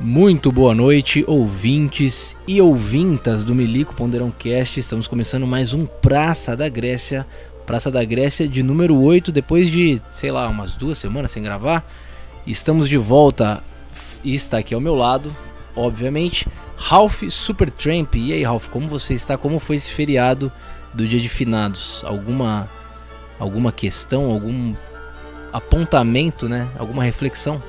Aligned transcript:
Muito 0.00 0.52
boa 0.52 0.76
noite, 0.76 1.24
ouvintes 1.26 2.36
e 2.46 2.62
ouvintas 2.62 3.44
do 3.44 3.52
Milico 3.52 3.96
Ponderão 3.96 4.30
Cast. 4.30 4.78
Estamos 4.78 5.08
começando 5.08 5.44
mais 5.44 5.74
um 5.74 5.86
Praça 5.86 6.56
da 6.56 6.68
Grécia. 6.68 7.26
Praça 7.66 7.90
da 7.90 8.04
Grécia 8.04 8.46
de 8.46 8.62
número 8.62 8.96
8, 8.96 9.32
depois 9.32 9.68
de, 9.68 10.00
sei 10.08 10.30
lá, 10.30 10.48
umas 10.48 10.76
duas 10.76 10.98
semanas 10.98 11.32
sem 11.32 11.42
gravar. 11.42 11.84
Estamos 12.46 12.88
de 12.88 12.96
volta 12.96 13.60
e 14.22 14.36
está 14.36 14.58
aqui 14.58 14.72
ao 14.72 14.80
meu 14.80 14.94
lado, 14.94 15.36
obviamente, 15.74 16.46
Ralph 16.76 17.24
Supertramp. 17.28 18.14
E 18.14 18.32
aí, 18.32 18.44
Ralph, 18.44 18.68
como 18.68 18.88
você 18.88 19.14
está? 19.14 19.36
Como 19.36 19.58
foi 19.58 19.74
esse 19.74 19.90
feriado 19.90 20.52
do 20.94 21.08
dia 21.08 21.18
de 21.18 21.28
finados? 21.28 22.04
Alguma 22.04 22.70
alguma 23.36 23.72
questão, 23.72 24.30
algum 24.30 24.76
apontamento, 25.52 26.48
né? 26.48 26.68
Alguma 26.78 27.02
reflexão? 27.02 27.60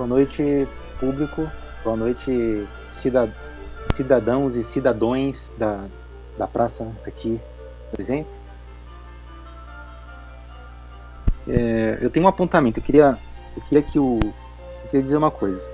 Boa 0.00 0.08
noite, 0.08 0.66
público. 0.98 1.46
Boa 1.84 1.94
noite, 1.94 2.66
cidadãos 2.88 4.56
e 4.56 4.62
cidadões 4.62 5.54
da, 5.58 5.84
da 6.38 6.46
praça 6.46 6.90
aqui 7.06 7.38
presentes. 7.92 8.42
É, 11.46 11.98
eu 12.00 12.08
tenho 12.08 12.24
um 12.24 12.28
apontamento. 12.30 12.80
Eu 12.80 12.82
queria, 12.82 13.18
eu 13.54 13.62
queria 13.64 13.82
que 13.82 13.98
o, 13.98 14.18
eu 14.22 14.88
queria 14.88 15.02
dizer 15.02 15.18
uma 15.18 15.30
coisa. 15.30 15.68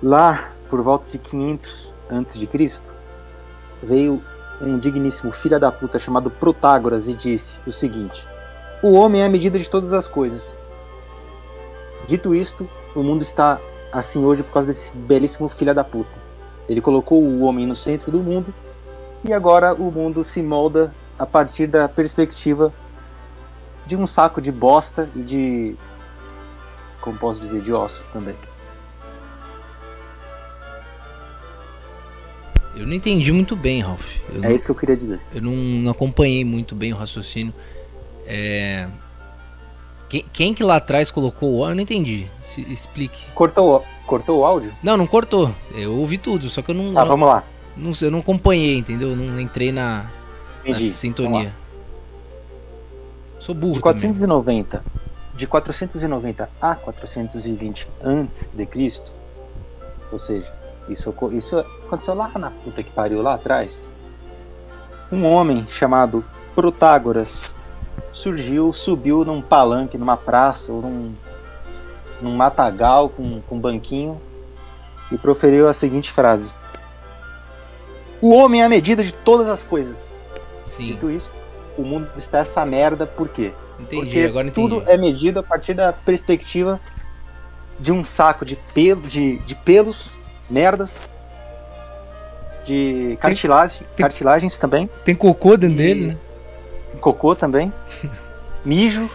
Lá, 0.00 0.52
por 0.70 0.80
volta 0.82 1.10
de 1.10 1.18
500 1.18 1.92
antes 2.08 2.38
de 2.38 2.46
Cristo, 2.46 2.92
veio 3.82 4.22
um 4.60 4.78
digníssimo 4.78 5.32
filho 5.32 5.58
da 5.58 5.72
puta 5.72 5.98
chamado 5.98 6.30
Protágoras 6.30 7.08
e 7.08 7.14
disse 7.14 7.60
o 7.66 7.72
seguinte: 7.72 8.24
O 8.84 8.92
homem 8.92 9.22
é 9.22 9.26
a 9.26 9.28
medida 9.28 9.58
de 9.58 9.68
todas 9.68 9.92
as 9.92 10.06
coisas. 10.06 10.56
Dito 12.06 12.34
isto, 12.34 12.68
o 12.94 13.02
mundo 13.02 13.22
está 13.22 13.60
assim 13.92 14.24
hoje 14.24 14.42
por 14.42 14.52
causa 14.52 14.68
desse 14.68 14.94
belíssimo 14.96 15.48
filho 15.48 15.74
da 15.74 15.82
puta. 15.82 16.10
Ele 16.68 16.80
colocou 16.80 17.22
o 17.22 17.42
homem 17.42 17.66
no 17.66 17.74
centro 17.74 18.10
do 18.10 18.20
mundo 18.20 18.52
e 19.24 19.32
agora 19.32 19.74
o 19.74 19.90
mundo 19.90 20.22
se 20.22 20.42
molda 20.42 20.92
a 21.18 21.26
partir 21.26 21.66
da 21.66 21.88
perspectiva 21.88 22.72
de 23.84 23.96
um 23.96 24.06
saco 24.06 24.40
de 24.40 24.52
bosta 24.52 25.08
e 25.14 25.22
de. 25.22 25.76
Como 27.00 27.18
posso 27.18 27.40
dizer? 27.40 27.60
De 27.60 27.72
ossos 27.72 28.08
também. 28.08 28.34
Eu 32.74 32.86
não 32.86 32.92
entendi 32.92 33.32
muito 33.32 33.56
bem, 33.56 33.80
Ralph. 33.80 34.16
Eu 34.28 34.44
é 34.44 34.48
não, 34.48 34.54
isso 34.54 34.66
que 34.66 34.70
eu 34.70 34.74
queria 34.74 34.96
dizer. 34.96 35.20
Eu 35.34 35.40
não, 35.40 35.52
não 35.52 35.90
acompanhei 35.90 36.44
muito 36.44 36.74
bem 36.74 36.92
o 36.92 36.96
raciocínio. 36.96 37.54
É... 38.26 38.86
Quem, 40.16 40.24
quem, 40.32 40.54
que 40.54 40.62
lá 40.62 40.76
atrás 40.76 41.10
colocou 41.10 41.56
o 41.56 41.58
áudio? 41.58 41.72
Eu 41.72 41.74
não 41.76 41.82
entendi. 41.82 42.26
Se, 42.40 42.60
explique. 42.72 43.26
Cortou, 43.34 43.84
cortou 44.06 44.40
o 44.40 44.44
áudio? 44.44 44.72
Não, 44.82 44.96
não 44.96 45.06
cortou. 45.06 45.52
Eu 45.74 45.94
ouvi 45.94 46.16
tudo, 46.16 46.48
só 46.48 46.62
que 46.62 46.70
eu 46.70 46.74
não. 46.74 46.94
Tá, 46.94 47.00
não, 47.00 47.08
vamos 47.08 47.28
lá. 47.28 47.44
Não, 47.76 47.92
eu 48.00 48.10
não 48.10 48.20
acompanhei, 48.20 48.78
entendeu? 48.78 49.10
Eu 49.10 49.16
não 49.16 49.40
entrei 49.40 49.72
na, 49.72 50.10
na 50.66 50.76
sintonia. 50.76 51.54
Sou 53.38 53.54
burro. 53.54 53.74
De 53.74 53.80
490, 53.80 54.78
também. 54.78 54.92
de 55.34 55.46
490 55.46 56.50
a 56.60 56.74
420 56.74 57.88
antes 58.02 58.50
de 58.52 58.66
Cristo, 58.66 59.12
ou 60.10 60.18
seja, 60.18 60.52
isso, 60.88 61.14
isso 61.32 61.58
aconteceu 61.58 62.14
lá 62.14 62.30
na 62.36 62.50
puta 62.50 62.82
que 62.82 62.90
pariu 62.90 63.20
lá 63.20 63.34
atrás. 63.34 63.92
Um 65.12 65.24
homem 65.24 65.66
chamado 65.68 66.24
Protágoras 66.54 67.54
surgiu, 68.16 68.72
subiu 68.72 69.24
num 69.26 69.42
palanque, 69.42 69.98
numa 69.98 70.16
praça 70.16 70.72
ou 70.72 70.80
num, 70.80 71.12
num 72.20 72.34
matagal 72.34 73.10
com, 73.10 73.42
com 73.42 73.56
um 73.56 73.60
banquinho 73.60 74.18
e 75.12 75.18
proferiu 75.18 75.68
a 75.68 75.74
seguinte 75.74 76.10
frase: 76.10 76.52
O 78.20 78.32
homem 78.32 78.62
é 78.62 78.64
a 78.64 78.68
medida 78.68 79.04
de 79.04 79.12
todas 79.12 79.48
as 79.48 79.62
coisas. 79.62 80.18
Sim. 80.64 80.86
Dito 80.86 81.10
isso, 81.10 81.32
o 81.76 81.82
mundo 81.82 82.08
está 82.16 82.38
essa 82.38 82.64
merda 82.64 83.06
por 83.06 83.28
quê? 83.28 83.52
Entendi, 83.78 84.02
Porque 84.02 84.20
agora 84.20 84.48
entendi. 84.48 84.68
tudo 84.68 84.90
é 84.90 84.96
medido 84.96 85.38
a 85.38 85.42
partir 85.42 85.74
da 85.74 85.92
perspectiva 85.92 86.80
de 87.78 87.92
um 87.92 88.02
saco 88.02 88.46
de 88.46 88.56
pelo, 88.72 89.02
de, 89.02 89.36
de 89.40 89.54
pelos, 89.54 90.10
merdas, 90.48 91.10
de 92.64 93.18
cartilagem, 93.20 93.82
tem, 93.94 94.04
cartilagens 94.04 94.58
também. 94.58 94.88
Tem 95.04 95.14
cocô 95.14 95.58
dentro 95.58 95.74
e, 95.74 95.78
dele, 95.78 96.06
né? 96.06 96.16
Cocô 96.96 97.34
também, 97.34 97.72
mijo, 98.64 99.10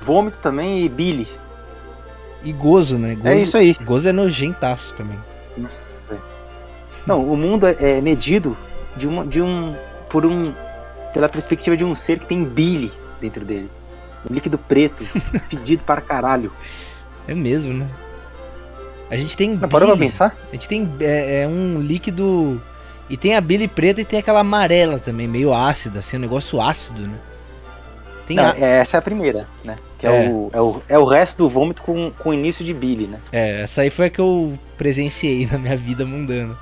vômito 0.00 0.38
também 0.38 0.84
e 0.84 0.88
bile. 0.88 1.28
E 2.44 2.52
gozo, 2.52 2.98
né? 2.98 3.14
Gozo, 3.14 3.28
é 3.28 3.36
isso 3.36 3.56
aí. 3.56 3.74
Gozo 3.84 4.08
é 4.08 4.12
nojentaço 4.12 4.94
também. 4.94 5.18
Nossa. 5.56 6.18
Não, 7.06 7.24
o 7.24 7.36
mundo 7.36 7.66
é, 7.66 7.76
é 7.80 8.00
medido 8.00 8.56
de, 8.96 9.08
uma, 9.08 9.26
de 9.26 9.40
um, 9.40 9.74
por 10.08 10.26
um, 10.26 10.52
pela 11.12 11.28
perspectiva 11.28 11.76
de 11.76 11.84
um 11.84 11.94
ser 11.94 12.18
que 12.18 12.26
tem 12.26 12.44
bile 12.44 12.92
dentro 13.20 13.44
dele. 13.44 13.70
Um 14.28 14.34
líquido 14.34 14.58
preto, 14.58 15.04
fedido 15.48 15.82
para 15.84 16.00
caralho. 16.00 16.52
É 17.26 17.34
mesmo, 17.34 17.72
né? 17.72 17.88
A 19.10 19.16
gente 19.16 19.36
tem. 19.36 19.56
Não, 19.56 19.68
para 19.68 19.86
pra 19.86 19.96
pensar? 19.96 20.36
A 20.50 20.54
gente 20.54 20.68
tem 20.68 20.90
é, 21.00 21.42
é, 21.42 21.48
um 21.48 21.78
líquido. 21.80 22.60
E 23.08 23.16
tem 23.16 23.36
a 23.36 23.40
bile 23.40 23.68
preta 23.68 24.00
e 24.00 24.04
tem 24.04 24.18
aquela 24.18 24.40
amarela 24.40 24.98
também, 24.98 25.28
meio 25.28 25.52
ácida, 25.52 25.98
assim, 25.98 26.16
um 26.16 26.20
negócio 26.20 26.60
ácido, 26.60 27.02
né? 27.02 27.18
Tem 28.26 28.36
Não, 28.36 28.50
a... 28.50 28.56
É, 28.56 28.78
essa 28.78 28.96
é 28.96 28.98
a 28.98 29.02
primeira, 29.02 29.46
né? 29.62 29.76
Que 29.98 30.06
é, 30.06 30.24
é. 30.24 30.28
O, 30.28 30.50
é, 30.52 30.60
o, 30.60 30.82
é 30.88 30.98
o 30.98 31.04
resto 31.04 31.38
do 31.38 31.48
vômito 31.48 31.82
com, 31.82 32.10
com 32.18 32.32
início 32.32 32.64
de 32.64 32.72
bile, 32.72 33.06
né? 33.06 33.20
É, 33.30 33.62
essa 33.62 33.82
aí 33.82 33.90
foi 33.90 34.06
a 34.06 34.10
que 34.10 34.20
eu 34.20 34.58
presenciei 34.78 35.46
na 35.46 35.58
minha 35.58 35.76
vida 35.76 36.06
mundana. 36.06 36.56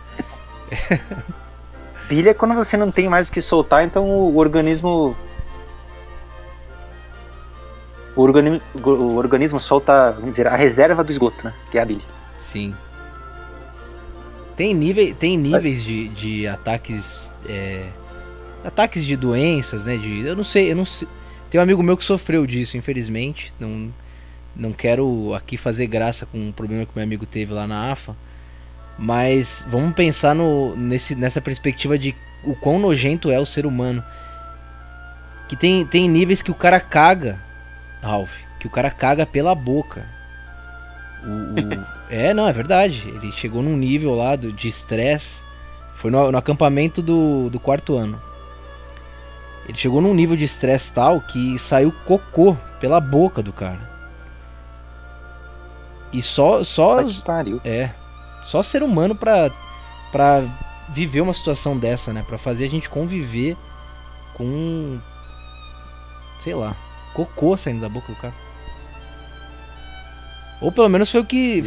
bile 2.08 2.30
é 2.30 2.34
quando 2.34 2.54
você 2.54 2.76
não 2.76 2.91
tem 2.91 3.09
mais 3.09 3.28
o 3.28 3.32
que 3.32 3.41
soltar, 3.41 3.84
então 3.84 4.09
o, 4.09 4.34
o 4.34 4.36
organismo. 4.38 5.16
O 8.14 8.20
organismo, 8.20 8.60
o 8.84 9.16
organismo 9.16 9.59
solta, 9.59 10.10
vamos 10.10 10.30
dizer, 10.30 10.47
a 10.47 10.56
reserva 10.56 11.03
do 11.03 11.10
esgoto, 11.10 11.47
né? 11.47 11.54
Que 11.70 11.78
é 11.78 11.82
a 11.82 11.84
bile. 11.84 12.04
Sim. 12.38 12.74
Tem, 14.56 14.74
nível, 14.74 15.14
tem 15.14 15.36
níveis 15.36 15.84
de, 15.84 16.08
de 16.08 16.46
ataques. 16.46 17.32
É, 17.48 17.86
ataques 18.64 19.04
de 19.04 19.16
doenças, 19.16 19.84
né? 19.84 19.96
De, 19.96 20.20
eu 20.20 20.36
não 20.36 20.44
sei, 20.44 20.70
eu 20.70 20.76
não 20.76 20.84
sei. 20.84 21.08
Tem 21.50 21.60
um 21.60 21.64
amigo 21.64 21.82
meu 21.82 21.96
que 21.96 22.04
sofreu 22.04 22.46
disso, 22.46 22.76
infelizmente. 22.76 23.52
Não, 23.58 23.92
não 24.54 24.72
quero 24.72 25.34
aqui 25.34 25.56
fazer 25.56 25.86
graça 25.86 26.26
com 26.26 26.38
um 26.38 26.52
problema 26.52 26.86
que 26.86 26.92
meu 26.94 27.04
amigo 27.04 27.26
teve 27.26 27.52
lá 27.52 27.66
na 27.66 27.91
AFA. 27.91 28.16
Mas 28.98 29.66
vamos 29.68 29.94
pensar 29.94 30.34
no, 30.34 30.76
nesse, 30.76 31.14
nessa 31.14 31.41
perspectiva 31.41 31.98
de 31.98 32.14
o 32.44 32.54
quão 32.54 32.78
nojento 32.78 33.30
é 33.30 33.38
o 33.38 33.46
ser 33.46 33.66
humano. 33.66 34.02
Que 35.48 35.56
tem, 35.56 35.84
tem 35.86 36.08
níveis 36.08 36.41
que 36.41 36.50
o 36.50 36.54
cara 36.54 36.80
caga, 36.80 37.38
Ralph. 38.00 38.32
Que 38.58 38.66
o 38.66 38.70
cara 38.70 38.91
caga 38.91 39.26
pela 39.26 39.54
boca. 39.54 40.06
O, 41.24 41.28
o... 41.28 42.01
é, 42.12 42.34
não, 42.34 42.46
é 42.46 42.52
verdade. 42.52 43.08
Ele 43.08 43.32
chegou 43.32 43.62
num 43.62 43.74
nível 43.74 44.14
lá 44.14 44.36
do, 44.36 44.52
de 44.52 44.68
estresse. 44.68 45.42
Foi 45.94 46.10
no, 46.10 46.30
no, 46.30 46.36
acampamento 46.36 47.00
do, 47.00 47.48
do 47.48 47.58
quarto 47.58 47.96
ano. 47.96 48.20
Ele 49.64 49.78
chegou 49.78 49.98
num 50.02 50.12
nível 50.12 50.36
de 50.36 50.44
estresse 50.44 50.92
tal 50.92 51.22
que 51.22 51.58
saiu 51.58 51.90
cocô 52.04 52.54
pela 52.78 53.00
boca 53.00 53.42
do 53.42 53.50
cara. 53.50 53.90
E 56.12 56.20
só. 56.20 56.62
só 56.62 56.98
pariu. 57.24 57.58
É. 57.64 57.88
Só 58.42 58.62
ser 58.62 58.82
humano 58.82 59.14
pra, 59.14 59.50
pra 60.10 60.44
viver 60.90 61.22
uma 61.22 61.32
situação 61.32 61.78
dessa, 61.78 62.12
né? 62.12 62.22
Pra 62.28 62.36
fazer 62.36 62.66
a 62.66 62.68
gente 62.68 62.90
conviver 62.90 63.56
com. 64.34 64.98
Sei 66.38 66.54
lá. 66.54 66.76
Cocô 67.14 67.56
saindo 67.56 67.80
da 67.80 67.88
boca 67.88 68.12
do 68.12 68.18
cara. 68.18 68.34
Ou 70.62 70.70
pelo 70.70 70.88
menos 70.88 71.10
foi 71.10 71.20
o 71.20 71.24
que. 71.24 71.62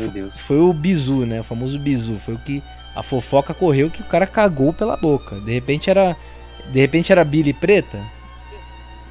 Foi 0.47 0.57
o 0.57 0.71
bizu, 0.73 1.25
né? 1.25 1.41
O 1.41 1.43
famoso 1.43 1.77
bizu. 1.77 2.17
Foi 2.17 2.33
o 2.33 2.39
que. 2.39 2.63
A 2.95 3.03
fofoca 3.03 3.53
correu 3.53 3.91
que 3.91 4.01
o 4.01 4.05
cara 4.05 4.25
cagou 4.25 4.71
pela 4.71 4.95
boca. 4.95 5.35
De 5.41 5.51
repente 5.51 5.89
era. 5.89 6.15
De 6.71 6.79
repente 6.79 7.11
era 7.11 7.23
Billy 7.25 7.53
preta. 7.53 7.99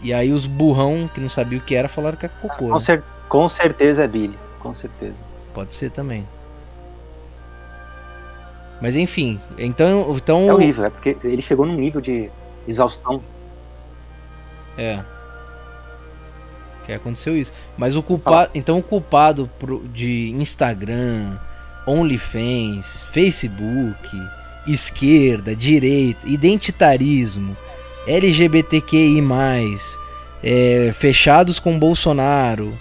E 0.03 0.13
aí 0.13 0.33
os 0.33 0.47
burrão 0.47 1.09
que 1.13 1.21
não 1.21 1.29
sabiam 1.29 1.61
o 1.61 1.63
que 1.63 1.75
era 1.75 1.87
falaram 1.87 2.17
que 2.17 2.27
é 2.27 2.29
cocô. 2.29 2.69
Com, 2.69 2.75
né? 2.75 2.81
cer 2.81 3.05
com 3.29 3.49
certeza 3.49 4.05
é 4.05 4.09
Billy. 4.09 4.39
Com 4.59 4.73
certeza. 4.73 5.23
Pode 5.53 5.75
ser 5.75 5.91
também. 5.91 6.27
Mas 8.81 8.97
enfim, 8.97 9.41
então. 9.57 10.17
então 10.17 10.49
é 10.49 10.53
horrível, 10.53 10.85
é 10.85 10.91
porque 10.91 11.17
ele 11.25 11.41
chegou 11.41 11.65
num 11.65 11.77
nível 11.77 12.01
de 12.01 12.31
exaustão. 12.67 13.23
É. 14.77 15.03
Que 16.85 16.93
aconteceu 16.93 17.37
isso. 17.37 17.53
Mas 17.77 17.97
o 17.97 18.03
culpado. 18.03 18.51
Então 18.55 18.79
o 18.79 18.83
culpado 18.83 19.51
de 19.93 20.31
Instagram, 20.33 21.39
OnlyFans, 21.87 23.05
Facebook, 23.13 24.11
esquerda, 24.67 25.55
direita, 25.55 26.29
identitarismo, 26.29 27.57
LGBTQI, 28.07 29.23
é, 30.43 30.93
fechados 30.93 31.59
com 31.59 31.79
Bolsonaro, 31.79 32.75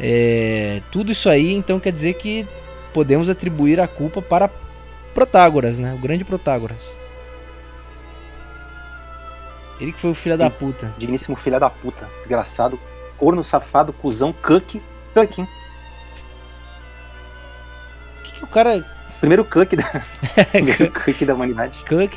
É, 0.00 0.82
tudo 0.90 1.12
isso 1.12 1.28
aí, 1.28 1.52
então, 1.54 1.78
quer 1.78 1.92
dizer 1.92 2.14
que 2.14 2.44
podemos 2.92 3.28
atribuir 3.28 3.80
a 3.80 3.86
culpa 3.86 4.20
para 4.20 4.50
Protágoras, 5.14 5.78
né? 5.78 5.94
O 5.94 5.98
grande 5.98 6.24
Protágoras. 6.24 6.98
Ele 9.80 9.92
que 9.92 10.00
foi 10.00 10.10
o 10.10 10.14
filho 10.14 10.36
da 10.36 10.50
puta. 10.50 10.92
Digníssimo 10.98 11.36
filho 11.36 11.60
da 11.60 11.70
puta. 11.70 12.08
Desgraçado. 12.16 12.78
Corno 13.16 13.42
safado, 13.42 13.92
cuzão, 13.92 14.32
cuck. 14.32 14.80
Cuck, 15.14 15.40
hein? 15.40 15.48
Que 18.24 18.32
que 18.32 18.44
o 18.44 18.46
cara. 18.46 18.84
Primeiro 19.20 19.44
cuck 19.44 19.76
da, 19.76 20.02
primeiro 20.52 20.90
cuck 20.90 21.24
da 21.24 21.34
humanidade. 21.34 21.78
Cook. 21.88 22.14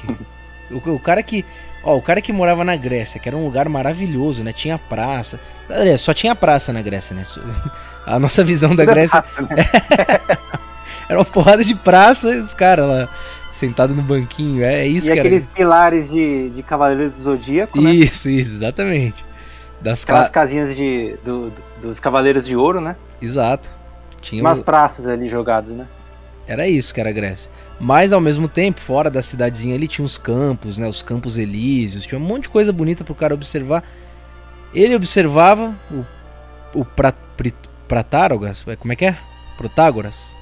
O, 0.72 0.96
o 0.96 1.00
cara 1.00 1.22
que. 1.24 1.46
Ó, 1.84 1.96
o 1.96 2.02
cara 2.02 2.22
que 2.22 2.34
morava 2.34 2.64
na 2.66 2.76
Grécia, 2.76 3.20
que 3.20 3.30
era 3.30 3.38
um 3.38 3.46
lugar 3.46 3.70
maravilhoso, 3.70 4.44
né? 4.44 4.52
Tinha 4.52 4.78
praça. 4.78 5.40
Aliás, 5.70 6.02
só 6.02 6.14
tinha 6.14 6.36
praça 6.36 6.74
na 6.74 6.82
Grécia, 6.82 7.16
né? 7.16 7.24
A 8.06 8.18
nossa 8.20 8.44
visão 8.44 8.74
da 8.74 8.84
é 8.84 8.86
Grécia 8.86 9.22
praça, 9.22 9.42
né? 9.42 10.38
era 11.10 11.20
uma 11.20 11.26
porrada 11.26 11.64
de 11.64 11.76
praça 11.76 12.34
e 12.34 12.40
os 12.40 12.54
caras 12.54 12.88
lá 12.88 13.10
sentados 13.52 13.96
no 13.96 14.02
banquinho. 14.02 14.64
É, 14.64 14.82
é 14.82 14.88
isso 14.88 15.10
E 15.10 15.14
que 15.14 15.20
aqueles 15.20 15.48
pilares 15.48 16.10
de, 16.10 16.50
de 16.50 16.64
Cavaleiros 16.64 17.16
do 17.16 17.24
Zodíaco, 17.24 17.82
né? 17.82 17.92
Isso, 17.92 18.30
isso, 18.30 18.56
exatamente. 18.56 19.27
Das 19.82 20.04
Aquelas 20.04 20.30
casas. 20.30 20.32
casinhas 20.34 20.76
de, 20.76 21.16
do- 21.24 21.50
do- 21.52 21.64
dos 21.82 22.00
Cavaleiros 22.00 22.46
de 22.46 22.56
Ouro, 22.56 22.82
né? 22.82 22.96
Exato. 23.22 23.70
Tinha 24.22 24.42
Umas 24.42 24.60
o- 24.60 24.64
praças 24.64 25.08
ali 25.08 25.30
jogadas, 25.30 25.72
né? 25.72 25.88
Era 26.48 26.68
isso 26.68 26.94
que 26.94 27.00
era 27.00 27.10
a 27.10 27.14
Grécia. 27.14 27.52
Mas 27.80 28.12
ao 28.12 28.20
mesmo 28.22 28.48
tempo, 28.48 28.80
fora 28.80 29.10
da 29.10 29.22
cidadezinha 29.22 29.76
ali 29.76 29.88
tinha 29.88 30.04
os 30.06 30.18
campos, 30.18 30.78
né? 30.78 30.88
Os 30.88 31.02
campos 31.04 31.38
elíseos, 31.38 32.06
tinha 32.06 32.18
um 32.20 32.24
monte 32.24 32.44
de 32.44 32.50
coisa 32.50 32.74
bonita 32.74 33.04
pro 33.04 33.14
cara 33.14 33.34
observar. 33.36 33.84
Ele 34.74 34.96
observava 34.96 35.76
o, 35.92 36.04
o 36.80 36.84
pra, 36.86 37.12
Pri- 37.12 37.54
Pratárogas, 37.88 38.64
é, 38.68 38.76
como 38.76 38.94
é 38.94 38.96
que 38.96 39.06
é? 39.06 39.16
Protágoras. 39.58 40.36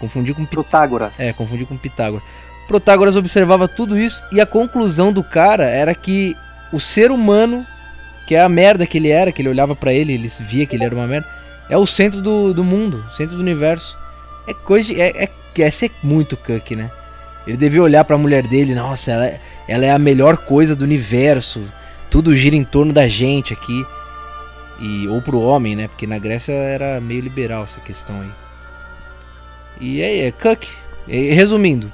Confundi 0.00 0.32
com 0.34 0.44
Protágoras. 0.44 1.18
é, 1.20 1.32
confundi 1.32 1.64
com 1.64 1.76
Pitágoras. 1.76 2.24
Protágoras 2.66 3.16
observava 3.16 3.66
tudo 3.66 3.98
isso 3.98 4.22
e 4.32 4.40
a 4.40 4.46
conclusão 4.46 5.12
do 5.12 5.24
cara 5.24 5.64
era 5.64 5.94
que 5.94 6.36
o 6.72 6.80
ser 6.80 7.10
humano, 7.10 7.66
que 8.26 8.34
é 8.34 8.40
a 8.40 8.48
merda 8.48 8.86
que 8.86 8.98
ele 8.98 9.10
era, 9.10 9.32
que 9.32 9.40
ele 9.42 9.48
olhava 9.48 9.74
pra 9.74 9.92
ele, 9.92 10.12
ele 10.12 10.28
via 10.40 10.66
que 10.66 10.76
ele 10.76 10.84
era 10.84 10.94
uma 10.94 11.06
merda, 11.06 11.28
é 11.68 11.76
o 11.76 11.86
centro 11.86 12.20
do, 12.20 12.52
do 12.54 12.64
mundo, 12.64 13.04
centro 13.16 13.36
do 13.36 13.42
universo. 13.42 13.96
É 14.46 14.54
coisa 14.54 14.92
de, 14.94 15.00
é, 15.00 15.24
é, 15.24 15.30
é 15.60 15.70
ser 15.70 15.90
muito 16.02 16.36
cuck, 16.36 16.74
né? 16.76 16.90
Ele 17.46 17.56
devia 17.56 17.82
olhar 17.82 18.04
pra 18.04 18.18
mulher 18.18 18.46
dele, 18.46 18.74
nossa, 18.74 19.10
ela, 19.12 19.26
é- 19.26 19.40
ela 19.66 19.84
é 19.86 19.90
a 19.90 19.98
melhor 19.98 20.36
coisa 20.36 20.76
do 20.76 20.84
universo. 20.84 21.62
Tudo 22.10 22.34
gira 22.36 22.56
em 22.56 22.64
torno 22.64 22.92
da 22.92 23.08
gente 23.08 23.52
aqui. 23.52 23.86
E, 24.80 25.08
ou 25.08 25.20
pro 25.20 25.40
homem, 25.40 25.74
né? 25.74 25.88
Porque 25.88 26.06
na 26.06 26.18
Grécia 26.18 26.52
era 26.52 27.00
meio 27.00 27.20
liberal 27.20 27.64
essa 27.64 27.80
questão 27.80 28.20
aí. 28.20 28.30
E 29.80 30.02
aí, 30.02 30.20
é 30.20 30.30
cuck. 30.32 30.68
Resumindo, 31.06 31.90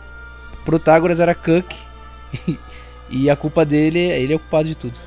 Protágoras 0.65 1.21
era 1.21 1.35
cuck. 1.35 1.77
e 3.15 3.31
a 3.31 3.37
culpa 3.37 3.65
dele, 3.65 4.01
ele 4.01 4.33
é 4.33 4.37
o 4.37 4.41
culpado 4.41 4.69
de 4.69 4.75
tudo. 4.75 4.99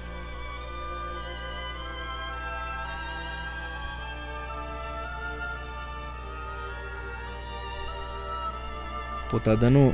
Pô, 9.30 9.42
tá 9.42 9.56
dando. 9.56 9.94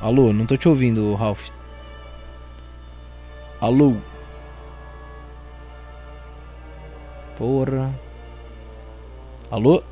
Alô, 0.00 0.32
não 0.32 0.44
tô 0.44 0.56
te 0.56 0.68
ouvindo, 0.68 1.14
Ralph. 1.14 1.48
Alô? 3.60 3.94
Porra. 7.38 7.94
Alô? 9.50 9.84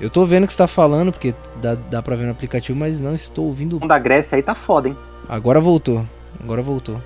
Eu 0.00 0.08
tô 0.08 0.24
vendo 0.24 0.44
o 0.44 0.46
que 0.46 0.54
você 0.54 0.58
tá 0.58 0.66
falando, 0.66 1.12
porque 1.12 1.34
dá, 1.60 1.74
dá 1.74 2.00
pra 2.02 2.16
ver 2.16 2.24
no 2.24 2.30
aplicativo, 2.30 2.78
mas 2.78 3.00
não 3.00 3.14
estou 3.14 3.44
ouvindo. 3.44 3.76
O 3.76 3.86
da 3.86 3.98
Grécia 3.98 4.36
aí 4.36 4.42
tá 4.42 4.54
foda, 4.54 4.88
hein? 4.88 4.96
Agora 5.30 5.60
voltou. 5.60 6.04
Agora 6.42 6.60
voltou. 6.60 7.00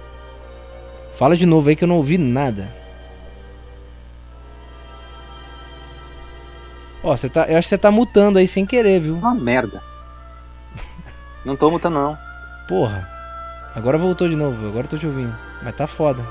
Fala 1.14 1.36
de 1.36 1.44
novo 1.44 1.68
aí 1.68 1.76
que 1.76 1.84
eu 1.84 1.88
não 1.88 1.98
ouvi 1.98 2.16
nada. 2.16 2.72
Ó, 7.02 7.14
você 7.14 7.28
tá, 7.28 7.42
eu 7.42 7.58
acho 7.58 7.66
que 7.66 7.68
você 7.68 7.76
tá 7.76 7.90
mutando 7.90 8.38
aí 8.38 8.48
sem 8.48 8.64
querer, 8.64 8.98
viu? 8.98 9.16
Uma 9.16 9.34
merda. 9.34 9.82
Não 11.44 11.54
tô 11.54 11.70
mutando, 11.70 11.96
não. 11.96 12.16
Porra. 12.66 13.06
Agora 13.74 13.98
voltou 13.98 14.26
de 14.26 14.34
novo, 14.34 14.68
agora 14.68 14.86
eu 14.86 14.90
tô 14.90 14.96
te 14.96 15.06
ouvindo. 15.06 15.36
Mas 15.62 15.76
tá 15.76 15.86
foda. 15.86 16.24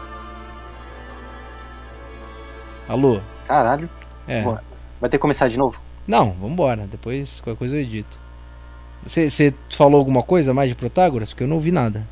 Alô? 2.90 3.22
Caralho. 3.45 3.88
É. 4.28 4.42
Vai 4.42 5.12
ter 5.12 5.18
que 5.18 5.19
começar 5.19 5.48
de 5.48 5.60
novo? 5.60 5.80
Não, 6.07 6.31
vambora. 6.31 6.88
Depois 6.88 7.40
qualquer 7.40 7.60
coisa 7.60 7.75
eu 7.75 7.81
edito. 7.81 8.22
Você 9.05 9.53
falou 9.69 10.00
alguma 10.00 10.23
coisa 10.23 10.53
mais 10.53 10.69
de 10.69 10.75
Protágoras? 10.75 11.29
Porque 11.31 11.44
eu 11.44 11.47
não 11.47 11.57
ouvi 11.57 11.71
nada. 11.71 12.07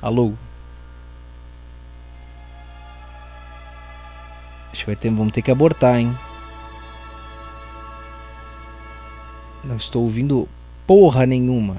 Alô? 0.00 0.32
Acho 4.72 4.80
que 4.80 4.86
vai 4.86 4.96
ter, 4.96 5.10
vamos 5.10 5.32
ter 5.32 5.42
que 5.42 5.50
abortar, 5.50 5.98
hein? 5.98 6.16
Não 9.62 9.76
estou 9.76 10.04
ouvindo 10.04 10.48
porra 10.86 11.26
nenhuma. 11.26 11.76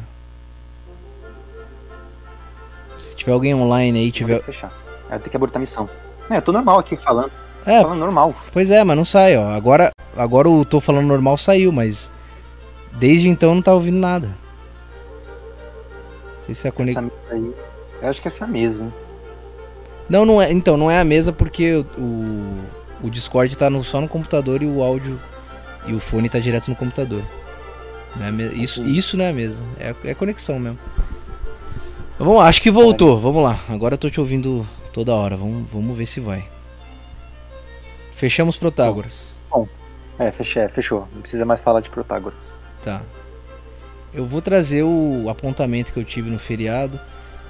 Se 3.00 3.16
tiver 3.16 3.32
alguém 3.32 3.56
online 3.56 3.98
aí, 3.98 4.06
Vou 4.06 4.12
tiver. 4.12 4.40
que 4.40 4.46
fechar. 4.46 4.81
Ter 5.20 5.30
que 5.30 5.36
abortar 5.36 5.58
a 5.58 5.60
missão. 5.60 5.90
É, 6.30 6.38
eu 6.38 6.42
tô 6.42 6.52
normal 6.52 6.80
aqui 6.80 6.96
falando. 6.96 7.32
É, 7.66 7.82
Falando 7.82 8.00
normal. 8.00 8.34
pois 8.52 8.72
é, 8.72 8.84
mas 8.84 8.98
não 8.98 9.06
sai, 9.06 9.38
ó. 9.38 9.50
Agora, 9.50 9.92
agora 10.18 10.50
o 10.50 10.66
tô 10.66 10.80
falando 10.80 11.06
normal 11.06 11.38
saiu, 11.38 11.72
mas 11.72 12.12
desde 12.94 13.30
então 13.30 13.54
não 13.54 13.62
tá 13.62 13.72
ouvindo 13.74 14.00
nada. 14.00 14.28
Não 16.38 16.44
sei 16.44 16.56
se 16.56 16.68
a 16.68 16.72
conexão. 16.72 17.12
Eu 18.02 18.10
acho 18.10 18.22
que 18.22 18.28
essa 18.28 18.48
mesa? 18.48 18.92
Não, 20.10 20.26
não 20.26 20.42
é. 20.42 20.52
Então, 20.52 20.76
não 20.76 20.90
é 20.90 21.00
a 21.00 21.04
mesa 21.04 21.32
porque 21.32 21.86
o, 21.98 22.58
o 23.04 23.10
Discord 23.10 23.56
tá 23.56 23.70
no- 23.70 23.84
só 23.84 24.02
no 24.02 24.08
computador 24.08 24.62
e 24.64 24.66
o 24.66 24.82
áudio 24.82 25.20
e 25.86 25.94
o 25.94 26.00
fone 26.00 26.30
tá 26.30 26.40
direto 26.40 26.68
no 26.70 26.76
computador. 26.76 27.22
Não 28.16 28.26
é 28.26 28.32
me- 28.32 28.50
isso, 28.56 28.82
Entendi. 28.82 28.98
isso 28.98 29.16
não 29.18 29.26
é 29.26 29.30
a 29.30 29.34
mesa. 29.34 29.64
É, 29.80 29.94
é 30.06 30.14
conexão 30.16 30.58
mesmo. 30.60 30.80
Mas 32.18 32.28
Vamos 32.28 32.38
lá, 32.38 32.48
acho 32.48 32.62
que 32.62 32.72
voltou. 32.72 33.20
Vamos 33.20 33.44
lá. 33.44 33.60
Agora 33.70 33.94
eu 33.94 33.98
tô 34.00 34.10
te 34.10 34.20
ouvindo 34.20 34.66
toda 34.94 35.14
hora. 35.14 35.36
Vamos, 35.36 35.70
vamos 35.70 35.98
ver 35.98 36.06
se 36.06 36.20
vai. 36.20 36.48
Fechamos 38.16 38.58
Protágoras. 38.58 39.32
É, 40.22 40.32
fechou, 40.32 40.70
fechou. 40.70 41.08
Não 41.14 41.22
precisa 41.22 41.46
mais 41.46 41.62
falar 41.62 41.82
de 41.82 41.90
Protágoras. 41.90 42.56
Tá. 42.84 43.02
Eu 44.14 44.26
vou 44.26 44.40
trazer 44.40 44.84
o 44.84 45.28
apontamento 45.30 45.92
que 45.92 46.00
eu 46.00 46.04
tive 46.04 46.30
no 46.30 46.38
feriado. 46.38 47.00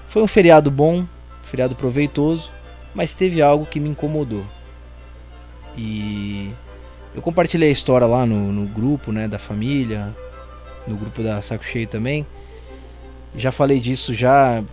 Foi 0.07 0.21
um 0.21 0.27
feriado 0.27 0.71
bom, 0.71 1.05
feriado 1.43 1.75
proveitoso, 1.75 2.49
mas 2.95 3.13
teve 3.13 3.41
algo 3.41 3.65
que 3.65 3.77
me 3.77 3.89
incomodou. 3.89 4.45
E 5.75 6.51
eu 7.13 7.21
compartilhei 7.21 7.67
a 7.67 7.73
história 7.73 8.07
lá 8.07 8.25
no, 8.25 8.53
no 8.53 8.65
grupo, 8.67 9.11
né, 9.11 9.27
da 9.27 9.37
família, 9.37 10.15
no 10.87 10.95
grupo 10.95 11.21
da 11.21 11.41
Saco 11.41 11.65
Cheio 11.65 11.87
também. 11.87 12.25
Já 13.35 13.51
falei 13.51 13.81
disso 13.81 14.13
já 14.13 14.63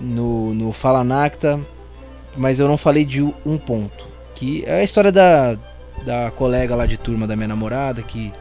no, 0.00 0.54
no 0.54 0.72
Fala 0.72 1.02
Nacta, 1.02 1.58
mas 2.36 2.60
eu 2.60 2.68
não 2.68 2.76
falei 2.76 3.04
de 3.04 3.22
um 3.22 3.58
ponto. 3.58 4.06
Que 4.34 4.64
é 4.66 4.80
a 4.80 4.84
história 4.84 5.10
da, 5.10 5.56
da 6.04 6.30
colega 6.30 6.76
lá 6.76 6.86
de 6.86 6.96
turma 6.96 7.26
da 7.26 7.34
minha 7.34 7.48
namorada 7.48 8.02
que 8.02 8.32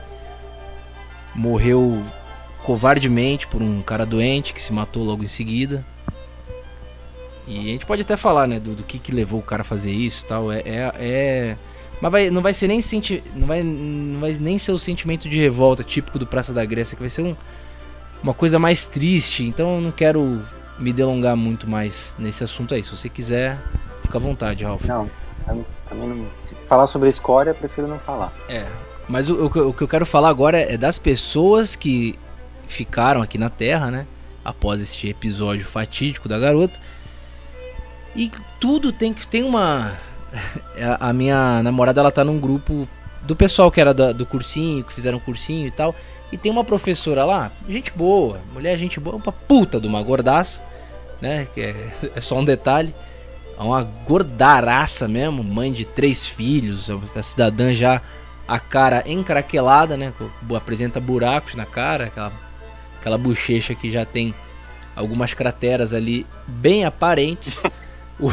morreu 1.34 2.02
covardemente 2.64 3.48
por 3.48 3.62
um 3.62 3.82
cara 3.82 4.06
doente 4.06 4.54
que 4.54 4.62
se 4.62 4.74
matou 4.74 5.04
logo 5.04 5.24
em 5.24 5.28
seguida. 5.28 5.86
E 7.48 7.60
a 7.60 7.64
gente 7.64 7.86
pode 7.86 8.02
até 8.02 8.18
falar, 8.18 8.48
né, 8.48 8.60
do, 8.60 8.74
do 8.74 8.84
que, 8.84 8.98
que 8.98 9.12
levou 9.12 9.40
o 9.40 9.44
cara 9.44 9.62
a 9.62 9.66
fazer 9.66 9.92
isso 9.92 10.26
tal. 10.26 10.52
É, 10.52 10.62
é, 10.66 10.92
é- 10.98 11.58
Mas 12.02 12.12
vai, 12.12 12.30
não 12.30 12.42
vai 12.42 12.54
ser 12.54 12.68
nem 12.68 12.82
senti... 12.82 13.24
não, 13.36 13.48
vai, 13.48 13.62
não 13.62 14.20
vai 14.20 14.34
nem 14.34 14.58
ser 14.58 14.72
o 14.72 14.80
sentimento 14.80 15.30
de 15.30 15.38
revolta 15.38 15.84
típico 15.84 16.18
do 16.18 16.26
Praça 16.26 16.52
da 16.52 16.66
Grécia, 16.66 16.96
que 16.96 17.04
vai 17.04 17.10
ser 17.10 17.22
um, 17.22 17.36
uma 18.24 18.34
coisa 18.34 18.58
mais 18.58 18.88
triste. 18.88 19.44
Então 19.44 19.76
eu 19.76 19.82
não 19.82 19.92
quero 19.92 20.42
me 20.80 20.92
delongar 20.92 21.36
muito 21.38 21.70
mais 21.70 22.16
nesse 22.18 22.44
assunto 22.44 22.74
aí. 22.74 22.84
Se 22.84 22.90
você 22.90 23.08
quiser, 23.10 23.60
fica 24.06 24.18
à 24.18 24.22
vontade, 24.22 24.64
Ralph. 24.64 24.84
Não, 24.86 25.10
também 25.90 26.08
não. 26.10 26.26
Falar 26.68 26.88
sobre 26.88 27.08
a 27.08 27.10
escória, 27.10 27.52
eu 27.52 27.56
prefiro 27.56 27.88
não 27.88 28.00
falar. 28.00 28.34
É, 28.50 28.66
mas 29.08 29.30
o, 29.30 29.46
o 29.46 29.50
que 29.50 29.60
eu- 29.60 29.70
o 29.70 29.74
que 29.74 29.82
eu 29.84 29.88
quero 29.88 30.06
falar 30.06 30.30
agora 30.30 30.58
é 30.60 30.78
das 30.78 30.98
pessoas 30.98 31.76
que 31.76 32.18
ficaram 32.68 33.22
aqui 33.22 33.38
na 33.38 33.50
Terra, 33.50 33.92
né? 33.92 34.08
Após 34.44 34.82
este 34.82 35.08
episódio 35.10 35.66
fatídico 35.66 36.28
da 36.30 36.40
garota. 36.40 36.80
E 38.16 38.32
tudo 38.60 38.92
tem 38.92 39.14
que. 39.14 39.26
Tem 39.28 39.44
uma. 39.44 39.94
A 41.00 41.10
a 41.10 41.14
minha 41.14 41.62
namorada 41.64 42.00
ela 42.02 42.12
tá 42.12 42.24
num 42.24 42.40
grupo 42.40 42.88
do 43.24 43.36
pessoal 43.36 43.72
que 43.72 43.80
era 43.82 43.94
da- 43.94 44.12
do 44.12 44.26
cursinho, 44.26 44.84
que 44.84 44.94
fizeram 44.94 45.20
cursinho 45.20 45.68
e 45.68 45.72
tal. 45.72 45.94
E 46.32 46.38
tem 46.38 46.52
uma 46.52 46.64
professora 46.64 47.24
lá, 47.24 47.52
gente 47.70 47.92
boa, 47.92 48.40
mulher 48.52 48.78
gente 48.78 49.00
boa, 49.00 49.16
uma 49.16 49.32
puta 49.32 49.80
de 49.80 49.88
uma 49.88 50.02
gordaça, 50.02 50.64
né? 51.22 51.48
Que 51.54 51.62
é, 51.62 51.88
é 52.16 52.20
só 52.20 52.38
um 52.38 52.46
detalhe. 52.46 52.94
É 53.58 53.62
uma 53.62 53.84
gordaraça 53.84 55.08
mesmo, 55.08 55.44
mãe 55.44 55.72
de 55.72 55.86
três 55.86 56.26
filhos, 56.26 56.90
a 57.16 57.22
cidadã 57.22 57.74
já 57.74 58.02
a 58.48 58.60
cara 58.60 59.04
encraquelada, 59.08 59.98
né? 59.98 60.14
Apresenta 60.56 61.00
buracos 61.00 61.56
na 61.56 61.66
cara, 61.66 62.06
aquela, 62.06 62.34
aquela 63.00 63.18
bochecha 63.18 63.74
que 63.74 63.90
já 63.90 64.06
tem 64.06 64.36
algumas 64.96 65.34
crateras 65.34 65.94
ali 65.94 66.26
bem 66.48 66.86
aparentes. 66.86 67.64
o, 68.20 68.32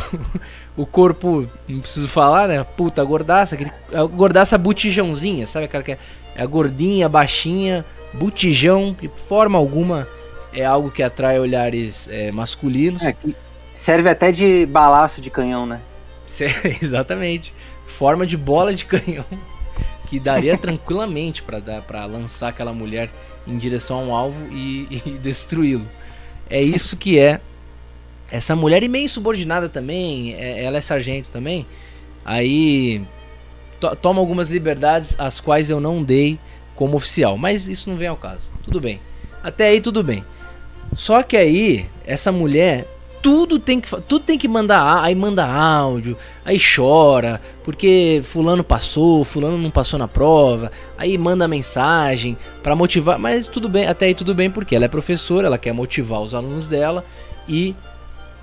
o 0.76 0.86
corpo, 0.86 1.48
não 1.68 1.80
preciso 1.80 2.08
falar, 2.08 2.48
né? 2.48 2.64
Puta 2.76 3.02
gordaça, 3.04 3.54
aquele, 3.54 3.72
a 3.94 4.04
gordaça 4.04 4.58
botijãozinha, 4.58 5.46
sabe 5.46 5.66
aquela 5.66 5.82
que 5.82 5.92
é, 5.92 5.98
é 6.34 6.42
a 6.42 6.46
gordinha, 6.46 7.08
baixinha, 7.08 7.84
botijão, 8.12 8.94
de 9.00 9.08
forma 9.08 9.58
alguma 9.58 10.06
é 10.54 10.64
algo 10.64 10.90
que 10.90 11.02
atrai 11.02 11.38
olhares 11.38 12.08
é, 12.08 12.30
masculinos. 12.30 13.02
É, 13.02 13.14
serve 13.74 14.08
até 14.08 14.32
de 14.32 14.66
balaço 14.66 15.20
de 15.20 15.30
canhão, 15.30 15.66
né? 15.66 15.80
Exatamente. 16.82 17.54
Forma 17.86 18.26
de 18.26 18.36
bola 18.36 18.74
de 18.74 18.84
canhão 18.84 19.26
que 20.06 20.20
daria 20.20 20.56
tranquilamente 20.58 21.42
para 21.42 21.58
dar 21.58 21.82
para 21.82 22.04
lançar 22.04 22.48
aquela 22.48 22.72
mulher 22.72 23.10
em 23.46 23.58
direção 23.58 23.98
a 23.98 24.02
um 24.02 24.14
alvo 24.14 24.46
e, 24.50 25.02
e 25.06 25.10
destruí-lo. 25.12 25.88
É 26.50 26.60
isso 26.60 26.96
que 26.96 27.18
é 27.18 27.40
essa 28.30 28.56
mulher 28.56 28.82
e 28.82 28.88
meio 28.88 29.08
subordinada 29.08 29.68
também, 29.68 30.34
é, 30.34 30.64
ela 30.64 30.78
é 30.78 30.80
sargento 30.80 31.30
também. 31.30 31.66
Aí 32.24 33.02
to, 33.80 33.94
toma 33.96 34.20
algumas 34.20 34.50
liberdades 34.50 35.18
as 35.18 35.40
quais 35.40 35.70
eu 35.70 35.80
não 35.80 36.02
dei 36.02 36.38
como 36.74 36.96
oficial, 36.96 37.36
mas 37.36 37.68
isso 37.68 37.90
não 37.90 37.96
vem 37.96 38.08
ao 38.08 38.16
caso. 38.16 38.50
Tudo 38.62 38.80
bem. 38.80 39.00
Até 39.42 39.68
aí 39.68 39.80
tudo 39.80 40.02
bem. 40.02 40.24
Só 40.94 41.22
que 41.22 41.36
aí 41.36 41.86
essa 42.06 42.30
mulher 42.30 42.86
tudo 43.22 43.58
tem 43.60 43.80
que 43.80 43.88
tudo 44.02 44.24
tem 44.24 44.36
que 44.36 44.48
mandar, 44.48 45.02
aí 45.02 45.14
manda 45.14 45.46
áudio, 45.46 46.18
aí 46.44 46.58
chora, 46.58 47.40
porque 47.62 48.20
fulano 48.24 48.64
passou, 48.64 49.24
fulano 49.24 49.56
não 49.56 49.70
passou 49.70 49.96
na 49.98 50.08
prova, 50.08 50.72
aí 50.98 51.16
manda 51.16 51.46
mensagem 51.46 52.36
para 52.62 52.74
motivar, 52.74 53.20
mas 53.20 53.46
tudo 53.46 53.68
bem, 53.68 53.86
até 53.86 54.06
aí 54.06 54.14
tudo 54.14 54.34
bem 54.34 54.50
porque 54.50 54.74
ela 54.74 54.86
é 54.86 54.88
professora, 54.88 55.46
ela 55.46 55.56
quer 55.56 55.72
motivar 55.72 56.20
os 56.20 56.34
alunos 56.34 56.66
dela 56.66 57.04
e 57.48 57.74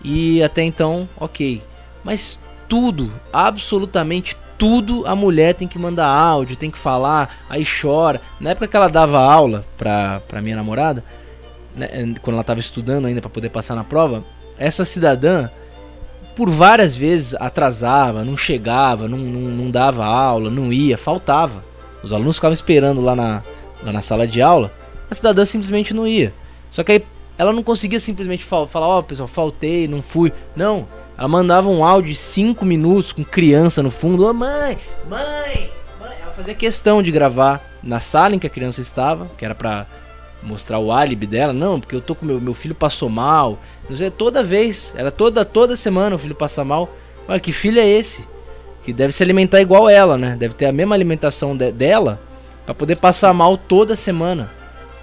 e 0.02 0.42
até 0.42 0.64
então, 0.64 1.10
OK. 1.20 1.62
Mas 2.06 2.40
tudo, 2.70 3.14
absolutamente 3.34 4.38
tudo 4.58 5.06
a 5.06 5.14
mulher 5.14 5.56
tem 5.56 5.68
que 5.68 5.78
mandar 5.78 6.08
áudio, 6.08 6.56
tem 6.56 6.72
que 6.72 6.78
falar, 6.78 7.44
aí 7.50 7.66
chora. 7.66 8.22
Na 8.40 8.52
época 8.52 8.68
que 8.68 8.78
ela 8.78 8.88
dava 8.88 9.20
aula 9.20 9.66
pra, 9.78 10.22
pra 10.22 10.42
minha 10.42 10.56
namorada, 10.56 11.04
né, 11.76 11.88
quando 12.22 12.36
ela 12.36 12.42
estava 12.42 12.60
estudando 12.62 13.08
ainda 13.08 13.22
para 13.22 13.30
poder 13.30 13.50
passar 13.50 13.76
na 13.76 13.84
prova, 13.84 14.24
essa 14.60 14.84
cidadã, 14.84 15.50
por 16.36 16.50
várias 16.50 16.96
vezes, 16.96 17.34
atrasava, 17.36 18.24
não 18.24 18.38
chegava, 18.38 19.08
não, 19.08 19.18
não, 19.18 19.42
não 19.42 19.72
dava 19.72 20.06
aula, 20.06 20.50
não 20.50 20.72
ia, 20.72 20.98
faltava. 20.98 21.64
Os 22.04 22.14
alunos 22.14 22.36
ficavam 22.36 22.54
esperando 22.54 23.02
lá 23.02 23.16
na, 23.16 23.44
lá 23.84 23.92
na 23.92 24.02
sala 24.02 24.28
de 24.28 24.42
aula, 24.42 24.72
a 25.10 25.16
cidadã 25.16 25.44
simplesmente 25.46 25.94
não 25.94 26.08
ia. 26.08 26.34
Só 26.70 26.84
que 26.84 26.92
aí 26.92 27.06
ela 27.38 27.54
não 27.54 27.64
conseguia 27.64 28.00
simplesmente 28.00 28.44
fal 28.44 28.68
falar, 28.68 28.88
ó, 28.88 29.00
oh, 29.00 29.04
pessoal, 29.04 29.28
faltei, 29.28 29.88
não 29.88 30.02
fui. 30.02 30.32
Não, 30.56 30.88
ela 31.18 31.28
mandava 31.28 31.70
um 31.70 31.84
áudio 31.84 32.12
de 32.12 32.20
5 32.20 32.66
minutos 32.66 33.12
com 33.12 33.24
criança 33.24 33.82
no 33.82 33.90
fundo. 33.90 34.26
Ô, 34.26 34.30
oh, 34.30 34.34
mãe, 34.34 34.78
mãe, 35.10 35.72
mãe. 36.00 36.18
Ela 36.22 36.34
fazia 36.36 36.54
questão 36.54 37.02
de 37.02 37.12
gravar 37.12 37.62
na 37.82 38.00
sala 38.00 38.36
em 38.36 38.40
que 38.40 38.48
a 38.48 38.50
criança 38.50 38.82
estava, 38.82 39.30
que 39.38 39.46
era 39.46 39.56
pra 39.56 39.88
mostrar 40.42 40.80
o 40.80 40.92
álibi 40.92 41.26
dela. 41.28 41.54
Não, 41.54 41.80
porque 41.80 41.96
eu 41.96 42.02
tô 42.02 42.16
com 42.16 42.26
meu, 42.26 42.40
meu 42.40 42.54
filho 42.54 42.76
passou 42.76 43.10
mal. 43.10 43.60
Não 43.90 43.96
sei, 43.96 44.10
toda 44.10 44.44
vez, 44.44 44.94
era 44.98 45.12
toda 45.12 45.44
toda 45.44 45.76
semana 45.76 46.16
o 46.16 46.20
filho 46.20 46.36
passa 46.36 46.64
mal. 46.64 46.90
Olha, 47.28 47.40
que 47.40 47.52
filho 47.52 47.80
é 47.80 47.88
esse? 47.88 48.28
Que 48.84 48.94
deve 48.94 49.12
se 49.12 49.22
alimentar 49.22 49.62
igual 49.62 49.90
ela, 49.90 50.18
né? 50.18 50.36
Deve 50.38 50.54
ter 50.54 50.66
a 50.66 50.72
mesma 50.72 50.96
alimentação 50.96 51.56
de, 51.56 51.72
dela 51.72 52.20
para 52.66 52.74
poder 52.74 52.96
passar 52.96 53.34
mal 53.34 53.58
toda 53.58 53.96
semana. 53.96 54.50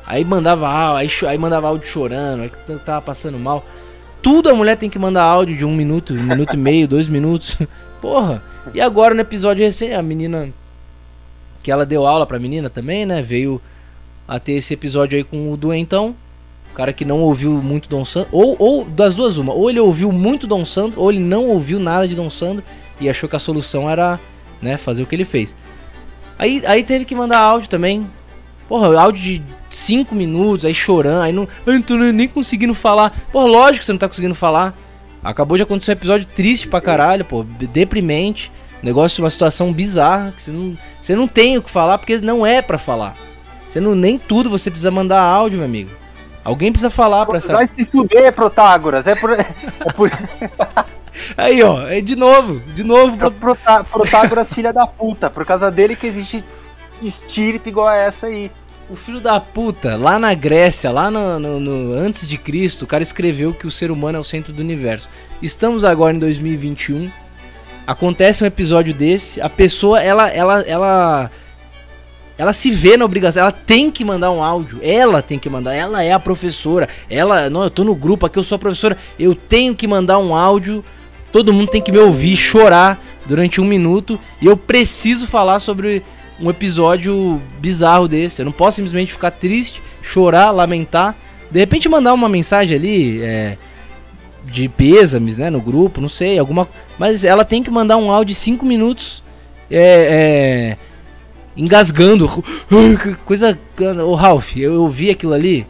Aí 0.06 0.24
mandava 0.24 0.96
aí, 0.96 1.08
aí 1.26 1.36
mandava 1.36 1.66
áudio 1.66 1.88
chorando, 1.88 2.42
aí 2.42 2.50
tava 2.78 3.02
passando 3.02 3.38
mal. 3.38 3.64
Tudo 4.22 4.48
a 4.48 4.54
mulher 4.54 4.76
tem 4.76 4.88
que 4.88 4.98
mandar 4.98 5.24
áudio 5.24 5.56
de 5.56 5.64
um 5.64 5.74
minuto, 5.74 6.12
um 6.12 6.22
minuto 6.22 6.54
e 6.54 6.56
meio, 6.56 6.86
dois 6.88 7.08
minutos. 7.08 7.58
Porra! 8.00 8.42
E 8.72 8.80
agora 8.80 9.14
no 9.14 9.20
episódio 9.20 9.64
recente, 9.64 9.94
a 9.94 10.02
menina. 10.02 10.48
Que 11.62 11.70
ela 11.70 11.84
deu 11.84 12.06
aula 12.06 12.24
pra 12.24 12.38
menina 12.38 12.70
também, 12.70 13.04
né? 13.04 13.20
Veio 13.20 13.60
a 14.26 14.38
ter 14.38 14.52
esse 14.52 14.74
episódio 14.74 15.16
aí 15.16 15.24
com 15.24 15.52
o 15.52 15.56
Doentão 15.56 16.14
cara 16.76 16.92
que 16.92 17.06
não 17.06 17.22
ouviu 17.22 17.62
muito 17.62 17.88
Dom 17.88 18.04
Sandro, 18.04 18.28
ou, 18.30 18.54
ou 18.58 18.84
das 18.84 19.14
duas 19.14 19.38
uma, 19.38 19.50
ou 19.54 19.70
ele 19.70 19.80
ouviu 19.80 20.12
muito 20.12 20.46
Dom 20.46 20.62
Sandro, 20.62 21.00
ou 21.00 21.10
ele 21.10 21.20
não 21.20 21.46
ouviu 21.46 21.80
nada 21.80 22.06
de 22.06 22.14
Dom 22.14 22.28
Sandro 22.28 22.62
e 23.00 23.08
achou 23.08 23.26
que 23.26 23.34
a 23.34 23.38
solução 23.38 23.88
era, 23.88 24.20
né, 24.60 24.76
fazer 24.76 25.02
o 25.02 25.06
que 25.06 25.14
ele 25.14 25.24
fez. 25.24 25.56
Aí, 26.38 26.62
aí 26.66 26.84
teve 26.84 27.06
que 27.06 27.14
mandar 27.14 27.38
áudio 27.38 27.70
também. 27.70 28.06
Porra, 28.68 28.94
áudio 29.00 29.22
de 29.22 29.42
5 29.70 30.14
minutos, 30.14 30.66
aí 30.66 30.74
chorando, 30.74 31.22
aí 31.22 31.32
não, 31.32 31.48
eu 31.64 31.72
não 31.72 31.80
tô 31.80 31.96
nem 31.96 32.28
conseguindo 32.28 32.74
falar. 32.74 33.10
Porra, 33.32 33.46
lógico 33.46 33.78
que 33.78 33.84
você 33.86 33.92
não 33.92 33.98
tá 33.98 34.08
conseguindo 34.08 34.34
falar. 34.34 34.76
Acabou 35.24 35.56
de 35.56 35.62
acontecer 35.62 35.92
um 35.92 35.94
episódio 35.94 36.26
triste 36.26 36.68
pra 36.68 36.82
caralho, 36.82 37.24
pô, 37.24 37.42
deprimente. 37.42 38.52
Negócio, 38.82 39.24
uma 39.24 39.30
situação 39.30 39.72
bizarra, 39.72 40.30
que 40.36 40.42
você 40.42 40.50
não, 40.50 40.76
você 41.00 41.16
não 41.16 41.26
tem 41.26 41.56
o 41.56 41.62
que 41.62 41.70
falar 41.70 41.96
porque 41.96 42.18
não 42.18 42.44
é 42.44 42.60
para 42.60 42.76
falar. 42.76 43.16
Você 43.66 43.80
não 43.80 43.94
nem 43.94 44.18
tudo 44.18 44.48
você 44.50 44.70
precisa 44.70 44.90
mandar 44.90 45.20
áudio, 45.20 45.58
meu 45.58 45.66
amigo. 45.66 45.90
Alguém 46.44 46.70
precisa 46.70 46.90
falar 46.90 47.26
pra 47.26 47.38
essa. 47.38 47.52
Vai 47.52 47.66
se 47.66 47.84
fuder, 47.84 48.32
Protágoras. 48.32 49.06
É 49.06 49.14
por. 49.14 49.30
É 49.36 49.92
por... 49.92 50.10
Aí, 51.36 51.62
ó, 51.62 51.88
é 51.88 52.00
de 52.00 52.14
novo, 52.14 52.60
de 52.74 52.84
novo. 52.84 53.26
É 53.26 53.30
Protá 53.30 53.82
Protágoras, 53.82 54.52
filha 54.52 54.72
da 54.72 54.86
puta. 54.86 55.30
Por 55.30 55.44
causa 55.46 55.70
dele 55.70 55.96
que 55.96 56.06
existe 56.06 56.44
estirpe 57.02 57.70
igual 57.70 57.88
a 57.88 57.96
essa 57.96 58.26
aí. 58.26 58.50
O 58.88 58.94
filho 58.94 59.20
da 59.20 59.40
puta, 59.40 59.96
lá 59.96 60.18
na 60.18 60.32
Grécia, 60.34 60.90
lá 60.92 61.10
no, 61.10 61.40
no, 61.40 61.58
no, 61.58 61.92
antes 61.94 62.28
de 62.28 62.38
Cristo, 62.38 62.82
o 62.82 62.86
cara 62.86 63.02
escreveu 63.02 63.52
que 63.52 63.66
o 63.66 63.70
ser 63.70 63.90
humano 63.90 64.18
é 64.18 64.20
o 64.20 64.24
centro 64.24 64.52
do 64.52 64.60
universo. 64.60 65.08
Estamos 65.42 65.82
agora 65.82 66.14
em 66.14 66.20
2021. 66.20 67.10
Acontece 67.86 68.44
um 68.44 68.46
episódio 68.46 68.94
desse, 68.94 69.40
a 69.40 69.48
pessoa, 69.48 70.00
ela, 70.00 70.28
ela, 70.28 70.60
ela 70.62 71.30
ela 72.38 72.52
se 72.52 72.70
vê 72.70 72.96
na 72.96 73.04
obrigação, 73.04 73.42
ela 73.42 73.52
tem 73.52 73.90
que 73.90 74.04
mandar 74.04 74.30
um 74.30 74.42
áudio, 74.42 74.78
ela 74.82 75.22
tem 75.22 75.38
que 75.38 75.48
mandar, 75.48 75.74
ela 75.74 76.02
é 76.02 76.12
a 76.12 76.20
professora, 76.20 76.88
ela, 77.08 77.48
não, 77.48 77.62
eu 77.62 77.70
tô 77.70 77.82
no 77.82 77.94
grupo 77.94 78.26
aqui, 78.26 78.38
eu 78.38 78.42
sou 78.42 78.56
a 78.56 78.58
professora, 78.58 78.96
eu 79.18 79.34
tenho 79.34 79.74
que 79.74 79.86
mandar 79.86 80.18
um 80.18 80.34
áudio, 80.34 80.84
todo 81.32 81.52
mundo 81.52 81.70
tem 81.70 81.80
que 81.80 81.90
me 81.90 81.98
ouvir 81.98 82.36
chorar 82.36 83.02
durante 83.24 83.60
um 83.60 83.64
minuto 83.64 84.20
e 84.40 84.46
eu 84.46 84.56
preciso 84.56 85.26
falar 85.26 85.58
sobre 85.58 86.02
um 86.38 86.50
episódio 86.50 87.40
bizarro 87.58 88.06
desse. 88.06 88.42
Eu 88.42 88.44
não 88.44 88.52
posso 88.52 88.76
simplesmente 88.76 89.12
ficar 89.12 89.30
triste, 89.30 89.82
chorar, 90.02 90.50
lamentar, 90.50 91.16
de 91.50 91.58
repente 91.58 91.88
mandar 91.88 92.12
uma 92.12 92.28
mensagem 92.28 92.76
ali, 92.76 93.22
é, 93.22 93.56
de 94.44 94.68
pêsames, 94.68 95.38
né, 95.38 95.48
no 95.48 95.60
grupo, 95.60 96.00
não 96.00 96.08
sei, 96.08 96.38
alguma, 96.38 96.68
mas 96.98 97.24
ela 97.24 97.44
tem 97.44 97.62
que 97.62 97.70
mandar 97.70 97.96
um 97.96 98.10
áudio 98.10 98.34
de 98.34 98.34
5 98.34 98.64
minutos, 98.64 99.24
é, 99.70 100.76
é 100.78 100.95
engasgando. 101.56 102.28
Coisa. 103.24 103.58
Ô 104.06 104.14
Ralph, 104.14 104.56
eu, 104.56 104.74
eu 104.74 104.88
vi 104.88 105.10
aquilo 105.10 105.32
ali. 105.32 105.66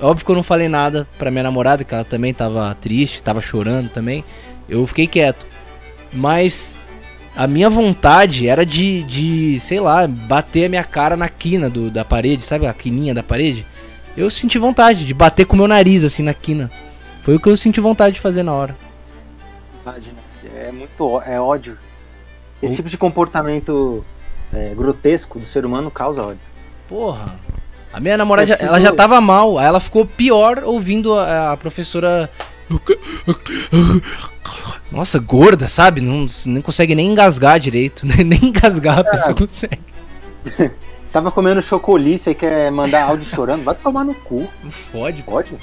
Óbvio 0.00 0.26
que 0.26 0.30
eu 0.30 0.36
não 0.36 0.42
falei 0.42 0.68
nada 0.68 1.08
pra 1.18 1.30
minha 1.30 1.42
namorada, 1.42 1.82
que 1.82 1.94
ela 1.94 2.04
também 2.04 2.34
tava 2.34 2.74
triste, 2.80 3.22
tava 3.22 3.40
chorando 3.40 3.88
também. 3.88 4.24
Eu 4.68 4.86
fiquei 4.86 5.06
quieto. 5.06 5.46
Mas 6.12 6.78
a 7.34 7.46
minha 7.46 7.68
vontade 7.70 8.48
era 8.48 8.64
de, 8.64 9.02
de 9.04 9.58
sei 9.60 9.80
lá, 9.80 10.06
bater 10.06 10.66
a 10.66 10.68
minha 10.68 10.84
cara 10.84 11.16
na 11.16 11.28
quina 11.28 11.70
do, 11.70 11.90
da 11.90 12.04
parede, 12.04 12.44
sabe 12.44 12.66
a 12.66 12.74
quininha 12.74 13.14
da 13.14 13.22
parede? 13.22 13.66
Eu 14.16 14.30
senti 14.30 14.58
vontade 14.58 15.04
de 15.04 15.12
bater 15.12 15.44
com 15.44 15.54
o 15.54 15.58
meu 15.58 15.68
nariz 15.68 16.04
assim 16.04 16.22
na 16.22 16.32
quina. 16.32 16.70
Foi 17.22 17.34
o 17.36 17.40
que 17.40 17.48
eu 17.48 17.56
senti 17.56 17.80
vontade 17.80 18.14
de 18.14 18.20
fazer 18.20 18.42
na 18.42 18.52
hora. 18.52 18.76
Vontade, 19.76 20.08
né? 20.08 20.66
É 20.68 20.72
muito 20.72 21.20
é 21.20 21.40
ódio. 21.40 21.78
Esse 22.62 22.76
tipo 22.76 22.88
de 22.88 22.96
comportamento 22.96 24.04
é, 24.56 24.74
grotesco 24.74 25.38
do 25.38 25.44
ser 25.44 25.66
humano 25.66 25.90
causa 25.90 26.22
ódio. 26.22 26.40
Porra. 26.88 27.38
A 27.92 28.00
minha 28.00 28.16
namorada, 28.16 28.48
preciso... 28.48 28.68
ela 28.68 28.80
já 28.80 28.92
tava 28.92 29.20
mal, 29.20 29.58
aí 29.58 29.66
ela 29.66 29.80
ficou 29.80 30.06
pior 30.06 30.62
ouvindo 30.64 31.14
a, 31.14 31.52
a 31.52 31.56
professora. 31.56 32.30
Nossa, 34.90 35.18
gorda, 35.18 35.68
sabe? 35.68 36.00
Não, 36.00 36.26
não 36.46 36.62
consegue 36.62 36.94
nem 36.94 37.10
engasgar 37.10 37.60
direito. 37.60 38.06
Nem 38.24 38.46
engasgar 38.46 39.00
a 39.00 39.04
pessoa 39.04 39.32
é. 39.32 39.34
consegue. 39.34 39.80
Tava 41.12 41.30
comendo 41.30 41.62
chocolice 41.62 42.30
e 42.30 42.34
quer 42.34 42.70
mandar 42.70 43.04
áudio 43.04 43.24
chorando. 43.24 43.64
Vai 43.64 43.74
tomar 43.74 44.04
no 44.04 44.14
cu. 44.14 44.46
Não 44.62 44.70
fode. 44.70 45.22
Fode? 45.22 45.54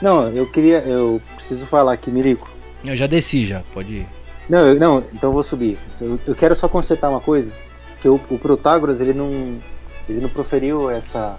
Não, 0.00 0.30
eu 0.30 0.46
queria. 0.46 0.78
Eu 0.78 1.20
preciso 1.34 1.66
falar 1.66 1.92
aqui, 1.92 2.10
Mirico. 2.10 2.50
Eu 2.84 2.96
já 2.96 3.06
desci 3.06 3.44
já, 3.44 3.62
pode 3.72 3.92
ir. 3.92 4.06
Não, 4.48 4.60
eu, 4.60 4.74
não, 4.78 4.98
então 5.12 5.28
eu 5.30 5.32
vou 5.32 5.42
subir. 5.42 5.78
Eu, 6.00 6.18
eu 6.26 6.34
quero 6.34 6.56
só 6.56 6.68
consertar 6.68 7.10
uma 7.10 7.20
coisa 7.20 7.54
que 8.02 8.08
o, 8.08 8.20
o 8.28 8.36
Protágoras 8.36 9.00
ele 9.00 9.14
não 9.14 9.60
ele 10.08 10.20
não 10.20 10.28
proferiu 10.28 10.90
essa 10.90 11.38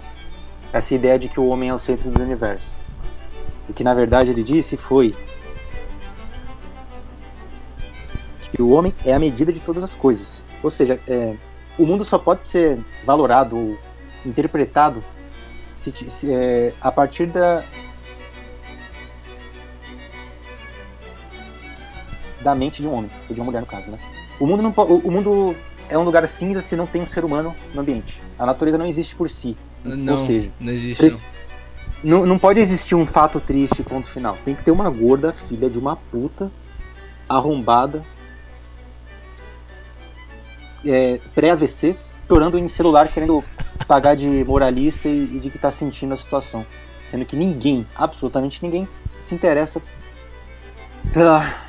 essa 0.72 0.94
ideia 0.94 1.18
de 1.18 1.28
que 1.28 1.38
o 1.38 1.46
homem 1.46 1.68
é 1.68 1.74
o 1.74 1.78
centro 1.78 2.10
do 2.10 2.20
universo. 2.20 2.74
O 3.68 3.72
que 3.74 3.84
na 3.84 3.94
verdade 3.94 4.30
ele 4.30 4.42
disse 4.42 4.76
foi 4.76 5.14
que 8.50 8.62
o 8.62 8.70
homem 8.70 8.94
é 9.04 9.12
a 9.12 9.18
medida 9.18 9.52
de 9.52 9.60
todas 9.60 9.84
as 9.84 9.94
coisas. 9.94 10.46
Ou 10.62 10.70
seja, 10.70 10.98
é, 11.06 11.36
o 11.78 11.84
mundo 11.84 12.02
só 12.04 12.18
pode 12.18 12.42
ser 12.42 12.78
valorado 13.04 13.56
ou 13.56 13.78
interpretado 14.24 15.04
se, 15.76 15.92
se, 16.10 16.32
é, 16.32 16.72
a 16.80 16.90
partir 16.90 17.26
da 17.26 17.62
da 22.42 22.54
mente 22.54 22.82
de 22.82 22.88
um 22.88 22.92
homem, 22.92 23.10
ou 23.28 23.34
de 23.34 23.40
uma 23.40 23.46
mulher 23.46 23.60
no 23.60 23.66
caso, 23.66 23.90
né? 23.90 23.98
O 24.38 24.46
mundo, 24.46 24.62
não, 24.62 24.74
o, 24.76 24.98
o 25.08 25.10
mundo 25.10 25.56
é 25.88 25.98
um 25.98 26.02
lugar 26.02 26.26
cinza 26.26 26.60
se 26.60 26.76
não 26.76 26.86
tem 26.86 27.02
um 27.02 27.06
ser 27.06 27.24
humano 27.24 27.54
no 27.74 27.80
ambiente. 27.80 28.22
A 28.38 28.46
natureza 28.46 28.78
não 28.78 28.86
existe 28.86 29.14
por 29.14 29.28
si. 29.28 29.56
Não, 29.84 30.14
ou 30.14 30.18
seja, 30.18 30.50
não 30.58 30.72
existe. 30.72 31.02
Não. 32.02 32.20
não. 32.20 32.26
Não, 32.26 32.38
pode 32.38 32.60
existir 32.60 32.94
um 32.94 33.06
fato 33.06 33.40
triste, 33.40 33.82
ponto 33.82 34.08
final. 34.08 34.36
Tem 34.44 34.54
que 34.54 34.62
ter 34.62 34.70
uma 34.70 34.88
gorda, 34.90 35.32
filha 35.32 35.68
de 35.68 35.78
uma 35.78 35.96
puta, 35.96 36.50
arrombada, 37.28 38.04
é, 40.84 41.20
pré-AVC, 41.34 41.96
chorando 42.28 42.58
em 42.58 42.68
celular, 42.68 43.08
querendo 43.08 43.42
pagar 43.86 44.14
de 44.14 44.28
moralista 44.44 45.08
e, 45.08 45.36
e 45.36 45.40
de 45.40 45.50
que 45.50 45.58
tá 45.58 45.70
sentindo 45.70 46.14
a 46.14 46.16
situação. 46.16 46.64
Sendo 47.06 47.24
que 47.24 47.36
ninguém, 47.36 47.86
absolutamente 47.94 48.62
ninguém, 48.62 48.88
se 49.20 49.34
interessa 49.34 49.82
pela 51.12 51.64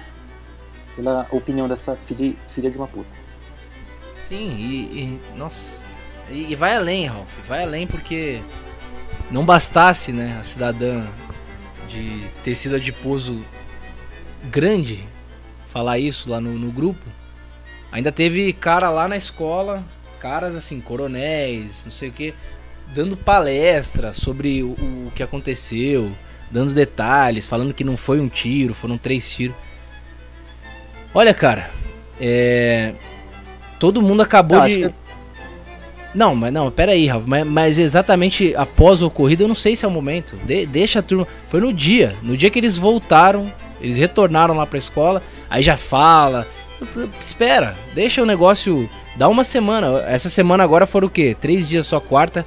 pela 0.96 1.28
opinião 1.30 1.68
dessa 1.68 1.96
filha, 1.96 2.34
filha 2.48 2.72
de 2.72 2.78
uma 2.78 2.88
puta. 2.88 3.25
Sim, 4.28 4.56
e, 4.58 5.22
e 5.32 5.38
nossa, 5.38 5.86
e, 6.32 6.52
e, 6.52 6.56
vai 6.56 6.76
além, 6.76 7.06
Ralph, 7.06 7.30
vai 7.44 7.62
além 7.62 7.86
porque 7.86 8.42
não 9.30 9.46
bastasse, 9.46 10.12
né, 10.12 10.40
a 10.42 10.44
cidadã 10.44 11.06
de 11.88 12.24
ter 12.44 12.56
sido 12.56 12.76
adiposo 12.76 13.46
grande 14.46 15.06
falar 15.68 16.00
isso 16.00 16.32
lá 16.32 16.42
no, 16.42 16.58
no 16.58 16.72
grupo, 16.72 17.06
ainda 17.92 18.12
teve 18.12 18.52
cara 18.52 18.90
lá 18.90 19.08
na 19.08 19.16
escola, 19.16 19.84
caras 20.20 20.56
assim, 20.56 20.82
coronéis, 20.82 21.86
não 21.86 21.92
sei 21.92 22.10
o 22.10 22.12
que, 22.12 22.34
dando 22.96 23.16
palestra 23.16 24.12
sobre 24.12 24.64
o, 24.64 24.72
o 24.72 25.12
que 25.14 25.22
aconteceu, 25.22 26.12
dando 26.50 26.74
detalhes, 26.74 27.46
falando 27.46 27.76
que 27.76 27.84
não 27.84 27.96
foi 27.96 28.20
um 28.20 28.28
tiro, 28.28 28.74
foram 28.74 28.98
três 28.98 29.32
tiros. 29.32 29.56
Olha, 31.14 31.32
cara, 31.32 31.70
é. 32.20 32.96
Todo 33.86 34.02
mundo 34.02 34.24
acabou 34.24 34.62
de. 34.62 34.90
Que... 34.90 34.94
Não, 36.16 36.34
mas 36.34 36.52
não, 36.52 36.72
pera 36.72 36.94
aí, 36.94 37.06
Ralf, 37.06 37.24
mas, 37.28 37.46
mas, 37.46 37.78
exatamente 37.78 38.52
após 38.56 39.04
o 39.04 39.06
ocorrido, 39.06 39.44
eu 39.44 39.48
não 39.48 39.54
sei 39.54 39.76
se 39.76 39.86
é 39.86 39.88
o 39.88 39.92
momento. 39.92 40.36
De, 40.44 40.66
deixa 40.66 40.98
a 40.98 41.02
turma. 41.04 41.28
Foi 41.50 41.62
no 41.62 41.72
dia. 41.72 42.16
No 42.24 42.36
dia 42.36 42.50
que 42.50 42.58
eles 42.58 42.78
voltaram, 42.78 43.54
eles 43.80 43.98
retornaram 43.98 44.56
lá 44.56 44.66
pra 44.66 44.80
escola, 44.80 45.22
aí 45.48 45.62
já 45.62 45.78
fala. 45.78 46.48
Espera, 47.20 47.76
deixa 47.94 48.24
o 48.24 48.26
negócio. 48.26 48.90
Dá 49.16 49.30
uma 49.30 49.44
semana. 49.44 50.04
Essa 50.08 50.30
semana 50.30 50.64
agora 50.64 50.88
foram 50.88 51.06
o 51.06 51.12
quê? 51.12 51.38
Três 51.40 51.70
dias 51.70 51.86
só 51.86 52.00
quarta. 52.00 52.44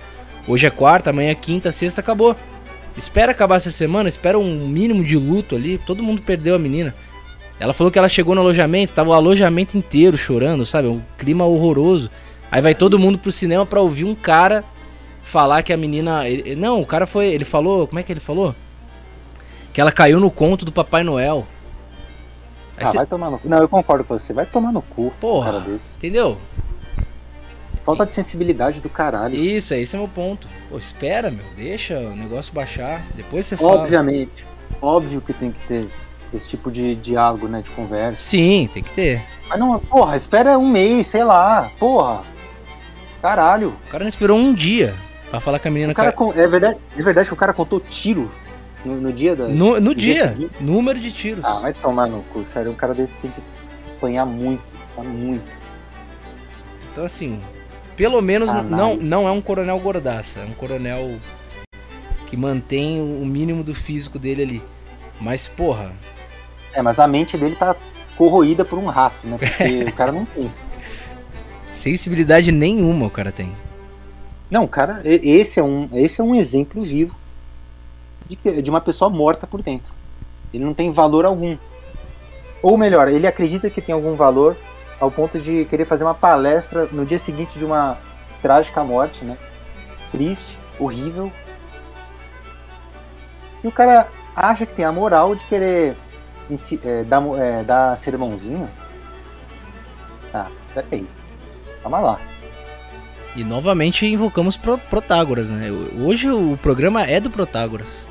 Hoje 0.49 0.66
é 0.66 0.71
quarta, 0.71 1.11
amanhã 1.11 1.30
é 1.30 1.37
quinta, 1.37 1.71
sexta, 1.71 2.00
acabou. 2.00 2.35
Espera 2.97 3.30
acabar 3.30 3.54
essa 3.54 3.71
semana, 3.71 4.09
espera 4.09 4.37
um 4.37 4.66
mínimo 4.66 5.04
de 5.04 5.16
luto 5.16 5.54
ali. 5.54 5.78
Todo 5.78 6.02
mundo 6.02 6.21
perdeu 6.21 6.57
a 6.57 6.59
menina. 6.59 6.97
Ela 7.61 7.73
falou 7.73 7.91
que 7.91 7.99
ela 7.99 8.09
chegou 8.09 8.35
no 8.35 8.41
alojamento, 8.41 8.95
tava 8.95 9.11
o 9.11 9.12
alojamento 9.12 9.77
inteiro 9.77 10.17
chorando, 10.17 10.65
sabe? 10.65 10.88
Um 10.88 11.03
clima 11.17 11.45
horroroso. 11.45 12.11
Aí 12.50 12.62
vai 12.62 12.75
todo 12.75 12.99
mundo 12.99 13.19
pro 13.19 13.33
cinema 13.33 13.67
pra 13.67 13.81
ouvir 13.81 14.05
um 14.05 14.15
cara 14.15 14.65
falar 15.23 15.62
que 15.62 15.73
a 15.73 15.77
menina. 15.77 16.27
Ele, 16.27 16.55
não, 16.55 16.81
o 16.81 16.87
cara 16.87 17.07
foi. 17.07 17.27
Ele 17.27 17.45
falou. 17.45 17.87
Como 17.87 17.99
é 17.99 18.03
que 18.03 18.12
ele 18.12 18.21
falou? 18.21 18.55
Que 19.73 19.81
ela 19.81 19.93
caiu 19.93 20.19
no 20.21 20.31
conto 20.31 20.65
do 20.65 20.73
Papai 20.73 21.03
Noel. 21.03 21.47
Aí 22.76 22.85
ah, 22.85 22.87
cê... 22.87 22.97
vai 22.97 23.06
tomar 23.06 23.30
no 23.30 23.39
cu. 23.39 23.49
Não, 23.49 23.59
eu 23.59 23.69
concordo 23.69 24.04
com 24.04 24.17
você. 24.17 24.32
Vai 24.32 24.47
tomar 24.47 24.73
no 24.73 24.80
cu. 24.80 25.13
Porra. 25.21 25.52
cara 25.52 25.65
desse. 25.65 25.97
Entendeu? 25.97 26.39
Falta 27.82 28.06
de 28.06 28.15
sensibilidade 28.15 28.80
do 28.80 28.89
caralho. 28.89 29.35
Isso, 29.35 29.75
esse 29.75 29.97
é 29.97 29.99
meu 29.99 30.09
ponto. 30.09 30.47
Pô, 30.69 30.78
espera, 30.78 31.30
meu. 31.30 31.45
Deixa 31.56 31.99
o 31.99 32.15
negócio 32.15 32.52
baixar. 32.52 33.04
Depois 33.15 33.47
você 33.47 33.56
fala. 33.56 33.80
Obviamente. 33.80 34.47
Óbvio 34.80 35.21
que 35.21 35.32
tem 35.32 35.50
que 35.50 35.61
ter 35.63 35.89
esse 36.32 36.49
tipo 36.49 36.71
de 36.71 36.95
diálogo, 36.95 37.49
né? 37.49 37.62
De 37.62 37.71
conversa. 37.71 38.23
Sim, 38.23 38.69
tem 38.73 38.82
que 38.82 38.91
ter. 38.91 39.23
Mas 39.49 39.58
não, 39.58 39.78
porra, 39.78 40.17
espera 40.17 40.58
um 40.58 40.69
mês, 40.69 41.06
sei 41.06 41.25
lá. 41.25 41.71
Porra. 41.78 42.23
Caralho. 43.23 43.75
O 43.86 43.91
cara 43.91 44.04
não 44.04 44.08
esperou 44.08 44.38
um 44.38 44.54
dia 44.54 44.95
pra 45.30 45.41
falar 45.41 45.58
com 45.58 45.69
a 45.69 45.71
menina. 45.71 45.93
O 45.93 45.95
cara, 45.95 46.14
é, 46.34 46.47
verdade, 46.47 46.78
é 46.97 47.02
verdade 47.02 47.28
que 47.28 47.34
o 47.34 47.36
cara 47.36 47.52
contou 47.52 47.80
tiro 47.80 48.30
no, 48.84 49.00
no 49.00 49.12
dia 49.12 49.34
da. 49.34 49.49
No, 49.49 49.75
no, 49.75 49.80
no 49.80 49.95
dia, 49.95 50.28
dia 50.28 50.50
número 50.60 51.00
de 51.00 51.10
tiros. 51.10 51.45
Ah, 51.45 51.60
vai 51.60 51.73
tomar 51.73 52.06
no 52.06 52.23
cu, 52.25 52.45
sério. 52.45 52.71
Um 52.71 52.76
cara 52.76 52.95
desse 52.95 53.14
tem 53.14 53.30
que 53.30 53.43
apanhar 53.97 54.26
muito, 54.26 54.62
tá 54.95 55.02
muito. 55.02 55.49
Então, 56.93 57.04
assim, 57.04 57.41
pelo 57.97 58.21
menos 58.21 58.52
não, 58.64 58.97
não 58.97 59.28
é 59.28 59.30
um 59.30 59.41
coronel 59.41 59.78
gordaça. 59.80 60.41
É 60.41 60.45
um 60.45 60.54
coronel 60.54 61.19
que 62.26 62.36
mantém 62.36 63.00
o 63.00 63.25
mínimo 63.25 63.64
do 63.64 63.75
físico 63.75 64.19
dele 64.19 64.43
ali. 64.43 64.62
Mas, 65.21 65.49
porra, 65.49 65.93
é, 66.78 66.82
mas 66.82 67.00
a 67.00 67.08
mente 67.08 67.36
dele 67.36 67.56
tá 67.56 67.75
corroída 68.17 68.64
por 68.64 68.78
um 68.78 68.86
rato, 68.86 69.26
né? 69.26 69.36
Porque 69.38 69.84
o 69.91 69.93
cara 69.93 70.12
não 70.12 70.25
pensa. 70.25 70.60
Sensibilidade 71.67 72.52
nenhuma 72.52 73.06
o 73.06 73.10
cara 73.10 73.32
tem. 73.32 73.52
Não, 74.50 74.67
cara, 74.67 75.00
esse 75.04 75.60
é 75.60 75.62
um, 75.62 75.88
esse 75.93 76.21
é 76.21 76.25
um 76.25 76.34
exemplo 76.34 76.80
vivo 76.80 77.17
de, 78.28 78.62
de 78.62 78.71
uma 78.71 78.80
pessoa 78.80 79.10
morta 79.10 79.47
por 79.47 79.60
dentro. 79.60 79.93
Ele 80.54 80.64
não 80.64 80.73
tem 80.73 80.91
valor 80.91 81.26
algum. 81.26 81.58
Ou 82.62 82.78
melhor, 82.78 83.08
ele 83.08 83.26
acredita 83.26 83.69
que 83.69 83.82
tem 83.82 83.93
algum 83.93 84.14
valor 84.14 84.56
ao 84.99 85.10
ponto 85.10 85.38
de 85.38 85.64
querer 85.67 85.84
fazer 85.84 86.04
uma 86.04 86.14
palestra 86.14 86.86
no 86.91 87.04
dia 87.04 87.19
seguinte 87.19 87.58
de 87.58 87.64
uma 87.64 87.99
trágica 88.41 88.82
morte, 88.82 89.25
né? 89.25 89.36
Triste, 90.10 90.58
horrível. 90.78 91.30
E 93.62 93.69
o 93.69 93.73
cara 93.73 94.08
acha 94.34 94.64
que 94.64 94.75
tem 94.75 94.84
a 94.84 94.93
moral 94.93 95.34
de 95.34 95.45
querer 95.45 95.97
é, 96.84 97.04
dar, 97.04 97.23
é, 97.39 97.65
dar 97.65 97.97
sermãozinho? 97.97 98.69
Ah, 100.32 100.49
peraí. 100.75 101.06
Calma 101.82 102.00
lá. 102.00 102.21
E 103.37 103.45
novamente 103.45 104.06
invocamos 104.06 104.56
Pro 104.56 104.78
Protágoras, 104.78 105.50
né? 105.50 105.69
Hoje 106.04 106.30
o 106.30 106.58
programa 106.61 107.04
é 107.04 107.21
do 107.21 107.30
Protágoras. 107.30 108.08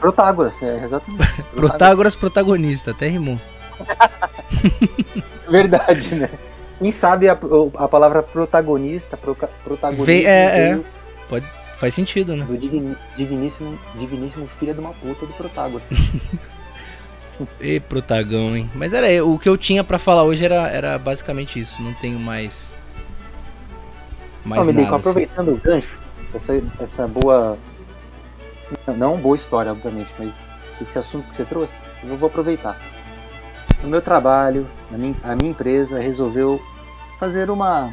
Protágoras, 0.00 0.62
é, 0.62 0.84
exatamente. 0.84 1.42
Protágoras 1.54 2.14
protagonista, 2.14 2.90
até 2.90 3.08
rimou. 3.08 3.40
Verdade, 5.48 6.14
né? 6.14 6.30
Quem 6.78 6.92
sabe 6.92 7.28
a, 7.28 7.38
a 7.76 7.88
palavra 7.88 8.22
protagonista, 8.22 9.16
pro, 9.16 9.34
protagonista. 9.34 10.04
Vem, 10.04 10.26
é, 10.26 10.72
é. 10.72 10.80
Pode, 11.28 11.46
faz 11.78 11.94
sentido, 11.94 12.36
né? 12.36 12.44
Do 12.44 12.58
digníssimo, 13.16 13.78
digníssimo 13.94 14.46
filho 14.46 14.74
de 14.74 14.80
uma 14.80 14.92
puta 14.92 15.24
do 15.24 15.32
Protágoras. 15.32 15.86
E 17.60 17.80
protagão, 17.80 18.56
hein? 18.56 18.70
Mas 18.74 18.92
era 18.92 19.24
o 19.24 19.38
que 19.38 19.48
eu 19.48 19.56
tinha 19.56 19.84
para 19.84 19.98
falar 19.98 20.22
hoje 20.22 20.44
era, 20.44 20.68
era 20.68 20.98
basicamente 20.98 21.58
isso. 21.58 21.82
Não 21.82 21.92
tenho 21.94 22.18
mais. 22.18 22.76
Mais 24.44 24.66
Não, 24.66 24.72
nada. 24.72 24.86
Assim. 24.88 24.96
aproveitando 24.96 25.52
o 25.52 25.56
gancho, 25.56 26.00
essa, 26.34 26.62
essa 26.78 27.06
boa. 27.06 27.58
Não 28.96 29.16
boa 29.16 29.36
história, 29.36 29.70
obviamente, 29.70 30.10
mas 30.18 30.50
esse 30.80 30.98
assunto 30.98 31.28
que 31.28 31.34
você 31.34 31.44
trouxe, 31.44 31.82
eu 32.02 32.16
vou 32.16 32.28
aproveitar. 32.28 32.80
No 33.82 33.88
meu 33.88 34.00
trabalho, 34.00 34.66
a 34.92 34.96
minha, 34.96 35.14
a 35.22 35.36
minha 35.36 35.50
empresa 35.50 36.00
resolveu 36.00 36.60
fazer 37.18 37.50
uma 37.50 37.92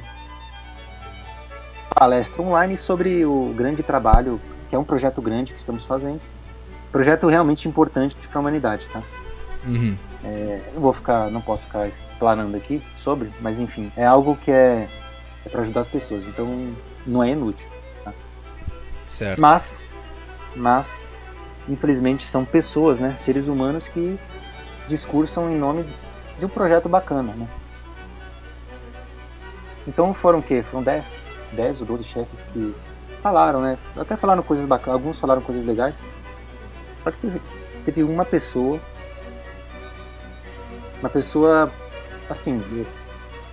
palestra 1.93 2.41
online 2.41 2.75
sobre 2.75 3.25
o 3.25 3.53
grande 3.55 3.83
trabalho, 3.83 4.41
que 4.69 4.75
é 4.75 4.79
um 4.79 4.83
projeto 4.83 5.21
grande 5.21 5.53
que 5.53 5.59
estamos 5.59 5.85
fazendo. 5.85 6.19
Projeto 6.91 7.27
realmente 7.27 7.67
importante 7.67 8.15
para 8.15 8.39
a 8.39 8.41
humanidade, 8.41 8.87
tá? 8.89 9.01
Uhum. 9.65 9.97
É, 10.23 10.61
não 10.73 10.81
vou 10.81 10.93
ficar, 10.93 11.29
não 11.29 11.41
posso 11.41 11.65
ficar 11.65 11.87
explanando 11.87 12.55
aqui 12.55 12.81
sobre, 12.97 13.31
mas 13.41 13.59
enfim, 13.59 13.91
é 13.95 14.05
algo 14.05 14.35
que 14.35 14.51
é, 14.51 14.87
é 15.45 15.49
para 15.49 15.61
ajudar 15.61 15.81
as 15.81 15.87
pessoas, 15.87 16.27
então 16.27 16.73
não 17.05 17.23
é 17.23 17.31
inútil. 17.31 17.67
Tá? 18.03 18.13
Certo. 19.07 19.39
Mas, 19.39 19.83
mas, 20.55 21.09
infelizmente 21.67 22.27
são 22.27 22.45
pessoas, 22.45 22.99
né, 22.99 23.15
seres 23.17 23.47
humanos 23.47 23.87
que 23.87 24.19
discursam 24.87 25.51
em 25.51 25.57
nome 25.57 25.85
de 26.37 26.45
um 26.45 26.49
projeto 26.49 26.89
bacana, 26.89 27.33
né? 27.33 27.47
Então 29.87 30.13
foram 30.13 30.39
o 30.39 30.43
quê? 30.43 30.63
Foram 30.63 30.83
10, 30.83 31.33
10 31.51 31.81
ou 31.81 31.87
12 31.87 32.03
chefes 32.03 32.45
que 32.45 32.73
falaram, 33.21 33.61
né? 33.61 33.77
Até 33.97 34.15
falaram 34.15 34.41
coisas 34.41 34.65
bacanas, 34.65 34.99
alguns 34.99 35.19
falaram 35.19 35.41
coisas 35.41 35.65
legais. 35.65 36.05
Só 37.03 37.11
que 37.11 37.17
teve, 37.17 37.41
teve 37.85 38.03
uma 38.03 38.23
pessoa 38.23 38.79
uma 41.03 41.09
pessoa, 41.09 41.69
assim, 42.29 42.63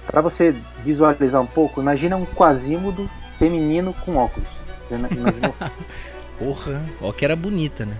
para 0.07 0.21
você 0.21 0.55
visualizar 0.85 1.43
um 1.43 1.47
pouco, 1.47 1.81
imagina 1.81 2.17
um 2.17 2.25
quasímodo 2.25 3.11
feminino 3.35 3.93
com 3.93 4.17
óculos. 4.17 4.49
Porra, 6.39 6.81
ó 7.03 7.13
que 7.13 7.25
era 7.25 7.35
bonita, 7.35 7.85
né? 7.85 7.97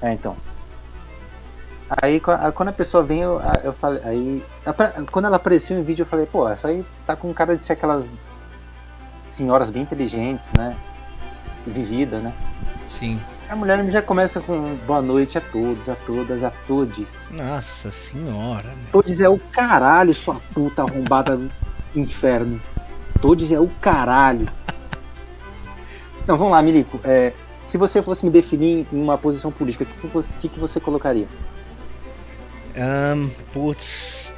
É, 0.00 0.12
então. 0.12 0.36
Aí 2.00 2.20
quando 2.54 2.68
a 2.68 2.72
pessoa 2.72 3.02
vem, 3.02 3.20
eu, 3.20 3.40
eu 3.64 3.72
falei. 3.72 4.02
Aí. 4.04 4.44
Quando 5.10 5.24
ela 5.24 5.36
apareceu 5.36 5.76
em 5.76 5.82
vídeo, 5.82 6.02
eu 6.02 6.06
falei, 6.06 6.26
pô, 6.26 6.48
essa 6.48 6.68
aí 6.68 6.84
tá 7.06 7.16
com 7.16 7.32
cara 7.34 7.56
de 7.56 7.64
ser 7.64 7.72
aquelas 7.72 8.10
senhoras 9.30 9.68
bem 9.68 9.82
inteligentes, 9.82 10.52
né? 10.56 10.76
Vivida, 11.66 12.18
né? 12.20 12.32
Sim. 12.86 13.20
A 13.48 13.56
mulher 13.56 13.82
já 13.90 14.02
começa 14.02 14.40
com 14.42 14.76
boa 14.86 15.00
noite 15.00 15.38
a 15.38 15.40
todos, 15.40 15.88
a 15.88 15.94
todas, 15.94 16.44
a 16.44 16.50
todes. 16.50 17.32
Nossa 17.32 17.90
senhora. 17.90 18.74
Todes 18.92 19.22
é 19.22 19.28
o 19.28 19.38
caralho, 19.38 20.12
sua 20.12 20.34
puta 20.52 20.82
arrombada 20.82 21.34
do 21.34 21.50
inferno. 21.96 22.60
Todes 23.22 23.50
é 23.50 23.58
o 23.58 23.68
caralho. 23.80 24.46
Não, 26.26 26.36
vamos 26.36 26.52
lá, 26.52 26.62
Milico. 26.62 27.00
É, 27.02 27.32
se 27.64 27.78
você 27.78 28.02
fosse 28.02 28.22
me 28.22 28.30
definir 28.30 28.86
em 28.92 29.00
uma 29.00 29.16
posição 29.16 29.50
política, 29.50 29.84
o 29.84 29.86
que, 29.86 29.98
que, 29.98 30.06
você, 30.08 30.32
que, 30.38 30.48
que 30.50 30.60
você 30.60 30.78
colocaria? 30.78 31.26
Um, 32.76 33.30
putz. 33.50 34.34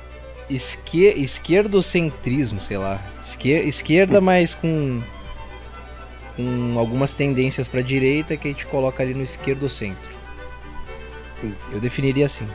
Esquer, 0.48 1.18
esquerdocentrismo, 1.18 2.60
sei 2.60 2.78
lá. 2.78 3.00
Esquer, 3.24 3.66
esquerda, 3.66 4.20
mas 4.20 4.54
com. 4.54 5.02
Com 6.36 6.78
algumas 6.78 7.14
tendências 7.14 7.68
pra 7.68 7.82
direita 7.82 8.36
que 8.36 8.48
a 8.48 8.50
gente 8.50 8.66
coloca 8.66 9.02
ali 9.02 9.14
no 9.14 9.22
esquerdo-centro. 9.22 10.10
Sim. 11.34 11.54
Eu 11.72 11.80
definiria 11.80 12.26
assim. 12.26 12.46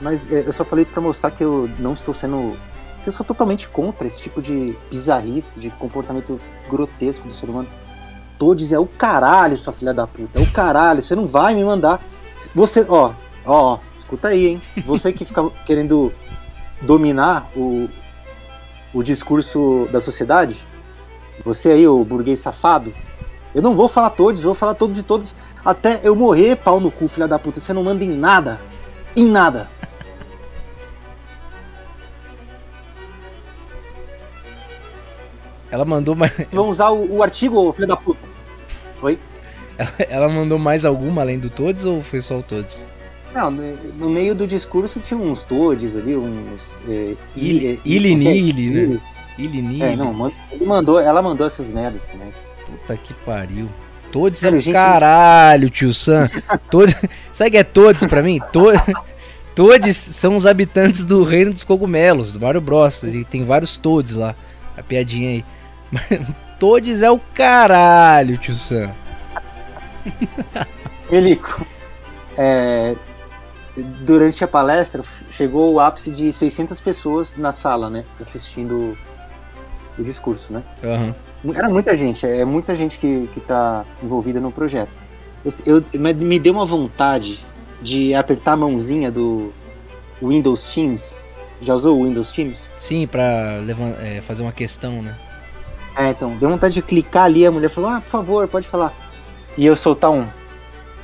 Mas 0.00 0.30
é, 0.32 0.40
eu 0.46 0.52
só 0.52 0.64
falei 0.64 0.82
isso 0.82 0.92
pra 0.92 1.02
mostrar 1.02 1.30
que 1.30 1.42
eu 1.42 1.68
não 1.78 1.92
estou 1.92 2.14
sendo. 2.14 2.56
que 3.02 3.08
eu 3.08 3.12
sou 3.12 3.24
totalmente 3.24 3.68
contra 3.68 4.06
esse 4.06 4.22
tipo 4.22 4.40
de 4.40 4.76
bizarrice, 4.90 5.60
de 5.60 5.70
comportamento 5.70 6.40
grotesco 6.68 7.28
do 7.28 7.34
ser 7.34 7.50
humano. 7.50 7.68
Todes 8.38 8.72
é 8.72 8.78
o 8.78 8.86
caralho, 8.86 9.56
sua 9.56 9.72
filha 9.72 9.92
da 9.92 10.06
puta. 10.06 10.38
É 10.38 10.42
o 10.42 10.50
caralho. 10.50 11.02
Você 11.02 11.14
não 11.14 11.26
vai 11.26 11.54
me 11.54 11.62
mandar 11.62 12.02
você, 12.54 12.86
ó, 12.88 13.12
ó, 13.44 13.78
escuta 13.94 14.28
aí, 14.28 14.46
hein? 14.46 14.62
Você 14.86 15.12
que 15.12 15.24
fica 15.24 15.48
querendo 15.66 16.12
dominar 16.80 17.50
o, 17.54 17.88
o 18.94 19.02
discurso 19.02 19.86
da 19.92 20.00
sociedade, 20.00 20.64
você 21.44 21.70
aí, 21.70 21.86
o 21.86 22.04
burguês 22.04 22.38
safado, 22.38 22.92
eu 23.54 23.62
não 23.62 23.74
vou 23.74 23.88
falar 23.88 24.10
todos, 24.10 24.42
vou 24.42 24.54
falar 24.54 24.74
todos 24.74 24.98
e 24.98 25.02
todas 25.02 25.34
até 25.64 26.00
eu 26.02 26.14
morrer, 26.14 26.56
pau 26.56 26.80
no 26.80 26.90
cu, 26.90 27.08
filha 27.08 27.26
da 27.26 27.38
puta. 27.38 27.60
Você 27.60 27.72
não 27.72 27.82
manda 27.82 28.04
em 28.04 28.10
nada. 28.10 28.60
Em 29.16 29.26
nada. 29.26 29.68
Ela 35.70 35.84
mandou 35.84 36.14
mais. 36.14 36.32
Vamos 36.52 36.76
usar 36.76 36.90
o, 36.90 37.16
o 37.16 37.22
artigo, 37.22 37.72
filha 37.72 37.88
da 37.88 37.96
puta. 37.96 38.20
Oi? 39.02 39.18
Ela 40.08 40.28
mandou 40.28 40.58
mais 40.58 40.84
alguma 40.84 41.22
além 41.22 41.38
do 41.38 41.48
todos 41.48 41.84
ou 41.84 42.02
foi 42.02 42.20
só 42.20 42.38
o 42.38 42.42
todos? 42.42 42.84
Não, 43.32 43.50
no 43.50 44.10
meio 44.10 44.34
do 44.34 44.46
discurso 44.46 44.98
tinha 45.00 45.18
uns 45.18 45.44
todes 45.44 45.96
ali, 45.96 46.16
uns. 46.16 46.82
É, 46.88 47.14
Ilinili, 47.36 48.82
é, 48.82 48.86
né? 48.88 49.00
Ilinili. 49.44 49.82
É, 49.82 49.96
não, 49.96 50.32
ele 50.50 50.64
mandou, 50.64 51.00
ela 51.00 51.22
mandou 51.22 51.46
essas 51.46 51.72
merdas 51.72 52.06
também. 52.06 52.32
Puta 52.66 52.96
que 52.96 53.14
pariu. 53.14 53.68
Todos 54.12 54.42
é 54.42 54.50
gente... 54.50 54.72
caralho, 54.72 55.70
tio 55.70 55.94
Sam. 55.94 56.28
Todos... 56.70 56.94
Sabe 57.32 57.52
que 57.52 57.56
é 57.58 57.64
todos 57.64 58.04
pra 58.04 58.22
mim? 58.22 58.40
Todos... 58.52 58.80
todos 59.54 59.96
são 59.96 60.36
os 60.36 60.46
habitantes 60.46 61.04
do 61.04 61.22
reino 61.22 61.52
dos 61.52 61.64
cogumelos, 61.64 62.32
do 62.32 62.40
Mario 62.40 62.60
Bros. 62.60 63.02
E 63.04 63.24
tem 63.24 63.44
vários 63.44 63.76
todos 63.76 64.14
lá. 64.16 64.34
A 64.76 64.82
piadinha 64.82 65.30
aí. 65.30 65.44
todos 66.58 67.02
é 67.02 67.10
o 67.10 67.18
caralho, 67.34 68.36
tio 68.36 68.54
Sam. 68.54 68.92
Melico, 71.10 71.66
é, 72.36 72.94
durante 73.76 74.44
a 74.44 74.48
palestra 74.48 75.02
chegou 75.28 75.74
o 75.74 75.80
ápice 75.80 76.10
de 76.10 76.32
600 76.32 76.80
pessoas 76.80 77.34
na 77.36 77.52
sala, 77.52 77.90
né? 77.90 78.04
Assistindo 78.20 78.96
o 80.00 80.04
discurso, 80.04 80.52
né? 80.52 80.62
Uhum. 80.82 81.54
Era 81.54 81.68
muita 81.68 81.96
gente, 81.96 82.26
é 82.26 82.44
muita 82.44 82.74
gente 82.74 82.98
que, 82.98 83.28
que 83.32 83.40
tá 83.40 83.84
envolvida 84.02 84.40
no 84.40 84.52
projeto. 84.52 84.90
Eu, 85.64 85.82
eu, 85.94 86.14
me 86.14 86.38
deu 86.38 86.52
uma 86.52 86.66
vontade 86.66 87.44
de 87.80 88.14
apertar 88.14 88.52
a 88.52 88.56
mãozinha 88.56 89.10
do 89.10 89.52
Windows 90.22 90.68
Teams. 90.74 91.16
Já 91.62 91.74
usou 91.74 91.98
o 91.98 92.04
Windows 92.04 92.30
Teams? 92.30 92.70
Sim, 92.76 93.06
pra 93.06 93.58
é, 94.02 94.20
fazer 94.20 94.42
uma 94.42 94.52
questão, 94.52 95.02
né? 95.02 95.16
É, 95.96 96.10
então, 96.10 96.36
deu 96.36 96.48
vontade 96.48 96.74
de 96.74 96.82
clicar 96.82 97.24
ali, 97.24 97.46
a 97.46 97.50
mulher 97.50 97.68
falou, 97.68 97.90
ah, 97.90 98.00
por 98.00 98.10
favor, 98.10 98.48
pode 98.48 98.66
falar 98.66 98.94
e 99.56 99.66
eu 99.66 99.76
soltar 99.76 100.10
um. 100.10 100.26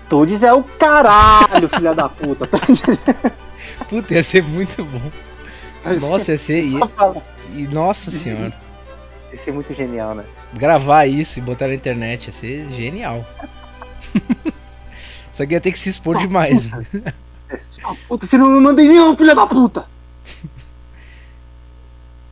Todes 0.09 0.43
é 0.43 0.53
o 0.53 0.63
caralho, 0.63 1.69
filha 1.69 1.95
da 1.95 2.09
puta. 2.09 2.49
Puta, 3.89 4.15
ia 4.15 4.23
ser 4.23 4.43
muito 4.43 4.85
bom. 4.85 5.11
Nossa, 6.01 6.33
ia 6.33 6.39
ser. 6.39 6.65
E, 7.55 7.67
nossa 7.69 8.11
senhora. 8.11 8.53
Ia 9.37 9.43
ser 9.43 9.53
muito 9.53 9.75
genial, 9.75 10.15
né? 10.15 10.25
Gravar 10.55 11.05
isso 11.05 11.39
e 11.39 11.43
botar 11.43 11.69
na 11.69 11.75
internet 11.75 12.29
ia 12.29 12.33
ser 12.33 12.67
genial. 12.73 13.23
Só 15.31 15.45
que 15.45 15.53
ia 15.53 15.61
ter 15.61 15.73
que 15.73 15.79
se 15.79 15.91
expor 15.91 16.17
demais. 16.17 16.67
Puta, 16.67 17.17
puta 18.09 18.27
você 18.27 18.39
não 18.39 18.49
me 18.49 18.59
manda 18.61 18.81
nenhum, 18.81 19.15
filha 19.15 19.35
da 19.35 19.47
puta! 19.47 19.85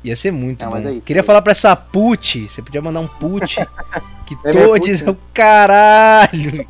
Ia 0.03 0.17
ser 0.17 0.31
muito 0.31 0.65
não, 0.65 0.73
bom. 0.73 0.79
É 0.79 0.93
isso, 0.95 1.07
Queria 1.07 1.21
é 1.21 1.23
falar 1.23 1.43
pra 1.43 1.51
essa 1.51 1.77
put, 1.77 2.49
você 2.49 2.63
podia 2.63 2.81
mandar 2.81 3.01
um 3.01 3.07
put 3.09 3.55
que 4.25 4.35
é 4.43 4.51
todos 4.51 5.03
é 5.03 5.11
o 5.11 5.17
caralho 5.35 6.67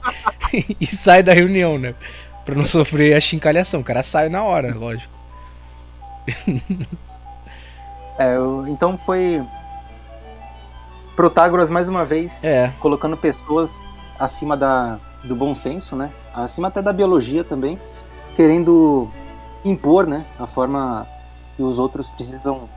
e 0.80 0.86
sai 0.86 1.22
da 1.22 1.32
reunião, 1.32 1.78
né? 1.78 1.94
Pra 2.44 2.56
não 2.56 2.64
sofrer 2.64 3.14
a 3.14 3.20
chincalhação. 3.20 3.80
O 3.80 3.84
cara 3.84 4.02
sai 4.02 4.28
na 4.28 4.42
hora, 4.42 4.74
lógico. 4.74 5.12
É, 8.18 8.34
então 8.68 8.98
foi 8.98 9.40
Protágoras 11.16 11.70
mais 11.70 11.88
uma 11.88 12.04
vez 12.04 12.42
é. 12.44 12.72
colocando 12.80 13.16
pessoas 13.16 13.82
acima 14.18 14.56
da, 14.56 14.98
do 15.22 15.36
bom 15.36 15.54
senso, 15.54 15.94
né? 15.94 16.10
Acima 16.34 16.68
até 16.68 16.82
da 16.82 16.92
biologia 16.92 17.44
também, 17.44 17.78
querendo 18.34 19.08
impor, 19.64 20.06
né, 20.06 20.26
a 20.38 20.46
forma 20.46 21.06
que 21.56 21.62
os 21.62 21.78
outros 21.78 22.10
precisam 22.10 22.68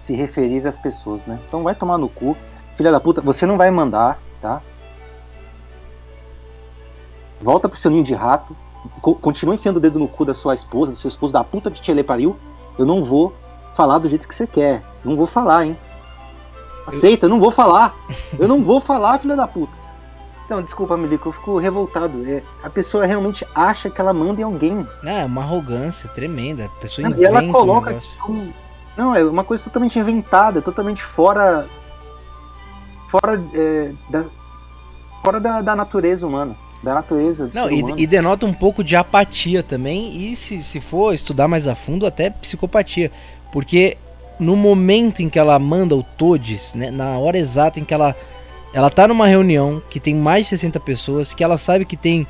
se 0.00 0.14
referir 0.14 0.66
às 0.66 0.78
pessoas, 0.78 1.26
né? 1.26 1.38
Então 1.46 1.62
vai 1.62 1.74
tomar 1.74 1.98
no 1.98 2.08
cu. 2.08 2.36
Filha 2.74 2.92
da 2.92 3.00
puta, 3.00 3.20
você 3.20 3.46
não 3.46 3.56
vai 3.56 3.70
mandar, 3.70 4.18
tá? 4.40 4.60
Volta 7.40 7.68
pro 7.68 7.78
seu 7.78 7.90
ninho 7.90 8.04
de 8.04 8.14
rato. 8.14 8.56
Co 9.00 9.14
continua 9.14 9.54
enfiando 9.54 9.78
o 9.78 9.80
dedo 9.80 9.98
no 9.98 10.08
cu 10.08 10.24
da 10.24 10.34
sua 10.34 10.54
esposa, 10.54 10.90
do 10.90 10.96
seu 10.96 11.08
esposo, 11.08 11.32
da 11.32 11.42
puta 11.42 11.70
que 11.70 11.80
te 11.80 12.02
pariu. 12.02 12.36
Eu 12.78 12.84
não 12.84 13.02
vou 13.02 13.34
falar 13.72 13.98
do 13.98 14.08
jeito 14.08 14.28
que 14.28 14.34
você 14.34 14.46
quer. 14.46 14.82
Não 15.04 15.16
vou 15.16 15.26
falar, 15.26 15.64
hein? 15.64 15.76
Aceita, 16.86 17.26
eu 17.26 17.30
não 17.30 17.40
vou 17.40 17.50
falar. 17.50 17.94
Eu 18.38 18.46
não 18.46 18.62
vou 18.62 18.80
falar, 18.80 19.18
filha 19.18 19.36
da 19.36 19.46
puta. 19.46 19.72
Então, 20.44 20.62
desculpa, 20.62 20.96
Milico, 20.96 21.28
eu 21.28 21.32
fico 21.32 21.58
revoltado. 21.58 22.22
É, 22.26 22.42
a 22.62 22.68
pessoa 22.68 23.06
realmente 23.06 23.46
acha 23.54 23.88
que 23.88 24.00
ela 24.00 24.12
manda 24.12 24.40
em 24.40 24.44
alguém. 24.44 24.86
é 25.02 25.24
uma 25.24 25.42
arrogância 25.42 26.08
tremenda. 26.10 26.66
A 26.66 26.80
pessoa 26.80 27.06
inventa 27.06 27.22
E 27.22 27.24
ela 27.24 27.46
coloca 27.50 27.98
um 28.28 28.52
não, 28.96 29.14
é 29.14 29.24
uma 29.24 29.44
coisa 29.44 29.64
totalmente 29.64 29.98
inventada, 29.98 30.62
totalmente 30.62 31.02
fora. 31.02 31.68
fora, 33.08 33.42
é, 33.54 33.92
da, 34.08 34.24
fora 35.22 35.40
da, 35.40 35.60
da, 35.60 35.76
natureza 35.76 36.26
humana. 36.26 36.56
Da 36.82 36.94
natureza 36.94 37.50
Não, 37.52 37.70
e, 37.70 37.82
e, 37.96 38.06
denota 38.06 38.44
um 38.44 38.52
pouco 38.52 38.84
de 38.84 38.94
apatia 38.94 39.62
também, 39.62 40.14
e 40.14 40.36
se, 40.36 40.62
se 40.62 40.80
for 40.80 41.14
estudar 41.14 41.48
mais 41.48 41.66
a 41.66 41.74
fundo, 41.74 42.06
até 42.06 42.28
psicopatia. 42.28 43.10
Porque 43.50 43.96
no 44.44 44.56
momento 44.56 45.20
em 45.20 45.28
que 45.28 45.38
ela 45.38 45.58
manda 45.58 45.96
o 45.96 46.02
Todes, 46.02 46.74
né, 46.74 46.90
na 46.90 47.18
hora 47.18 47.38
exata 47.38 47.80
em 47.80 47.84
que 47.84 47.94
ela, 47.94 48.14
ela 48.72 48.90
tá 48.90 49.08
numa 49.08 49.26
reunião 49.26 49.82
que 49.90 49.98
tem 49.98 50.14
mais 50.14 50.44
de 50.44 50.50
60 50.50 50.78
pessoas, 50.80 51.34
que 51.34 51.42
ela 51.42 51.56
sabe 51.56 51.84
que 51.84 51.96
tem 51.96 52.26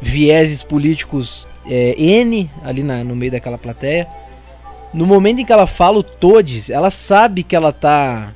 vieses 0.00 0.62
políticos 0.62 1.48
é, 1.66 1.94
N 1.96 2.50
ali 2.64 2.82
na, 2.82 3.04
no 3.04 3.14
meio 3.14 3.32
daquela 3.32 3.58
plateia 3.58 4.08
no 4.94 5.04
momento 5.04 5.40
em 5.40 5.44
que 5.44 5.52
ela 5.52 5.66
fala 5.66 5.98
o 5.98 6.02
Todes, 6.02 6.70
ela 6.70 6.88
sabe 6.88 7.42
que 7.42 7.56
ela 7.56 7.72
tá. 7.72 8.32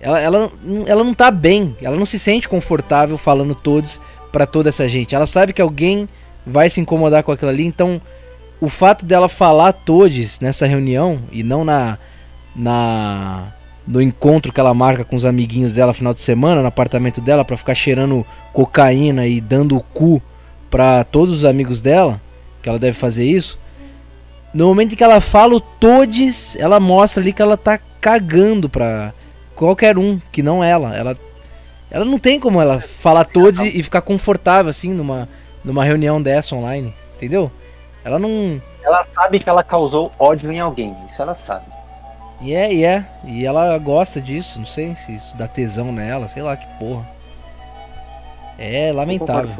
Ela, 0.00 0.18
ela, 0.18 0.52
ela 0.86 1.04
não 1.04 1.14
tá 1.14 1.30
bem, 1.30 1.76
ela 1.80 1.96
não 1.96 2.06
se 2.06 2.18
sente 2.18 2.48
confortável 2.48 3.16
falando 3.16 3.54
Todes 3.54 4.00
para 4.32 4.46
toda 4.46 4.70
essa 4.70 4.88
gente. 4.88 5.14
Ela 5.14 5.26
sabe 5.26 5.52
que 5.52 5.62
alguém 5.62 6.08
vai 6.44 6.68
se 6.70 6.80
incomodar 6.80 7.22
com 7.22 7.30
aquilo 7.30 7.50
ali, 7.50 7.64
então 7.64 8.00
o 8.60 8.68
fato 8.68 9.04
dela 9.04 9.28
falar 9.28 9.72
Todes 9.72 10.40
nessa 10.40 10.66
reunião 10.66 11.20
e 11.30 11.42
não 11.42 11.62
na. 11.62 11.98
Na 12.54 13.52
no 13.86 14.00
encontro 14.00 14.52
que 14.52 14.60
ela 14.60 14.72
marca 14.72 15.04
com 15.04 15.16
os 15.16 15.24
amiguinhos 15.24 15.74
dela 15.74 15.92
final 15.92 16.14
de 16.14 16.20
semana 16.20 16.60
no 16.60 16.68
apartamento 16.68 17.20
dela 17.20 17.44
para 17.44 17.56
ficar 17.56 17.74
cheirando 17.74 18.24
cocaína 18.52 19.26
e 19.26 19.40
dando 19.40 19.76
o 19.76 19.82
cu 19.82 20.22
para 20.70 21.04
todos 21.04 21.34
os 21.34 21.44
amigos 21.44 21.82
dela, 21.82 22.20
que 22.62 22.68
ela 22.68 22.78
deve 22.78 22.96
fazer 22.96 23.24
isso. 23.24 23.58
No 24.54 24.66
momento 24.66 24.92
em 24.92 24.96
que 24.96 25.04
ela 25.04 25.20
fala 25.20 25.54
o 25.54 25.60
Todes, 25.60 26.56
ela 26.56 26.78
mostra 26.78 27.22
ali 27.22 27.32
que 27.32 27.42
ela 27.42 27.56
tá 27.56 27.78
cagando 28.00 28.68
pra 28.68 29.12
qualquer 29.54 29.98
um 29.98 30.20
que 30.30 30.42
não 30.42 30.62
ela. 30.62 30.96
Ela, 30.96 31.16
Ela 31.90 32.04
não 32.04 32.18
tem 32.18 32.38
como 32.38 32.60
ela 32.60 32.80
falar 32.80 33.24
todos 33.24 33.60
e, 33.60 33.80
e 33.80 33.82
ficar 33.82 34.02
confortável 34.02 34.70
assim 34.70 34.92
numa, 34.92 35.28
numa 35.64 35.84
reunião 35.84 36.22
dessa 36.22 36.54
online, 36.54 36.94
entendeu? 37.16 37.50
Ela 38.04 38.18
não. 38.18 38.60
Ela 38.82 39.04
sabe 39.12 39.38
que 39.38 39.48
ela 39.48 39.62
causou 39.62 40.12
ódio 40.18 40.52
em 40.52 40.60
alguém, 40.60 40.96
isso 41.06 41.20
ela 41.22 41.34
sabe. 41.34 41.71
E 42.42 42.54
é, 42.54 42.74
e 42.74 42.84
é. 42.84 43.06
E 43.24 43.46
ela 43.46 43.78
gosta 43.78 44.20
disso, 44.20 44.58
não 44.58 44.66
sei 44.66 44.96
se 44.96 45.14
isso 45.14 45.36
dá 45.36 45.46
tesão 45.46 45.92
nela, 45.92 46.26
sei 46.26 46.42
lá 46.42 46.56
que 46.56 46.66
porra. 46.78 47.08
É 48.58 48.92
lamentável. 48.92 49.54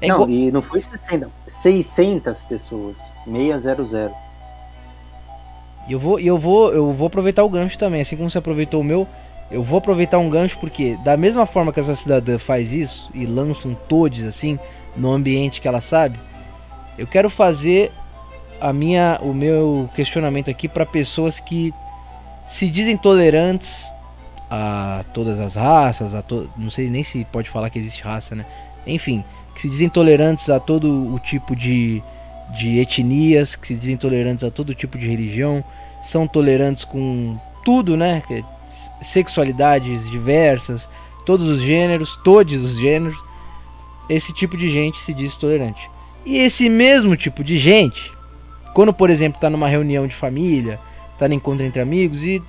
É 0.00 0.08
não, 0.08 0.16
igual... 0.16 0.30
e 0.30 0.50
não 0.50 0.62
foi 0.62 0.80
60, 0.80 1.30
600 1.46 2.44
pessoas, 2.44 3.14
600. 3.26 3.92
E 5.86 5.92
eu 5.92 5.98
vou, 5.98 6.18
eu 6.18 6.38
vou, 6.38 6.72
eu 6.72 6.92
vou 6.92 7.06
aproveitar 7.06 7.44
o 7.44 7.48
gancho 7.48 7.78
também, 7.78 8.00
assim 8.00 8.16
como 8.16 8.30
você 8.30 8.38
aproveitou 8.38 8.80
o 8.80 8.84
meu, 8.84 9.06
eu 9.50 9.62
vou 9.62 9.78
aproveitar 9.78 10.18
um 10.18 10.30
gancho 10.30 10.58
porque 10.58 10.96
da 11.04 11.16
mesma 11.16 11.44
forma 11.44 11.72
que 11.72 11.80
essa 11.80 11.94
cidadã 11.94 12.38
faz 12.38 12.72
isso 12.72 13.10
e 13.14 13.26
lança 13.26 13.68
um 13.68 13.74
todes 13.74 14.24
assim 14.24 14.58
no 14.96 15.12
ambiente 15.12 15.60
que 15.60 15.68
ela 15.68 15.82
sabe, 15.82 16.18
eu 16.96 17.06
quero 17.06 17.28
fazer 17.28 17.92
a 18.64 18.72
minha, 18.72 19.18
o 19.20 19.34
meu 19.34 19.90
questionamento 19.94 20.50
aqui 20.50 20.66
para 20.66 20.86
pessoas 20.86 21.38
que 21.38 21.70
se 22.46 22.70
dizem 22.70 22.96
tolerantes 22.96 23.92
a 24.50 25.04
todas 25.12 25.38
as 25.38 25.54
raças, 25.54 26.14
a 26.14 26.22
to... 26.22 26.48
não 26.56 26.70
sei 26.70 26.88
nem 26.88 27.04
se 27.04 27.26
pode 27.26 27.50
falar 27.50 27.68
que 27.68 27.78
existe 27.78 28.02
raça, 28.02 28.34
né? 28.34 28.46
Enfim, 28.86 29.22
que 29.54 29.60
se 29.60 29.68
dizem 29.68 29.90
tolerantes 29.90 30.48
a 30.48 30.58
todo 30.58 31.12
o 31.14 31.18
tipo 31.18 31.54
de, 31.54 32.02
de 32.58 32.78
etnias, 32.78 33.54
que 33.54 33.66
se 33.66 33.76
dizem 33.76 33.98
tolerantes 33.98 34.44
a 34.44 34.50
todo 34.50 34.74
tipo 34.74 34.96
de 34.96 35.06
religião, 35.06 35.62
são 36.02 36.26
tolerantes 36.26 36.84
com 36.86 37.38
tudo, 37.62 37.98
né? 37.98 38.22
Sexualidades 38.98 40.10
diversas, 40.10 40.88
todos 41.26 41.46
os 41.48 41.60
gêneros, 41.60 42.18
todos 42.24 42.64
os 42.64 42.78
gêneros. 42.78 43.22
Esse 44.08 44.32
tipo 44.32 44.56
de 44.56 44.70
gente 44.70 45.02
se 45.02 45.12
diz 45.12 45.36
tolerante. 45.36 45.90
E 46.24 46.38
esse 46.38 46.70
mesmo 46.70 47.14
tipo 47.14 47.44
de 47.44 47.58
gente, 47.58 48.13
quando 48.74 48.92
por 48.92 49.08
exemplo 49.08 49.38
está 49.38 49.48
numa 49.48 49.68
reunião 49.68 50.06
de 50.06 50.14
família, 50.14 50.78
está 51.12 51.26
no 51.26 51.34
encontro 51.34 51.64
entre 51.64 51.80
amigos 51.80 52.24
e 52.24 52.42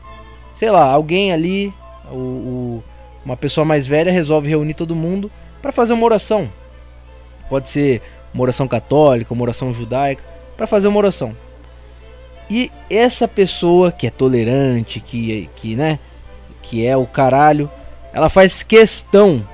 sei 0.51 0.71
lá, 0.71 0.83
alguém 0.83 1.31
ali 1.31 1.73
o, 2.11 2.15
o, 2.15 2.83
uma 3.23 3.37
pessoa 3.37 3.63
mais 3.63 3.87
velha 3.87 4.11
resolve 4.11 4.49
reunir 4.49 4.73
todo 4.73 4.95
mundo 4.95 5.31
para 5.61 5.71
fazer 5.71 5.93
uma 5.93 6.05
oração. 6.05 6.49
Pode 7.49 7.69
ser 7.69 8.01
uma 8.33 8.43
oração 8.43 8.67
católica, 8.67 9.33
uma 9.33 9.43
oração 9.43 9.73
judaica, 9.73 10.23
para 10.57 10.67
fazer 10.67 10.87
uma 10.87 10.97
oração. 10.97 11.35
E 12.49 12.71
essa 12.89 13.27
pessoa 13.27 13.91
que 13.91 14.07
é 14.07 14.09
tolerante, 14.09 14.99
que, 14.99 15.49
que, 15.55 15.75
né, 15.75 15.99
que 16.61 16.85
é 16.85 16.95
o 16.95 17.05
caralho, 17.05 17.69
ela 18.13 18.29
faz 18.29 18.61
questão, 18.61 19.47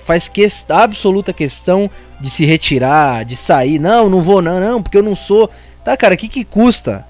faz 0.00 0.28
que, 0.28 0.46
absoluta 0.68 1.32
questão 1.32 1.90
de 2.20 2.30
se 2.30 2.44
retirar, 2.44 3.24
de 3.24 3.36
sair. 3.36 3.78
Não, 3.78 4.08
não 4.08 4.22
vou 4.22 4.40
não, 4.40 4.58
não, 4.60 4.82
porque 4.82 4.98
eu 4.98 5.02
não 5.02 5.14
sou. 5.14 5.50
Tá, 5.84 5.96
cara, 5.96 6.14
o 6.14 6.18
que, 6.18 6.28
que 6.28 6.44
custa 6.44 7.06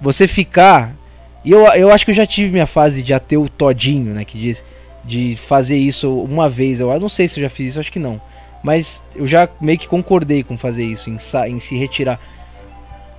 você 0.00 0.26
ficar 0.28 0.94
e 1.44 1.50
eu, 1.50 1.66
eu 1.68 1.90
acho 1.90 2.04
que 2.04 2.10
eu 2.10 2.14
já 2.14 2.26
tive 2.26 2.52
minha 2.52 2.66
fase 2.66 3.02
de 3.02 3.14
ateu 3.14 3.48
todinho, 3.48 4.12
né? 4.12 4.24
Que 4.24 4.38
diz 4.38 4.64
de 5.04 5.36
fazer 5.36 5.76
isso 5.76 6.12
uma 6.22 6.48
vez. 6.48 6.80
Eu 6.80 7.00
não 7.00 7.08
sei 7.08 7.26
se 7.26 7.40
eu 7.40 7.42
já 7.42 7.50
fiz 7.50 7.70
isso, 7.70 7.80
acho 7.80 7.92
que 7.92 7.98
não. 7.98 8.20
Mas 8.62 9.02
eu 9.16 9.26
já 9.26 9.48
meio 9.60 9.78
que 9.78 9.88
concordei 9.88 10.42
com 10.42 10.56
fazer 10.56 10.84
isso, 10.84 11.08
em, 11.08 11.16
em 11.48 11.58
se 11.58 11.76
retirar. 11.76 12.20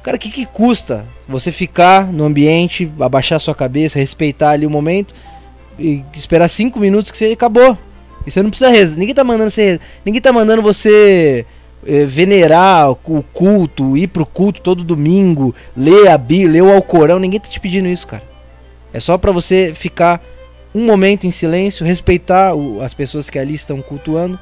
Cara, 0.04 0.17
o 0.17 0.19
que, 0.19 0.30
que 0.30 0.45
custa 0.45 1.06
você 1.27 1.51
ficar 1.51 2.12
no 2.12 2.23
ambiente, 2.23 2.91
abaixar 2.99 3.39
sua 3.39 3.56
cabeça, 3.56 3.99
respeitar 3.99 4.51
ali 4.51 4.65
o 4.65 4.69
momento 4.69 5.13
e 5.77 6.04
esperar 6.13 6.47
cinco 6.47 6.80
minutos 6.80 7.12
que 7.12 7.17
você 7.17 7.25
acabou. 7.25 7.77
E 8.25 8.30
você 8.30 8.43
não 8.43 8.51
precisa 8.51 8.69
rezar. 8.69 8.99
Ninguém 8.99 9.15
tá 9.15 9.23
mandando 9.23 9.49
você. 9.49 9.80
Ninguém 10.06 10.21
tá 10.21 10.32
mandando 10.32 10.62
você 10.62 11.45
venerar 11.84 12.91
o 12.91 12.96
culto, 12.96 13.98
ir 13.98 14.08
pro 14.08 14.26
culto 14.26 14.62
todo 14.62 14.84
domingo, 14.84 15.56
ler 15.76 16.10
a 16.10 16.17
Bíblia, 16.17 16.52
ler 16.52 16.62
o 16.63 16.74
Alcorão, 16.74 17.20
ninguém 17.20 17.39
tá 17.39 17.50
te 17.50 17.60
pedindo 17.60 17.88
isso, 17.88 18.08
cara. 18.08 18.24
É 18.94 19.00
só 19.00 19.17
para 19.17 19.32
você 19.32 19.74
ficar 19.74 20.22
um 20.74 20.86
momento 20.86 21.26
em 21.26 21.32
silêncio, 21.32 21.86
respeitar 21.86 22.54
as 22.82 22.94
pessoas 22.94 23.30
que 23.30 23.39
ali 23.39 23.56
estão 23.56 23.82
cultuando 23.82 24.39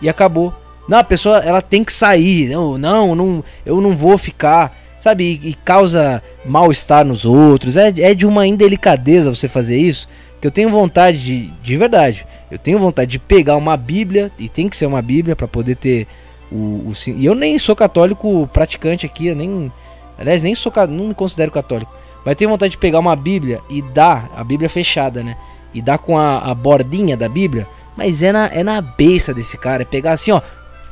e 0.00 0.08
acabou. 0.08 0.54
Não, 0.88 0.98
a 0.98 1.04
pessoa 1.04 1.38
ela 1.38 1.60
tem 1.60 1.82
que 1.82 1.92
sair. 1.92 2.50
Não, 2.50 2.78
não, 2.78 3.14
não 3.14 3.44
eu 3.64 3.80
não 3.80 3.96
vou 3.96 4.16
ficar, 4.16 4.76
sabe? 4.98 5.40
E, 5.42 5.50
e 5.50 5.54
causa 5.54 6.22
mal-estar 6.44 7.04
nos 7.04 7.24
outros. 7.24 7.76
É, 7.76 7.88
é 7.88 8.14
de 8.14 8.26
uma 8.26 8.46
indelicadeza 8.46 9.34
você 9.34 9.48
fazer 9.48 9.76
isso. 9.76 10.08
Que 10.40 10.46
eu 10.46 10.50
tenho 10.50 10.68
vontade 10.68 11.18
de, 11.18 11.46
de 11.62 11.76
verdade. 11.76 12.26
Eu 12.50 12.58
tenho 12.58 12.78
vontade 12.78 13.10
de 13.10 13.18
pegar 13.18 13.56
uma 13.56 13.76
Bíblia 13.76 14.30
e 14.38 14.48
tem 14.48 14.68
que 14.68 14.76
ser 14.76 14.86
uma 14.86 15.02
Bíblia 15.02 15.34
para 15.34 15.48
poder 15.48 15.76
ter 15.76 16.06
o, 16.50 16.56
o, 16.56 16.92
e 17.06 17.26
eu 17.26 17.34
nem 17.34 17.58
sou 17.58 17.74
católico 17.74 18.48
praticante 18.52 19.06
aqui, 19.06 19.34
nem. 19.34 19.72
Aliás, 20.18 20.42
nem 20.42 20.54
sou 20.54 20.72
não 20.88 21.08
me 21.08 21.14
considero 21.14 21.50
católico. 21.50 21.92
Mas 22.24 22.36
tenho 22.36 22.50
vontade 22.50 22.72
de 22.72 22.78
pegar 22.78 22.98
uma 22.98 23.14
Bíblia 23.14 23.60
e 23.68 23.82
dar, 23.82 24.30
a 24.34 24.42
Bíblia 24.42 24.68
fechada, 24.68 25.22
né? 25.22 25.36
E 25.74 25.82
dar 25.82 25.98
com 25.98 26.18
a, 26.18 26.38
a 26.38 26.54
bordinha 26.54 27.16
da 27.16 27.28
Bíblia. 27.28 27.66
Mas 27.96 28.22
é 28.22 28.32
na, 28.32 28.46
é 28.46 28.62
na 28.62 28.80
beça 28.80 29.32
desse 29.34 29.56
cara. 29.58 29.82
É 29.82 29.84
pegar 29.84 30.12
assim, 30.12 30.30
ó. 30.30 30.40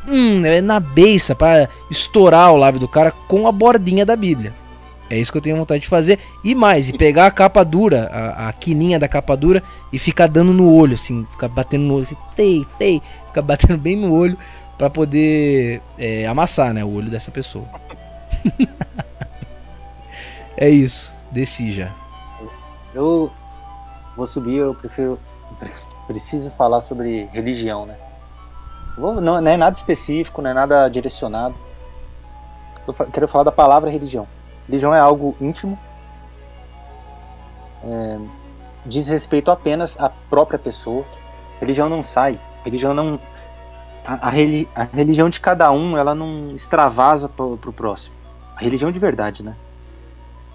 Hum, 0.07 0.45
é 0.45 0.61
na 0.61 0.79
beça 0.79 1.35
para 1.35 1.69
estourar 1.91 2.53
o 2.53 2.57
lábio 2.57 2.79
do 2.79 2.87
cara 2.87 3.11
com 3.27 3.49
a 3.49 3.53
bordinha 3.53 4.05
da 4.05 4.15
Bíblia. 4.15 4.53
É 5.09 5.19
isso 5.19 5.33
que 5.33 5.39
eu 5.39 5.43
tenho 5.43 5.57
vontade 5.57 5.83
de 5.83 5.89
fazer. 5.89 6.19
E 6.45 6.55
mais, 6.55 6.89
e 6.89 6.97
pegar 6.97 7.27
a 7.27 7.31
capa 7.31 7.65
dura, 7.65 8.11
a, 8.13 8.49
a 8.49 8.53
quininha 8.53 8.99
da 8.99 9.09
capa 9.09 9.37
dura, 9.37 9.63
e 9.93 9.99
ficar 9.99 10.27
dando 10.27 10.53
no 10.53 10.73
olho, 10.73 10.95
assim, 10.95 11.27
ficar 11.31 11.49
batendo 11.49 11.85
no 11.85 11.95
olho, 11.95 12.03
assim, 12.03 12.17
fei, 12.37 12.67
fei, 12.79 13.03
ficar 13.29 13.43
batendo 13.43 13.79
bem 13.79 13.97
no 13.97 14.13
olho 14.13 14.37
para 14.79 14.91
poder 14.91 15.83
é, 15.99 16.27
amassar 16.27 16.73
né, 16.73 16.85
o 16.85 16.93
olho 16.93 17.11
dessa 17.11 17.31
pessoa. 17.31 17.67
é 20.57 20.69
isso, 20.69 21.13
desci 21.31 21.73
já. 21.73 21.93
Eu 22.95 23.31
vou 24.17 24.27
subir, 24.27 24.57
eu 24.57 24.75
prefiro. 24.75 25.19
Preciso 26.07 26.51
falar 26.51 26.83
sobre 26.83 27.25
religião, 27.33 27.87
né? 27.87 27.97
Vou, 28.97 29.21
não, 29.21 29.41
não, 29.41 29.51
é 29.51 29.57
nada 29.57 29.75
específico, 29.75 30.43
não 30.43 30.51
é 30.51 30.55
nada 30.55 30.89
direcionado. 30.89 31.55
Eu 32.87 32.93
quero 32.93 33.27
falar 33.27 33.45
da 33.45 33.53
palavra 33.53 33.91
religião. 33.91 34.29
Religião 34.67 34.95
é 34.95 34.99
algo 34.99 35.35
íntimo, 35.41 35.79
é, 37.85 38.19
diz 38.87 39.09
respeito 39.09 39.51
apenas 39.51 39.99
à 40.01 40.09
própria 40.09 40.59
pessoa. 40.59 41.05
Religião 41.61 41.89
não 41.89 42.03
sai, 42.03 42.41
religião 42.65 42.95
não, 42.95 43.21
a, 44.05 44.29
a, 44.29 44.31
reli, 44.31 44.69
a, 44.75 44.85
religião 44.85 45.29
de 45.29 45.41
cada 45.41 45.71
um, 45.73 45.97
ela 45.97 46.15
não 46.15 46.55
extravasa 46.55 47.29
pro, 47.29 47.57
pro 47.57 47.73
próximo. 47.73 48.15
A 48.55 48.61
religião 48.61 48.93
de 48.93 48.99
verdade, 48.99 49.43
né? 49.43 49.57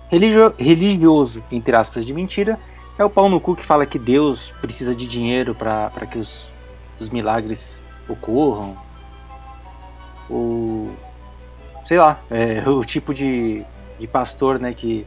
Religio, 0.10 0.54
religioso, 0.58 1.44
entre 1.52 1.76
aspas, 1.76 2.06
de 2.06 2.14
mentira, 2.14 2.60
é 2.98 3.04
o 3.04 3.10
pau 3.10 3.30
no 3.30 3.40
cu 3.40 3.56
que 3.56 3.66
fala 3.66 3.86
que 3.86 4.00
Deus 4.00 4.52
precisa 4.62 4.96
de 4.96 5.08
dinheiro 5.08 5.56
para 5.56 6.06
que 6.10 6.18
os, 6.18 6.52
os 7.00 7.10
milagres 7.10 7.86
ocorram. 8.08 8.78
O. 10.30 10.92
Sei 11.86 11.98
lá, 11.98 12.20
é 12.30 12.64
o 12.70 12.84
tipo 12.84 13.14
de, 13.14 13.64
de 13.98 14.08
pastor, 14.08 14.60
né, 14.60 14.74
que 14.74 15.06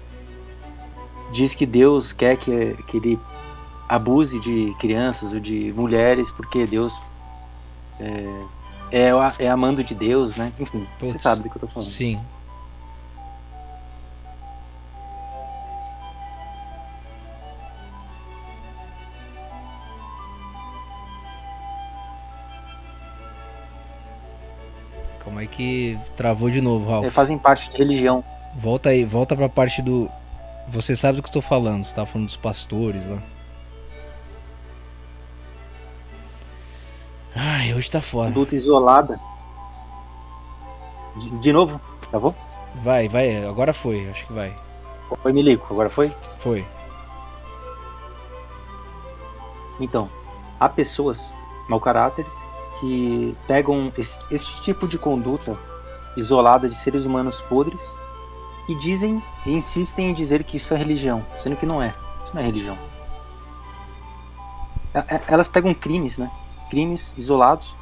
diz 1.32 1.54
que 1.54 1.66
Deus 1.66 2.12
quer 2.12 2.36
que, 2.36 2.76
que 2.86 2.96
ele 2.96 3.18
abuse 3.88 4.40
de 4.40 4.74
crianças 4.78 5.32
ou 5.32 5.40
de 5.40 5.72
mulheres 5.72 6.30
porque 6.30 6.66
Deus 6.66 7.00
é, 8.02 9.08
é, 9.08 9.44
é 9.44 9.48
amando 9.48 9.84
de 9.84 9.94
Deus, 9.94 10.36
né? 10.36 10.52
Enfim, 10.58 10.86
Putz, 10.98 11.12
você 11.12 11.18
sabe 11.18 11.42
do 11.42 11.50
que 11.50 11.56
eu 11.56 11.60
tô 11.60 11.68
falando. 11.68 11.88
Sim. 11.88 12.20
Como 25.24 25.40
é 25.40 25.46
que 25.46 25.98
travou 26.16 26.50
de 26.50 26.60
novo, 26.60 26.90
Ralf? 26.90 27.04
Eles 27.04 27.14
fazem 27.14 27.38
parte 27.38 27.70
de 27.70 27.78
religião. 27.78 28.24
Volta 28.54 28.90
aí, 28.90 29.04
volta 29.04 29.34
pra 29.36 29.48
parte 29.48 29.80
do. 29.80 30.10
Você 30.68 30.94
sabe 30.94 31.16
do 31.16 31.22
que 31.22 31.28
eu 31.28 31.32
tô 31.32 31.40
falando, 31.40 31.84
você 31.84 31.94
tava 31.94 32.06
falando 32.06 32.26
dos 32.26 32.36
pastores 32.36 33.06
lá. 33.06 33.18
Ai, 37.34 37.74
hoje 37.74 37.90
tá 37.90 38.00
foda. 38.02 38.28
Conduta 38.28 38.54
isolada. 38.54 39.20
De, 41.16 41.30
de 41.30 41.52
novo? 41.52 41.80
Travou? 42.10 42.34
Vai, 42.82 43.08
vai, 43.08 43.44
agora 43.44 43.72
foi, 43.74 44.08
acho 44.10 44.26
que 44.26 44.32
vai. 44.32 44.54
Foi 45.22 45.32
Milico, 45.32 45.72
agora 45.72 45.90
foi? 45.90 46.10
Foi. 46.38 46.66
Então, 49.78 50.08
há 50.58 50.68
pessoas 50.68 51.36
mau 51.68 51.80
caráteres 51.80 52.34
que 52.80 53.36
pegam 53.46 53.92
esse, 53.96 54.18
esse 54.30 54.60
tipo 54.62 54.88
de 54.88 54.98
conduta 54.98 55.52
isolada 56.16 56.68
de 56.68 56.74
seres 56.74 57.04
humanos 57.04 57.40
podres 57.42 57.82
e 58.68 58.74
dizem 58.74 59.22
e 59.44 59.52
insistem 59.52 60.10
em 60.10 60.14
dizer 60.14 60.44
que 60.44 60.56
isso 60.56 60.72
é 60.72 60.76
religião, 60.76 61.24
sendo 61.38 61.56
que 61.56 61.66
não 61.66 61.82
é. 61.82 61.94
Isso 62.24 62.34
não 62.34 62.40
é 62.42 62.44
religião. 62.44 62.78
é, 64.94 64.98
é, 65.16 65.22
elas 65.28 65.48
pegam 65.48 65.74
crimes, 65.74 66.18
né? 66.18 66.30
Crimes 66.72 67.14
isolados, 67.18 67.74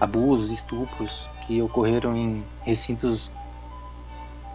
abusos, 0.00 0.50
estupros 0.50 1.28
que 1.46 1.60
ocorreram 1.60 2.16
em 2.16 2.42
recintos 2.64 3.30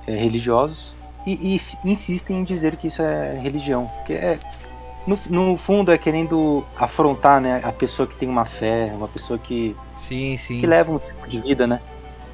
é, 0.08 0.16
religiosos 0.16 0.96
e, 1.28 1.54
e, 1.54 1.88
insistem 1.88 2.40
em 2.40 2.44
dizer 2.44 2.76
que 2.76 2.88
isso 2.88 3.04
é 3.04 3.40
religião, 3.40 3.88
que 4.04 4.14
é 4.14 4.40
no, 5.06 5.16
no, 5.30 5.58
fundo 5.58 5.92
é 5.92 5.98
querendo 5.98 6.66
afrontar, 6.76 7.40
né, 7.40 7.62
a 7.64 7.72
pessoa 7.72 8.08
que 8.08 8.16
tem 8.16 8.28
uma 8.28 8.46
fé, 8.46 8.92
uma 8.96 9.08
pessoa 9.08 9.38
que 9.38 9.76
sim, 9.96 10.36
sim. 10.38 10.60
que 10.60 10.66
leva 10.66 10.92
um 10.92 10.98
tipo 10.98 11.28
de 11.28 11.40
vida, 11.40 11.68
né? 11.68 11.80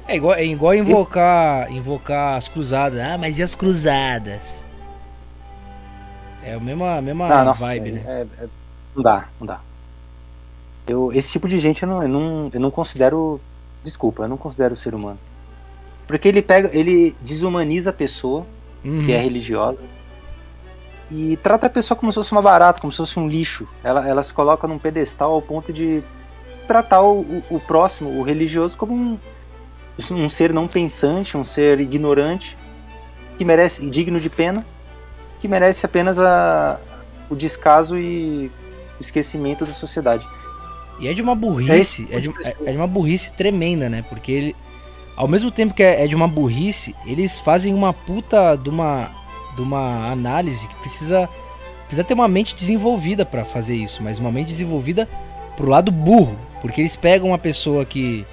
É 0.08 0.16
igual, 0.16 0.34
é 0.34 0.44
igual 0.46 0.74
invocar, 0.74 1.66
Esse... 1.66 1.76
invocar 1.76 2.38
as 2.38 2.48
cruzadas. 2.48 3.00
Ah, 3.00 3.18
mas 3.18 3.38
e 3.38 3.42
as 3.42 3.54
cruzadas? 3.54 4.64
É 6.42 6.54
a 6.54 6.60
mesma, 6.60 6.96
a 6.96 7.02
mesma 7.02 7.26
ah, 7.26 7.44
nossa, 7.44 7.66
vibe, 7.66 7.92
né? 7.92 8.02
É, 8.06 8.44
é, 8.44 8.48
não 8.96 9.02
dá, 9.02 9.28
não 9.38 9.46
dá. 9.46 9.60
Eu, 10.90 11.12
esse 11.12 11.30
tipo 11.30 11.46
de 11.46 11.58
gente 11.58 11.82
eu 11.84 11.88
não, 11.88 12.02
eu 12.02 12.08
não, 12.08 12.50
eu 12.52 12.60
não 12.60 12.70
considero. 12.70 13.40
Desculpa, 13.84 14.24
eu 14.24 14.28
não 14.28 14.36
considero 14.36 14.74
ser 14.74 14.94
humano. 14.94 15.18
Porque 16.06 16.26
ele 16.26 16.42
pega, 16.42 16.76
ele 16.76 17.14
desumaniza 17.20 17.90
a 17.90 17.92
pessoa 17.92 18.44
uhum. 18.84 19.04
que 19.04 19.12
é 19.12 19.18
religiosa 19.18 19.84
e 21.10 21.36
trata 21.38 21.66
a 21.66 21.70
pessoa 21.70 21.96
como 21.96 22.10
se 22.12 22.16
fosse 22.16 22.32
uma 22.32 22.42
barata, 22.42 22.80
como 22.80 22.92
se 22.92 22.98
fosse 22.98 23.18
um 23.18 23.28
lixo. 23.28 23.66
Ela, 23.82 24.08
ela 24.08 24.22
se 24.22 24.32
coloca 24.32 24.66
num 24.68 24.78
pedestal 24.78 25.32
ao 25.32 25.42
ponto 25.42 25.72
de 25.72 26.02
tratar 26.66 27.02
o, 27.02 27.20
o, 27.20 27.44
o 27.50 27.60
próximo, 27.60 28.10
o 28.18 28.22
religioso, 28.22 28.76
como 28.78 28.94
um, 28.94 29.18
um 30.12 30.28
ser 30.28 30.52
não 30.52 30.68
pensante, 30.68 31.36
um 31.36 31.42
ser 31.42 31.80
ignorante, 31.80 32.56
que 33.36 33.44
merece, 33.44 33.88
digno 33.88 34.20
de 34.20 34.30
pena, 34.30 34.64
que 35.40 35.48
merece 35.48 35.84
apenas 35.84 36.18
a, 36.18 36.80
o 37.28 37.34
descaso 37.34 37.98
e 37.98 38.50
esquecimento 39.00 39.64
da 39.64 39.72
sociedade. 39.72 40.26
E 41.00 41.08
é 41.08 41.14
de 41.14 41.22
uma 41.22 41.34
burrice, 41.34 42.06
é, 42.10 42.16
é, 42.16 42.20
de, 42.20 42.28
é, 42.28 42.56
é 42.66 42.70
de 42.72 42.76
uma 42.76 42.86
burrice 42.86 43.32
tremenda, 43.32 43.88
né? 43.88 44.04
Porque 44.08 44.30
ele, 44.30 44.56
ao 45.16 45.26
mesmo 45.26 45.50
tempo 45.50 45.72
que 45.72 45.82
é, 45.82 46.04
é 46.04 46.06
de 46.06 46.14
uma 46.14 46.28
burrice, 46.28 46.94
eles 47.06 47.40
fazem 47.40 47.72
uma 47.72 47.92
puta 47.92 48.56
de 48.56 48.68
uma 48.68 49.18
de 49.54 49.62
uma 49.62 50.10
análise 50.10 50.68
que 50.68 50.74
precisa, 50.76 51.28
precisa 51.86 52.04
ter 52.04 52.14
uma 52.14 52.28
mente 52.28 52.54
desenvolvida 52.54 53.26
para 53.26 53.44
fazer 53.44 53.74
isso, 53.74 54.02
mas 54.02 54.18
uma 54.18 54.30
mente 54.30 54.48
desenvolvida 54.48 55.08
pro 55.56 55.68
lado 55.68 55.90
burro, 55.90 56.38
porque 56.60 56.80
eles 56.80 56.96
pegam 56.96 57.28
uma 57.28 57.38
pessoa 57.38 57.84
que, 57.84 58.24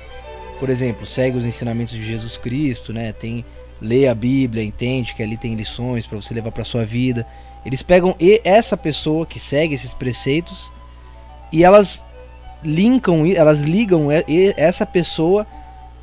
por 0.60 0.70
exemplo, 0.70 1.06
segue 1.06 1.38
os 1.38 1.44
ensinamentos 1.44 1.94
de 1.94 2.06
Jesus 2.06 2.38
Cristo, 2.38 2.94
né? 2.94 3.12
Tem 3.12 3.44
lê 3.82 4.08
a 4.08 4.16
Bíblia, 4.16 4.64
entende 4.64 5.14
que 5.14 5.22
ali 5.22 5.38
tem 5.38 5.54
lições 5.54 6.08
para 6.08 6.20
você 6.20 6.34
levar 6.34 6.52
para 6.52 6.64
sua 6.64 6.86
vida. 6.86 7.28
Eles 7.66 7.84
pegam 7.84 8.16
essa 8.44 8.76
pessoa 8.76 9.26
que 9.26 9.40
segue 9.40 9.76
esses 9.76 9.94
preceitos 9.94 10.72
e 11.52 11.64
elas 11.64 12.04
linkam, 12.64 13.26
elas 13.26 13.62
ligam 13.62 14.08
essa 14.56 14.86
pessoa 14.86 15.46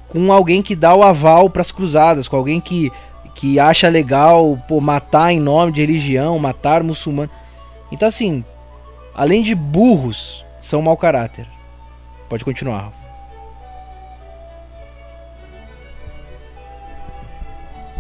com 0.09 0.33
alguém 0.33 0.62
que 0.62 0.77
dá 0.77 0.95
o 0.95 1.03
aval 1.03 1.51
para 1.51 1.62
as 1.62 1.73
cruzadas, 1.73 2.29
com 2.29 2.37
alguém 2.37 2.61
que 2.61 2.90
que 3.35 3.59
acha 3.59 3.88
legal 3.88 4.57
pô, 4.69 4.81
matar 4.81 5.33
em 5.33 5.40
nome 5.40 5.73
de 5.73 5.81
religião, 5.81 6.38
matar 6.38 6.85
muçulmano. 6.85 7.31
Então, 7.90 8.07
assim, 8.07 8.45
além 9.12 9.43
de 9.43 9.57
burros, 9.57 10.45
são 10.57 10.81
mau 10.81 10.97
caráter. 10.97 11.47
Pode 12.29 12.45
continuar, 12.45 12.93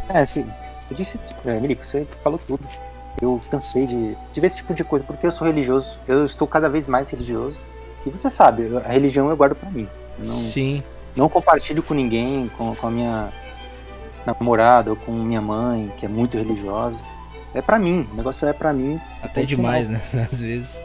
É, 0.08 0.24
sim. 0.24 0.46
Eu 0.90 0.96
disse, 0.96 1.18
é, 1.44 1.58
Milico, 1.58 1.84
você 1.84 2.06
falou 2.22 2.38
tudo. 2.38 2.66
Eu 3.20 3.40
cansei 3.50 3.86
de, 3.86 4.16
de 4.32 4.40
ver 4.40 4.46
esse 4.46 4.56
tipo 4.56 4.74
de 4.74 4.84
coisa, 4.84 5.04
porque 5.04 5.26
eu 5.26 5.32
sou 5.32 5.46
religioso. 5.46 5.98
Eu 6.06 6.24
estou 6.24 6.46
cada 6.46 6.68
vez 6.68 6.86
mais 6.86 7.08
religioso. 7.08 7.56
E 8.06 8.10
você 8.10 8.28
sabe, 8.28 8.76
a 8.76 8.92
religião 8.92 9.30
eu 9.30 9.36
guardo 9.36 9.54
para 9.54 9.70
mim. 9.70 9.88
Eu 10.18 10.26
não, 10.26 10.34
Sim. 10.34 10.82
Não 11.16 11.28
compartilho 11.28 11.82
com 11.82 11.94
ninguém, 11.94 12.48
com, 12.56 12.74
com 12.74 12.86
a 12.86 12.90
minha 12.90 13.32
namorada 14.26 14.90
ou 14.90 14.96
com 14.96 15.12
minha 15.12 15.40
mãe, 15.40 15.92
que 15.96 16.04
é 16.04 16.08
muito 16.08 16.36
religiosa. 16.36 17.04
É 17.54 17.62
para 17.62 17.78
mim, 17.78 18.06
o 18.12 18.16
negócio 18.16 18.46
é 18.48 18.52
para 18.52 18.72
mim. 18.72 19.00
Até 19.22 19.44
demais, 19.44 19.88
né? 19.88 20.00
Às 20.30 20.40
vezes. 20.40 20.82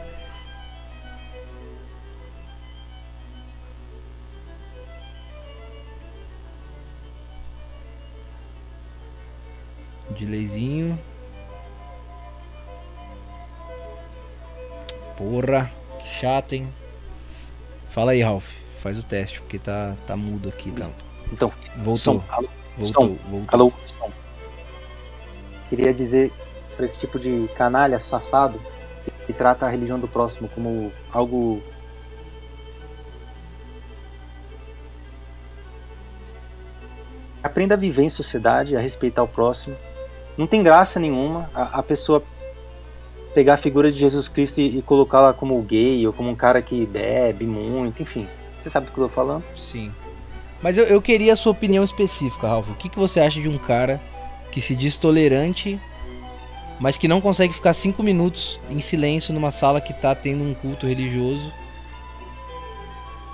De 10.16 10.24
leizinho. 10.24 10.98
Porra, 15.16 15.70
que 15.98 16.06
chato, 16.06 16.52
hein? 16.52 16.68
Fala 17.90 18.12
aí, 18.12 18.22
Ralph. 18.22 18.48
Faz 18.80 18.98
o 18.98 19.04
teste, 19.04 19.40
porque 19.40 19.58
tá, 19.58 19.94
tá 20.06 20.16
mudo 20.16 20.48
aqui. 20.48 20.70
Tá... 20.72 20.88
Então, 21.32 21.52
voltou. 21.76 21.96
Som, 21.96 22.24
Voltou, 22.78 22.86
som. 22.86 23.18
voltou. 23.28 23.44
Alô, 23.48 23.72
som. 23.84 24.10
Queria 25.68 25.92
dizer 25.92 26.32
para 26.76 26.86
esse 26.86 26.98
tipo 26.98 27.18
de 27.18 27.48
canalha 27.54 27.98
safado 27.98 28.60
que 29.26 29.32
trata 29.32 29.66
a 29.66 29.68
religião 29.68 29.98
do 29.98 30.08
próximo 30.08 30.48
como 30.48 30.90
algo 31.12 31.62
aprenda 37.42 37.74
a 37.74 37.76
viver 37.76 38.04
em 38.04 38.08
sociedade, 38.08 38.76
a 38.76 38.80
respeitar 38.80 39.22
o 39.22 39.28
próximo. 39.28 39.76
Não 40.38 40.46
tem 40.46 40.62
graça 40.62 40.98
nenhuma 40.98 41.50
a, 41.54 41.78
a 41.78 41.82
pessoa 41.82 42.22
pegar 43.34 43.54
a 43.54 43.56
figura 43.56 43.90
de 43.90 43.98
Jesus 43.98 44.28
Cristo 44.28 44.60
e, 44.60 44.78
e 44.78 44.82
colocá-la 44.82 45.32
como 45.32 45.60
gay 45.62 46.06
ou 46.06 46.12
como 46.12 46.30
um 46.30 46.34
cara 46.34 46.60
que 46.60 46.86
bebe 46.86 47.46
muito, 47.46 48.02
enfim. 48.02 48.26
Você 48.60 48.68
sabe 48.68 48.86
do 48.86 48.92
que 48.92 48.98
eu 48.98 49.04
tô 49.04 49.10
falando? 49.10 49.44
Sim. 49.56 49.92
Mas 50.62 50.76
eu, 50.76 50.84
eu 50.84 51.00
queria 51.00 51.32
a 51.32 51.36
sua 51.36 51.52
opinião 51.52 51.82
específica, 51.82 52.46
Ralf. 52.46 52.68
O 52.68 52.74
que, 52.74 52.88
que 52.88 52.98
você 52.98 53.20
acha 53.20 53.40
de 53.40 53.48
um 53.48 53.56
cara 53.56 54.00
que 54.50 54.60
se 54.60 54.74
diz 54.74 54.98
tolerante, 54.98 55.80
mas 56.78 56.98
que 56.98 57.08
não 57.08 57.20
consegue 57.20 57.54
ficar 57.54 57.72
cinco 57.72 58.02
minutos 58.02 58.60
em 58.68 58.80
silêncio 58.80 59.32
numa 59.32 59.50
sala 59.50 59.80
que 59.80 59.94
tá 59.94 60.14
tendo 60.14 60.42
um 60.42 60.52
culto 60.52 60.86
religioso 60.86 61.50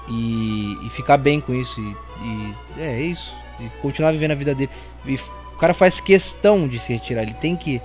e, 0.08 0.86
e 0.86 0.90
ficar 0.90 1.16
bem 1.16 1.40
com 1.40 1.54
isso? 1.54 1.80
E, 1.80 1.96
e 2.22 2.54
é, 2.80 2.92
é 2.92 3.02
isso. 3.02 3.34
E 3.58 3.68
continuar 3.80 4.12
vivendo 4.12 4.32
a 4.32 4.36
vida 4.36 4.54
dele. 4.54 4.70
E 5.04 5.14
o 5.14 5.58
cara 5.58 5.74
faz 5.74 5.98
questão 6.00 6.68
de 6.68 6.78
se 6.78 6.92
retirar. 6.92 7.22
Ele 7.22 7.34
tem 7.34 7.56
que, 7.56 7.80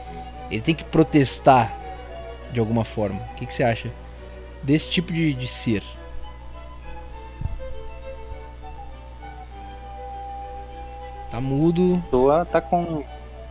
ele 0.51 0.61
tem 0.61 0.75
que 0.75 0.83
protestar 0.83 1.80
de 2.51 2.59
alguma 2.59 2.83
forma. 2.83 3.19
O 3.31 3.35
que, 3.35 3.45
que 3.45 3.53
você 3.53 3.63
acha 3.63 3.91
desse 4.63 4.89
tipo 4.89 5.11
de, 5.11 5.33
de 5.33 5.47
ser? 5.47 5.83
Tá 11.31 11.39
mudo. 11.39 12.03
Toa 12.11 12.45
tá 12.45 12.59
com. 12.59 13.03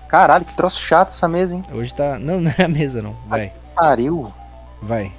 Caralho, 0.06 0.44
que 0.44 0.54
troço 0.54 0.80
chato 0.80 1.08
essa 1.08 1.26
mesa, 1.26 1.56
hein? 1.56 1.64
Hoje 1.72 1.94
tá. 1.94 2.18
Não, 2.18 2.38
não 2.42 2.52
é 2.56 2.64
a 2.64 2.68
mesa, 2.68 3.00
não. 3.00 3.16
Vai. 3.26 3.52
Pariu. 3.74 4.32
Vai. 4.82 5.12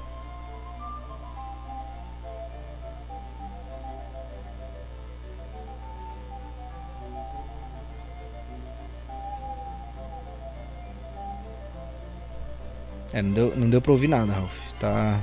É, 13.22 13.24
não 13.24 13.32
deu, 13.32 13.54
não 13.56 13.70
deu 13.70 13.82
pra 13.82 13.92
ouvir 13.92 14.08
nada, 14.08 14.34
Ralph. 14.34 14.58
Tá. 14.80 15.20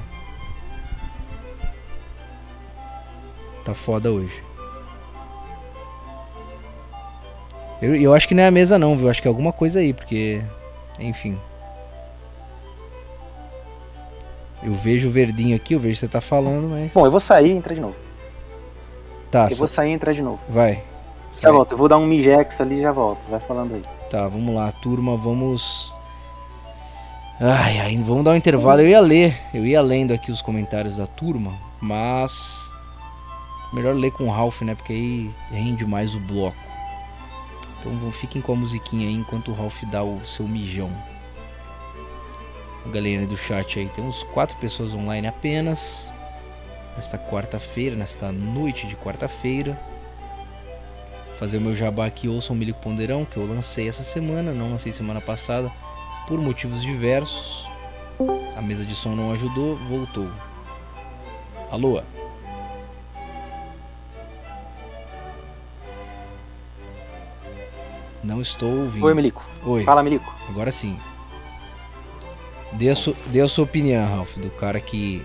Tá 3.65 3.75
foda 3.75 4.11
hoje. 4.11 4.43
Eu, 7.83 7.97
eu 7.97 8.15
acho 8.15 8.27
que 8.27 8.35
não 8.35 8.45
é 8.45 8.47
a 8.47 8.53
mesa 8.53 8.79
não, 8.79 8.97
viu? 8.97 9.11
Acho 9.11 9.21
que 9.21 9.27
é 9.27 9.31
alguma 9.31 9.53
coisa 9.53 9.81
aí, 9.81 9.93
porque. 9.93 10.41
Enfim. 10.99 11.37
Eu 14.63 14.75
vejo 14.75 15.09
o 15.09 15.11
verdinho 15.11 15.55
aqui, 15.55 15.75
eu 15.75 15.81
vejo 15.81 15.95
que 15.95 16.01
você 16.01 16.09
tá 16.09 16.21
falando, 16.21 16.69
mas. 16.69 16.95
Bom, 16.95 17.05
eu 17.05 17.11
vou 17.11 17.21
sair 17.21 17.49
e 17.49 17.53
entrar 17.53 17.75
de 17.75 17.81
novo. 17.81 17.97
Tá. 19.31 19.49
Eu 19.51 19.57
vou 19.57 19.67
sair 19.67 19.91
e 19.91 19.93
entrar 19.93 20.13
de 20.13 20.23
novo. 20.23 20.41
Vai. 20.49 20.83
Já 21.41 21.53
volto, 21.53 21.73
eu 21.73 21.79
vou 21.79 21.89
dar 21.89 21.99
um 21.99 22.07
mijex 22.07 22.61
ali 22.61 22.79
e 22.79 22.83
já 22.83 22.93
volto. 22.93 23.29
Vai 23.29 23.41
falando 23.41 23.75
aí. 23.75 23.83
Tá, 24.09 24.27
vamos 24.27 24.55
lá, 24.55 24.73
turma, 24.73 25.17
vamos. 25.17 25.93
Ai, 27.41 27.79
ai, 27.79 27.97
vamos 27.99 28.25
dar 28.25 28.33
um 28.33 28.37
intervalo. 28.37 28.81
Eu 28.81 28.89
ia 28.89 29.01
ler, 29.01 29.39
eu 29.55 29.65
ia 29.65 29.81
lendo 29.81 30.13
aqui 30.13 30.33
os 30.33 30.43
comentários 30.43 30.97
da 30.97 31.07
turma, 31.07 31.57
mas. 31.81 32.75
Melhor 33.73 33.95
ler 33.95 34.11
com 34.11 34.25
o 34.25 34.31
Ralph, 34.31 34.63
né? 34.63 34.75
Porque 34.75 34.93
aí 34.93 35.31
rende 35.49 35.87
mais 35.87 36.17
o 36.17 36.21
bloco. 36.21 36.57
Então 37.79 38.11
fiquem 38.11 38.43
com 38.43 38.53
a 38.53 38.57
musiquinha 38.57 39.07
aí 39.07 39.15
enquanto 39.15 39.53
o 39.53 39.55
Ralph 39.55 39.85
dá 39.85 40.03
o 40.03 40.25
seu 40.25 40.49
mijão. 40.49 40.91
A 42.85 42.89
galera 42.89 43.25
do 43.25 43.37
chat 43.37 43.79
aí, 43.79 43.89
temos 43.91 44.25
quatro 44.35 44.57
pessoas 44.57 44.93
online 44.93 45.29
apenas. 45.29 46.13
Nesta 46.97 47.19
quarta-feira, 47.19 47.95
nesta 47.95 48.33
noite 48.33 48.85
de 48.89 48.97
quarta-feira. 48.97 49.81
Fazer 51.39 51.59
o 51.59 51.61
meu 51.61 51.77
jabá 51.77 52.07
aqui, 52.07 52.27
ouçam 52.27 52.57
o 52.57 52.59
Milho 52.59 52.75
Ponderão, 52.75 53.25
que 53.25 53.37
eu 53.37 53.47
lancei 53.47 53.87
essa 53.87 54.03
semana, 54.03 54.53
não 54.53 54.73
lancei 54.73 54.91
semana 54.91 55.21
passada, 55.21 55.71
por 56.29 56.39
motivos 56.39 56.83
diversos. 56.83 57.67
A 58.55 58.61
mesa 58.61 58.85
de 58.85 58.95
som 58.95 59.15
não 59.15 59.33
ajudou, 59.33 59.77
voltou. 59.77 60.31
Alô? 61.71 62.03
Não 68.23 68.43
estou 68.43 68.69
ouvindo. 68.69 69.07
Oi, 69.07 69.15
Milico. 69.15 69.47
Oi. 69.65 69.85
Fala, 69.85 70.03
Milico. 70.03 70.35
Agora 70.49 70.71
sim. 70.71 70.99
Dê 72.73 72.91
a, 72.91 72.95
su 72.95 73.17
dê 73.27 73.41
a 73.41 73.49
sua 73.49 73.65
opinião, 73.65 74.07
Ralph, 74.07 74.37
do 74.37 74.51
cara 74.51 74.79
que 74.79 75.25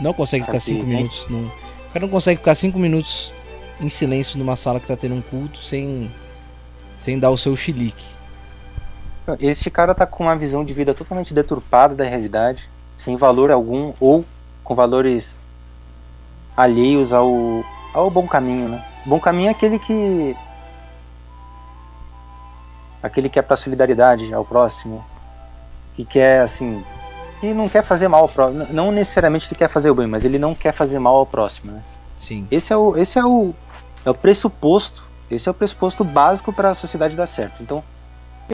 não 0.00 0.14
consegue 0.14 0.44
ficar 0.44 0.56
Aqui, 0.56 0.66
cinco 0.66 0.80
hein? 0.80 0.96
minutos 0.96 1.26
num. 1.28 1.46
O 1.46 1.92
cara 1.92 2.06
não 2.06 2.08
consegue 2.08 2.38
ficar 2.38 2.54
cinco 2.54 2.78
minutos 2.78 3.34
em 3.78 3.90
silêncio 3.90 4.38
numa 4.38 4.56
sala 4.56 4.80
que 4.80 4.86
tá 4.86 4.96
tendo 4.96 5.14
um 5.14 5.20
culto 5.20 5.58
sem. 5.58 6.10
sem 6.98 7.18
dar 7.18 7.30
o 7.30 7.36
seu 7.36 7.54
chilique. 7.54 8.15
Este 9.40 9.70
cara 9.70 9.94
tá 9.94 10.06
com 10.06 10.24
uma 10.24 10.36
visão 10.36 10.64
de 10.64 10.72
vida 10.72 10.94
totalmente 10.94 11.34
deturpada 11.34 11.94
da 11.94 12.04
realidade, 12.04 12.70
sem 12.96 13.16
valor 13.16 13.50
algum, 13.50 13.92
ou 13.98 14.24
com 14.62 14.74
valores 14.74 15.42
alheios 16.56 17.12
ao, 17.12 17.64
ao 17.92 18.10
bom 18.10 18.26
caminho, 18.26 18.68
né? 18.68 18.84
Bom 19.04 19.20
caminho 19.20 19.48
é 19.48 19.50
aquele 19.50 19.78
que. 19.78 20.36
aquele 23.02 23.28
que 23.28 23.38
é 23.38 23.42
pra 23.42 23.56
solidariedade 23.56 24.32
ao 24.32 24.44
próximo, 24.44 25.04
que 25.94 26.04
quer, 26.04 26.40
assim. 26.40 26.84
que 27.40 27.52
não 27.52 27.68
quer 27.68 27.82
fazer 27.82 28.08
mal 28.08 28.22
ao 28.22 28.28
próximo. 28.28 28.66
Não 28.70 28.90
necessariamente 28.90 29.48
ele 29.48 29.58
quer 29.58 29.68
fazer 29.68 29.90
o 29.90 29.94
bem, 29.94 30.06
mas 30.06 30.24
ele 30.24 30.38
não 30.38 30.54
quer 30.54 30.72
fazer 30.72 30.98
mal 30.98 31.16
ao 31.16 31.26
próximo, 31.26 31.72
né? 31.72 31.82
Sim. 32.16 32.46
Esse 32.50 32.72
é 32.72 32.76
o, 32.76 32.96
esse 32.96 33.18
é 33.18 33.24
o, 33.24 33.54
é 34.04 34.10
o 34.10 34.14
pressuposto, 34.14 35.04
esse 35.30 35.48
é 35.48 35.50
o 35.50 35.54
pressuposto 35.54 36.02
básico 36.02 36.52
para 36.52 36.70
a 36.70 36.74
sociedade 36.74 37.14
dar 37.14 37.26
certo. 37.26 37.62
Então, 37.62 37.84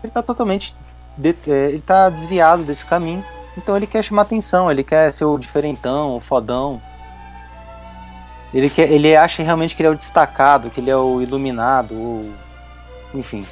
ele 0.01 0.09
está 0.09 0.23
totalmente, 0.23 0.75
de- 1.17 1.37
é, 1.49 1.69
ele 1.71 1.81
tá 1.81 2.09
desviado 2.09 2.63
desse 2.63 2.85
caminho. 2.85 3.25
Então 3.57 3.77
ele 3.77 3.87
quer 3.87 4.03
chamar 4.03 4.23
atenção, 4.23 4.71
ele 4.71 4.83
quer 4.83 5.13
ser 5.13 5.25
o 5.25 5.37
diferentão, 5.39 6.17
o 6.17 6.21
fodão. 6.21 6.81
Ele 8.53 8.69
quer, 8.69 8.91
ele 8.91 9.17
acha 9.17 9.43
realmente 9.43 9.75
que 9.75 9.83
ele 9.83 9.89
é 9.89 9.91
o 9.93 9.97
destacado, 9.97 10.71
que 10.71 10.81
ele 10.81 10.91
é 10.91 10.97
o 10.97 11.21
iluminado, 11.23 11.95
ou, 11.95 12.33
enfim. 13.15 13.47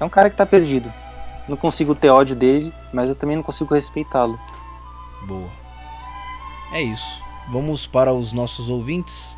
É 0.00 0.04
um 0.04 0.08
cara 0.08 0.28
que 0.30 0.36
tá 0.36 0.44
perdido. 0.46 0.92
Não 1.48 1.56
consigo 1.56 1.94
ter 1.94 2.10
ódio 2.10 2.36
dele, 2.36 2.72
mas 2.92 3.08
eu 3.08 3.14
também 3.14 3.36
não 3.36 3.42
consigo 3.42 3.74
respeitá-lo. 3.74 4.38
Boa. 5.22 5.48
É 6.72 6.82
isso. 6.82 7.22
Vamos 7.48 7.86
para 7.86 8.12
os 8.12 8.32
nossos 8.32 8.68
ouvintes. 8.68 9.37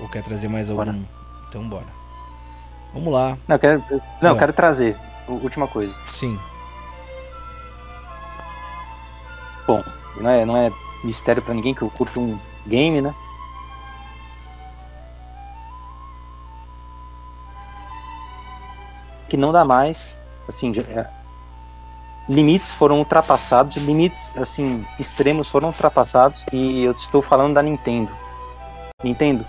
Ou 0.00 0.08
quer 0.08 0.22
trazer 0.22 0.48
mais 0.48 0.70
algum? 0.70 0.84
Bora. 0.84 0.98
Então 1.48 1.68
bora. 1.68 1.86
Vamos 2.92 3.12
lá. 3.12 3.38
Não, 3.46 3.56
eu 3.56 3.58
quero, 3.58 3.84
não, 4.20 4.30
eu 4.30 4.36
quero 4.36 4.52
trazer. 4.52 4.96
Última 5.28 5.68
coisa. 5.68 5.96
Sim. 6.08 6.38
Bom, 9.66 9.84
não 10.16 10.30
é, 10.30 10.44
não 10.44 10.56
é 10.56 10.72
mistério 11.04 11.42
pra 11.42 11.54
ninguém 11.54 11.74
que 11.74 11.82
eu 11.82 11.90
curto 11.90 12.20
um 12.20 12.36
game, 12.66 13.00
né? 13.00 13.14
Que 19.28 19.36
não 19.36 19.52
dá 19.52 19.64
mais, 19.64 20.18
assim, 20.48 20.72
é, 20.88 21.08
limites 22.28 22.72
foram 22.72 22.98
ultrapassados, 22.98 23.76
limites, 23.76 24.36
assim, 24.36 24.84
extremos 24.98 25.48
foram 25.48 25.68
ultrapassados 25.68 26.44
e 26.52 26.82
eu 26.82 26.92
estou 26.92 27.22
falando 27.22 27.54
da 27.54 27.62
Nintendo. 27.62 28.10
Nintendo, 29.04 29.46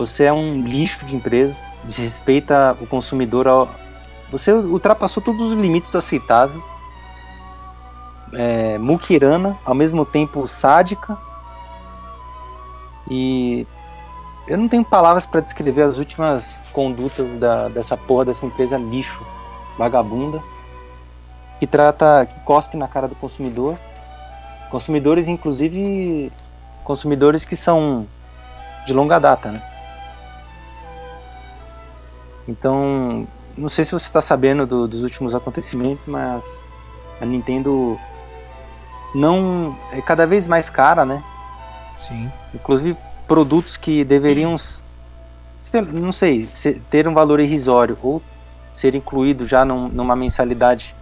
você 0.00 0.24
é 0.24 0.32
um 0.32 0.62
lixo 0.62 1.04
de 1.04 1.14
empresa, 1.14 1.62
desrespeita 1.84 2.74
o 2.80 2.86
consumidor 2.86 3.46
ao... 3.46 3.68
Você 4.32 4.50
ultrapassou 4.50 5.22
todos 5.22 5.52
os 5.52 5.58
limites 5.58 5.90
do 5.90 5.98
aceitável 5.98 6.62
é, 8.32 8.78
muquirana, 8.78 9.58
ao 9.62 9.74
mesmo 9.74 10.06
tempo 10.06 10.48
sádica. 10.48 11.18
E 13.10 13.66
eu 14.48 14.56
não 14.56 14.68
tenho 14.68 14.82
palavras 14.82 15.26
para 15.26 15.42
descrever 15.42 15.82
as 15.82 15.98
últimas 15.98 16.62
condutas 16.72 17.38
da- 17.38 17.68
dessa 17.68 17.94
porra 17.94 18.24
dessa 18.24 18.46
empresa 18.46 18.78
lixo, 18.78 19.22
vagabunda, 19.76 20.42
que 21.58 21.66
trata, 21.66 22.24
que 22.24 22.40
cospe 22.40 22.74
na 22.74 22.88
cara 22.88 23.06
do 23.06 23.14
consumidor. 23.16 23.76
Consumidores, 24.70 25.28
inclusive, 25.28 26.32
consumidores 26.84 27.44
que 27.44 27.54
são 27.54 28.06
de 28.86 28.94
longa 28.94 29.18
data, 29.18 29.52
né? 29.52 29.69
Então, 32.50 33.28
não 33.56 33.68
sei 33.68 33.84
se 33.84 33.92
você 33.92 34.06
está 34.06 34.20
sabendo 34.20 34.66
do- 34.66 34.88
dos 34.88 35.04
últimos 35.04 35.36
acontecimentos, 35.36 36.06
mas 36.06 36.68
a 37.20 37.24
Nintendo 37.24 37.96
não 39.14 39.78
é 39.92 40.00
cada 40.02 40.26
vez 40.26 40.48
mais 40.48 40.68
cara, 40.68 41.04
né? 41.04 41.22
Sim. 41.96 42.28
Inclusive 42.52 42.98
produtos 43.28 43.76
que 43.76 44.02
deveriam, 44.02 44.56
não 45.92 46.10
sei, 46.10 46.48
ter 46.90 47.06
um 47.06 47.14
valor 47.14 47.38
irrisório 47.38 47.96
ou 48.02 48.20
ser 48.72 48.96
incluído 48.96 49.46
já 49.46 49.64
num- 49.64 49.88
numa 49.88 50.16
mensalidade 50.16 50.96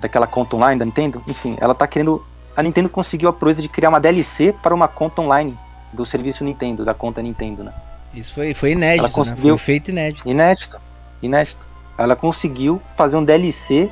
daquela 0.00 0.26
conta 0.26 0.56
online 0.56 0.80
da 0.80 0.84
Nintendo. 0.84 1.22
Enfim, 1.28 1.56
ela 1.60 1.74
tá 1.76 1.86
querendo. 1.86 2.24
A 2.56 2.62
Nintendo 2.62 2.88
conseguiu 2.88 3.28
a 3.28 3.32
proeza 3.32 3.62
de 3.62 3.68
criar 3.68 3.88
uma 3.90 4.00
DLC 4.00 4.52
para 4.52 4.74
uma 4.74 4.88
conta 4.88 5.22
online 5.22 5.56
do 5.92 6.04
serviço 6.06 6.44
Nintendo, 6.44 6.84
da 6.84 6.94
conta 6.94 7.20
Nintendo, 7.22 7.62
né? 7.64 7.72
Isso 8.14 8.32
foi, 8.34 8.52
foi 8.54 8.72
inédito, 8.72 9.00
Ela 9.00 9.08
né? 9.08 9.14
conseguiu- 9.14 9.56
Foi 9.58 9.64
feito 9.64 9.90
inédito. 9.90 10.28
Inédito. 10.28 10.80
Inédito. 11.22 11.66
Ela 11.98 12.16
conseguiu 12.16 12.80
fazer 12.96 13.16
um 13.16 13.24
DLC. 13.24 13.90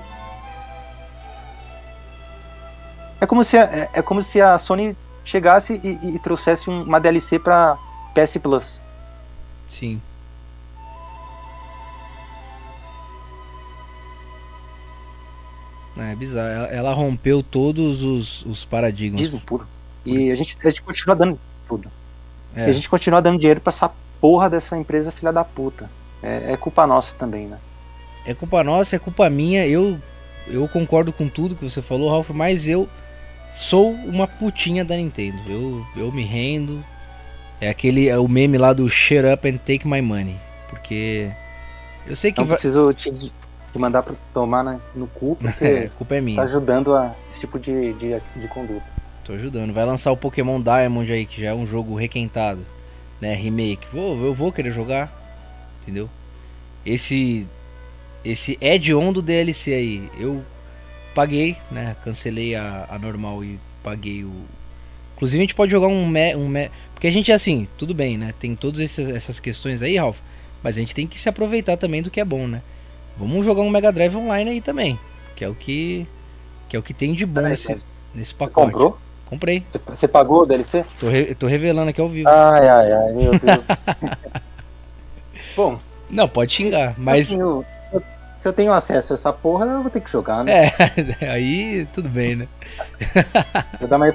É 3.20 3.26
como 3.26 3.44
se 3.44 3.56
a, 3.58 3.64
é, 3.64 3.90
é 3.94 4.02
como 4.02 4.22
se 4.22 4.40
a 4.40 4.56
Sony 4.58 4.96
chegasse 5.24 5.80
e, 5.84 6.14
e- 6.14 6.18
trouxesse 6.18 6.68
um- 6.70 6.82
uma 6.82 6.98
DLC 6.98 7.38
pra 7.38 7.76
PS 8.14 8.38
Plus. 8.38 8.80
Sim. 9.68 10.00
É 15.96 16.14
bizarro. 16.14 16.66
Ela, 16.70 16.92
rompeu 16.92 17.42
todos 17.42 18.02
os, 18.02 18.44
os 18.46 18.64
paradigmas. 18.64 19.20
Diesel 19.20 19.40
puro. 19.40 19.66
E 20.06 20.30
a 20.30 20.34
gente, 20.34 20.56
a 20.64 20.70
gente 20.70 20.82
continua 20.82 21.14
dando 21.14 21.38
tudo. 21.70 21.90
É. 22.54 22.66
E 22.66 22.70
a 22.70 22.72
gente 22.72 22.88
continua 22.90 23.22
dando 23.22 23.38
dinheiro 23.38 23.60
pra 23.60 23.70
essa 23.70 23.90
porra 24.20 24.50
dessa 24.50 24.76
empresa 24.76 25.12
filha 25.12 25.32
da 25.32 25.44
puta. 25.44 25.88
É, 26.22 26.52
é 26.52 26.56
culpa 26.56 26.86
nossa 26.86 27.14
também, 27.16 27.46
né? 27.46 27.58
É 28.26 28.34
culpa 28.34 28.62
nossa, 28.64 28.96
é 28.96 28.98
culpa 28.98 29.30
minha. 29.30 29.66
Eu, 29.66 29.98
eu 30.46 30.68
concordo 30.68 31.12
com 31.12 31.28
tudo 31.28 31.54
que 31.56 31.64
você 31.68 31.80
falou, 31.80 32.10
Ralph, 32.10 32.30
mas 32.30 32.68
eu 32.68 32.88
sou 33.50 33.90
uma 33.92 34.26
putinha 34.26 34.84
da 34.84 34.96
Nintendo. 34.96 35.38
Eu, 35.48 35.86
eu 35.96 36.12
me 36.12 36.24
rendo. 36.24 36.84
É 37.60 37.68
aquele 37.68 38.08
é 38.08 38.18
o 38.18 38.26
meme 38.28 38.58
lá 38.58 38.72
do 38.72 38.88
Shut 38.88 39.24
Up 39.32 39.48
and 39.48 39.58
Take 39.58 39.86
My 39.86 40.00
Money. 40.02 40.36
Porque 40.68 41.30
eu 42.06 42.16
sei 42.16 42.32
que 42.32 42.38
Não 42.40 42.46
vai... 42.46 42.54
preciso 42.56 42.92
te, 42.92 43.32
mandar 43.74 44.02
pra 44.02 44.14
tomar 44.34 44.62
na- 44.64 44.78
no 44.94 45.06
cu, 45.06 45.36
É, 45.44 45.48
porque 45.50 45.64
a 45.64 45.88
culpa 45.90 46.14
é 46.14 46.18
tá 46.18 46.24
minha. 46.24 46.42
ajudando 46.42 46.94
a 46.94 47.14
esse 47.30 47.40
tipo 47.40 47.58
de, 47.58 47.92
de, 47.94 48.20
de 48.36 48.48
conduta. 48.48 48.84
Tô 49.24 49.32
ajudando. 49.32 49.72
Vai 49.72 49.84
lançar 49.84 50.12
o 50.12 50.16
Pokémon 50.16 50.60
Diamond 50.60 51.12
aí, 51.12 51.26
que 51.26 51.40
já 51.40 51.48
é 51.48 51.54
um 51.54 51.66
jogo 51.66 51.94
requentado, 51.94 52.64
né? 53.20 53.34
Remake. 53.34 53.86
Vou, 53.92 54.20
eu 54.24 54.34
vou 54.34 54.52
querer 54.52 54.72
jogar, 54.72 55.12
entendeu? 55.82 56.08
Esse 56.84 57.46
esse 58.24 58.58
add-on 58.62 59.12
do 59.12 59.22
DLC 59.22 59.72
aí, 59.72 60.10
eu 60.18 60.44
paguei, 61.14 61.56
né? 61.70 61.96
Cancelei 62.04 62.54
a, 62.54 62.86
a 62.88 62.98
normal 62.98 63.42
e 63.44 63.58
paguei 63.82 64.24
o. 64.24 64.32
Inclusive 65.16 65.38
a 65.38 65.42
gente 65.42 65.54
pode 65.54 65.70
jogar 65.70 65.88
um 65.88 66.06
me, 66.06 66.34
um 66.36 66.48
me... 66.48 66.70
porque 66.94 67.06
a 67.06 67.10
gente 67.10 67.30
é 67.30 67.34
assim, 67.34 67.68
tudo 67.76 67.94
bem, 67.94 68.16
né? 68.16 68.34
Tem 68.38 68.54
todas 68.54 68.98
essas, 68.98 69.38
questões 69.38 69.82
aí, 69.82 69.96
Ralph, 69.96 70.18
mas 70.62 70.76
a 70.76 70.80
gente 70.80 70.94
tem 70.94 71.06
que 71.06 71.18
se 71.18 71.28
aproveitar 71.28 71.76
também 71.76 72.02
do 72.02 72.10
que 72.10 72.20
é 72.20 72.24
bom, 72.24 72.46
né? 72.46 72.62
Vamos 73.18 73.44
jogar 73.44 73.62
um 73.62 73.70
Mega 73.70 73.92
Drive 73.92 74.16
online 74.16 74.50
aí 74.50 74.60
também, 74.60 74.98
que 75.36 75.44
é 75.44 75.48
o 75.48 75.54
que 75.54 76.06
que 76.68 76.76
é 76.76 76.78
o 76.78 76.82
que 76.82 76.94
tem 76.94 77.12
de 77.12 77.26
bom 77.26 77.34
Peraí, 77.34 77.50
nesse, 77.50 77.68
nesse 78.14 78.30
você 78.30 78.34
pacote. 78.34 78.72
comprou? 78.72 78.98
Comprei. 79.30 79.64
Você, 79.86 80.08
pagou 80.08 80.42
o 80.42 80.46
DLC? 80.46 80.84
Tô, 80.98 81.08
re- 81.08 81.34
tô 81.36 81.46
revelando 81.46 81.90
aqui 81.90 82.00
ao 82.00 82.08
vivo. 82.08 82.28
Ai, 82.28 82.68
ai, 82.68 82.92
ai, 82.92 83.12
meu 83.12 83.30
Deus. 83.38 83.84
Bom, 85.56 85.78
Não, 86.10 86.28
pode 86.28 86.52
xingar, 86.52 86.94
mas... 86.98 87.06
mas. 87.06 87.26
se, 87.28 87.34
eu 87.34 87.38
tenho, 87.38 87.64
se, 87.80 87.94
eu, 87.94 88.02
se 88.36 88.48
eu 88.48 88.52
tenho 88.52 88.72
acesso 88.72 89.12
a 89.12 89.14
essa 89.14 89.32
porra, 89.32 89.66
eu 89.66 89.82
vou 89.82 89.90
ter 89.90 90.00
que 90.00 90.10
jogar, 90.10 90.42
né? 90.44 90.72
É, 91.20 91.28
aí 91.30 91.86
tudo 91.92 92.08
bem, 92.08 92.34
né? 92.36 92.48
Vou, 93.78 93.88
dar 93.88 93.96
uma 93.96 94.12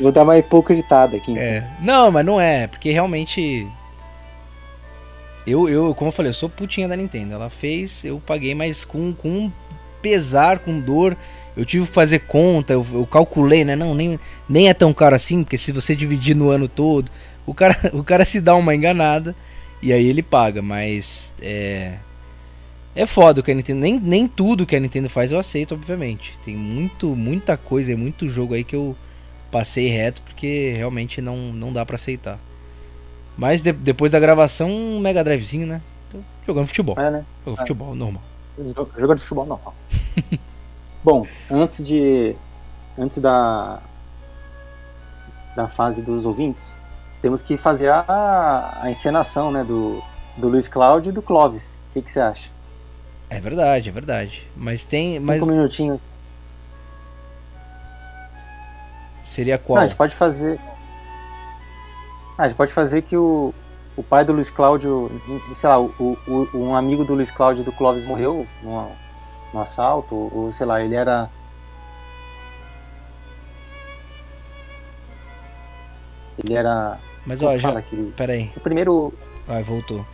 vou 0.00 0.12
dar 0.12 0.22
uma 0.22 0.38
hipocritada 0.38 1.16
aqui. 1.16 1.32
então. 1.32 1.42
É. 1.42 1.64
Não, 1.80 2.10
mas 2.10 2.24
não 2.26 2.40
é, 2.40 2.66
porque 2.66 2.90
realmente. 2.90 3.66
Eu, 5.46 5.68
eu, 5.68 5.94
como 5.94 6.08
eu 6.08 6.12
falei, 6.12 6.30
eu 6.30 6.34
sou 6.34 6.48
putinha 6.48 6.88
da 6.88 6.96
Nintendo. 6.96 7.34
Ela 7.34 7.48
fez, 7.48 8.04
eu 8.04 8.20
paguei, 8.24 8.54
mas 8.54 8.84
com, 8.84 9.12
com 9.12 9.50
pesar, 10.02 10.58
com 10.58 10.78
dor. 10.80 11.16
Eu 11.56 11.64
tive 11.64 11.86
que 11.86 11.92
fazer 11.92 12.20
conta, 12.20 12.74
eu, 12.74 12.86
eu 12.92 13.06
calculei, 13.06 13.64
né? 13.64 13.74
Não, 13.74 13.94
nem, 13.94 14.20
nem 14.48 14.68
é 14.68 14.74
tão 14.74 14.92
caro 14.92 15.14
assim, 15.16 15.42
porque 15.42 15.56
se 15.56 15.72
você 15.72 15.96
dividir 15.96 16.36
no 16.36 16.50
ano 16.50 16.68
todo, 16.68 17.10
o 17.46 17.54
cara, 17.54 17.74
o 17.94 18.04
cara 18.04 18.24
se 18.24 18.40
dá 18.40 18.54
uma 18.54 18.74
enganada 18.74 19.34
e 19.82 19.92
aí 19.92 20.06
ele 20.06 20.22
paga, 20.22 20.60
mas 20.60 21.32
é. 21.40 21.94
É 22.94 23.06
foda 23.06 23.40
o 23.40 23.44
que 23.44 23.50
a 23.50 23.54
Nintendo. 23.54 23.80
Nem, 23.80 24.00
nem 24.00 24.26
tudo 24.26 24.64
que 24.64 24.74
a 24.74 24.80
Nintendo 24.80 25.08
faz 25.10 25.30
eu 25.30 25.38
aceito, 25.38 25.74
obviamente. 25.74 26.32
Tem 26.42 26.56
muito, 26.56 27.14
muita 27.14 27.54
coisa 27.56 27.92
e 27.92 27.96
muito 27.96 28.26
jogo 28.26 28.54
aí 28.54 28.64
que 28.64 28.74
eu 28.74 28.96
passei 29.50 29.88
reto 29.88 30.22
porque 30.22 30.72
realmente 30.74 31.20
não, 31.20 31.36
não 31.52 31.72
dá 31.72 31.84
para 31.84 31.96
aceitar. 31.96 32.38
Mas 33.36 33.60
de, 33.60 33.70
depois 33.72 34.12
da 34.12 34.18
gravação, 34.18 34.70
um 34.70 34.98
Mega 34.98 35.22
Drivezinho, 35.22 35.66
né? 35.66 35.82
Tô 36.10 36.18
jogando 36.46 36.66
futebol. 36.66 36.98
É, 36.98 37.10
né? 37.10 37.24
Jogando 37.44 37.58
É. 37.58 37.60
futebol, 37.60 37.94
normal. 37.94 38.22
Jogando 38.98 39.18
futebol 39.18 39.46
normal. 39.46 39.74
Bom, 41.06 41.24
antes 41.48 41.86
de. 41.86 42.34
Antes 42.98 43.18
da. 43.18 43.78
Da 45.54 45.68
fase 45.68 46.02
dos 46.02 46.26
ouvintes, 46.26 46.80
temos 47.22 47.42
que 47.42 47.56
fazer 47.56 47.88
a, 47.90 48.78
a 48.82 48.90
encenação, 48.90 49.52
né? 49.52 49.62
Do, 49.62 50.02
do 50.36 50.48
Luiz 50.48 50.66
Cláudio 50.66 51.10
e 51.10 51.12
do 51.12 51.22
Clóvis. 51.22 51.80
O 51.90 51.92
que, 51.92 52.02
que 52.02 52.10
você 52.10 52.18
acha? 52.18 52.50
É 53.30 53.38
verdade, 53.40 53.88
é 53.88 53.92
verdade. 53.92 54.44
Mas 54.56 54.84
tem. 54.84 55.22
Cinco 55.22 55.46
minutinhos. 55.46 56.00
seria 59.24 59.56
Não, 59.58 59.62
qual? 59.64 59.78
a 59.78 59.86
gente 59.86 59.96
pode 59.96 60.12
fazer. 60.12 60.58
Ah, 62.36 62.42
a 62.42 62.48
gente 62.48 62.56
pode 62.56 62.72
fazer 62.72 63.02
que 63.02 63.16
o, 63.16 63.54
o 63.96 64.02
pai 64.02 64.24
do 64.24 64.32
Luiz 64.32 64.50
Cláudio, 64.50 65.08
sei 65.54 65.68
lá, 65.70 65.78
o, 65.78 65.84
o- 66.26 66.48
um 66.52 66.74
amigo 66.74 67.04
do 67.04 67.14
Luiz 67.14 67.30
Cláudio 67.30 67.62
e 67.62 67.64
do 67.64 67.70
Clóvis 67.72 68.04
morreu 68.04 68.44
num 69.56 69.62
assalto, 69.62 70.14
ou, 70.14 70.52
sei 70.52 70.66
lá, 70.66 70.82
ele 70.82 70.94
era. 70.94 71.30
Ele 76.38 76.54
era. 76.54 76.98
Mas 77.24 77.42
ó, 77.42 77.56
já. 77.56 77.70
aquele- 77.78 78.12
Pera 78.12 78.32
aí. 78.34 78.50
O 78.56 78.60
primeiro. 78.60 79.12
Vai, 79.46 79.62
voltou. 79.62 80.06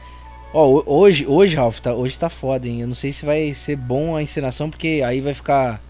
Ó, 0.55 0.67
ho- 0.67 0.85
hoje, 0.87 1.27
hoje, 1.27 1.57
Ralph, 1.57 1.81
tá, 1.81 1.93
hoje 1.95 2.19
tá 2.19 2.29
foda, 2.29 2.69
hein? 2.69 2.83
Eu 2.83 2.87
não 2.87 2.95
sei 2.95 3.13
se 3.13 3.25
vai 3.25 3.53
ser 3.55 3.77
bom 3.77 4.15
a 4.17 4.23
encenação, 4.23 4.71
porque 4.71 5.03
aí 5.05 5.21
vai 5.21 5.35
ficar. 5.35 5.81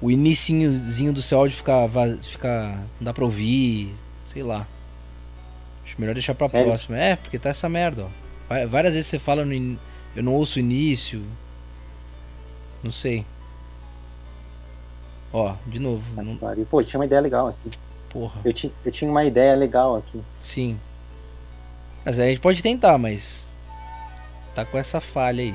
O 0.00 0.10
inicinhozinho 0.10 1.12
do 1.12 1.22
seu 1.22 1.38
áudio 1.38 1.56
ficar. 1.56 1.88
ficar 2.22 2.76
não 3.00 3.04
dá 3.04 3.14
pra 3.14 3.24
ouvir. 3.24 3.94
Sei 4.26 4.42
lá. 4.42 4.66
Acho 5.84 5.94
melhor 5.98 6.12
deixar 6.14 6.34
pra 6.34 6.48
Sério? 6.48 6.66
próxima. 6.66 6.98
É, 6.98 7.16
porque 7.16 7.38
tá 7.38 7.48
essa 7.50 7.68
merda, 7.68 8.04
ó. 8.04 8.66
Várias 8.66 8.94
vezes 8.94 9.08
você 9.08 9.18
fala 9.18 9.44
no 9.44 9.52
in... 9.54 9.78
Eu 10.14 10.22
não 10.22 10.34
ouço 10.34 10.56
o 10.56 10.60
início. 10.60 11.22
Não 12.86 12.92
sei. 12.92 13.26
Ó, 15.32 15.54
de 15.66 15.80
novo. 15.80 16.04
Não... 16.22 16.38
Pô, 16.70 16.80
tinha 16.84 17.00
uma 17.00 17.04
ideia 17.04 17.20
legal 17.20 17.48
aqui. 17.48 17.70
Porra. 18.08 18.40
Eu, 18.44 18.52
ti, 18.52 18.72
eu 18.84 18.92
tinha 18.92 19.10
uma 19.10 19.24
ideia 19.24 19.56
legal 19.56 19.96
aqui. 19.96 20.22
Sim. 20.40 20.78
Mas 22.04 22.20
aí 22.20 22.28
a 22.28 22.30
gente 22.30 22.40
pode 22.40 22.62
tentar, 22.62 22.96
mas. 22.96 23.52
Tá 24.54 24.64
com 24.64 24.78
essa 24.78 25.00
falha 25.00 25.42
aí. 25.42 25.54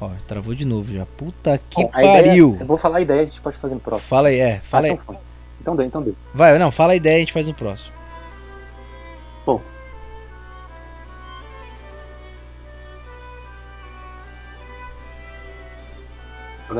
Ó, 0.00 0.10
travou 0.26 0.54
de 0.54 0.64
novo 0.64 0.92
já. 0.92 1.04
Puta 1.04 1.60
que 1.68 1.82
Bom, 1.82 1.90
a 1.92 2.02
ideia- 2.02 2.22
pariu. 2.24 2.56
eu 2.58 2.66
vou 2.66 2.78
falar 2.78 2.98
a 2.98 3.00
ideia, 3.00 3.22
a 3.22 3.24
gente 3.24 3.40
pode 3.40 3.56
fazer 3.56 3.74
no 3.74 3.80
próximo. 3.80 4.08
Fala 4.08 4.28
aí, 4.28 4.38
é. 4.38 4.60
Fala 4.60 4.86
Ah, 4.86 4.90
aí. 4.90 4.94
então, 4.96 5.18
então 5.60 5.76
deu, 5.76 5.86
então 5.86 6.02
deu. 6.02 6.16
Vai, 6.32 6.58
não, 6.58 6.70
fala 6.70 6.92
a 6.92 6.96
ideia 6.96 7.14
e 7.14 7.16
a 7.16 7.20
gente 7.20 7.32
faz 7.32 7.46
no 7.48 7.54
próximo. 7.54 7.92
Bom. 9.44 9.60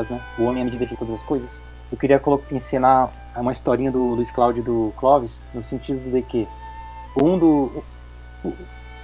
Né? 0.09 0.21
O 0.37 0.43
homem 0.43 0.59
é 0.59 0.61
a 0.61 0.65
medida 0.65 0.85
de 0.85 0.95
todas 0.95 1.13
as 1.13 1.23
coisas. 1.23 1.61
Eu 1.91 1.97
queria 1.97 2.21
ensinar 2.51 3.09
uma 3.35 3.51
historinha 3.51 3.91
do 3.91 3.99
Luiz 3.99 4.31
Cláudio 4.31 4.63
do 4.63 4.93
Clóvis, 4.97 5.45
no 5.53 5.61
sentido 5.61 6.11
de 6.11 6.21
que 6.21 6.47
um 7.15 7.37
do. 7.37 7.83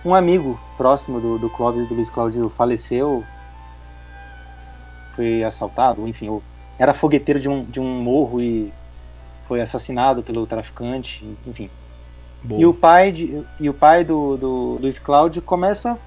Um 0.03 0.13
amigo 0.13 0.59
próximo 0.77 1.19
do, 1.19 1.39
do 1.39 1.49
Clóvis 1.49 1.87
do 1.89 1.95
Luiz 1.95 2.11
Cláudio 2.11 2.47
faleceu, 2.47 3.23
foi 5.15 5.43
assaltado, 5.43 6.07
enfim, 6.07 6.29
ou 6.29 6.43
era 6.77 6.93
fogueteiro 6.93 7.39
de 7.39 7.49
um, 7.49 7.63
de 7.63 7.79
um 7.79 8.01
morro 8.01 8.39
e 8.39 8.71
foi 9.47 9.61
assassinado 9.61 10.21
pelo 10.21 10.45
traficante, 10.45 11.25
enfim. 11.47 11.69
Boa. 12.43 12.61
E 12.61 12.65
o 12.65 12.73
pai, 12.73 13.11
de, 13.11 13.43
e 13.59 13.67
o 13.69 13.73
pai 13.73 14.03
do, 14.03 14.37
do 14.37 14.77
Luiz 14.79 14.99
Cláudio 14.99 15.41
começa 15.41 15.93
a 15.93 15.97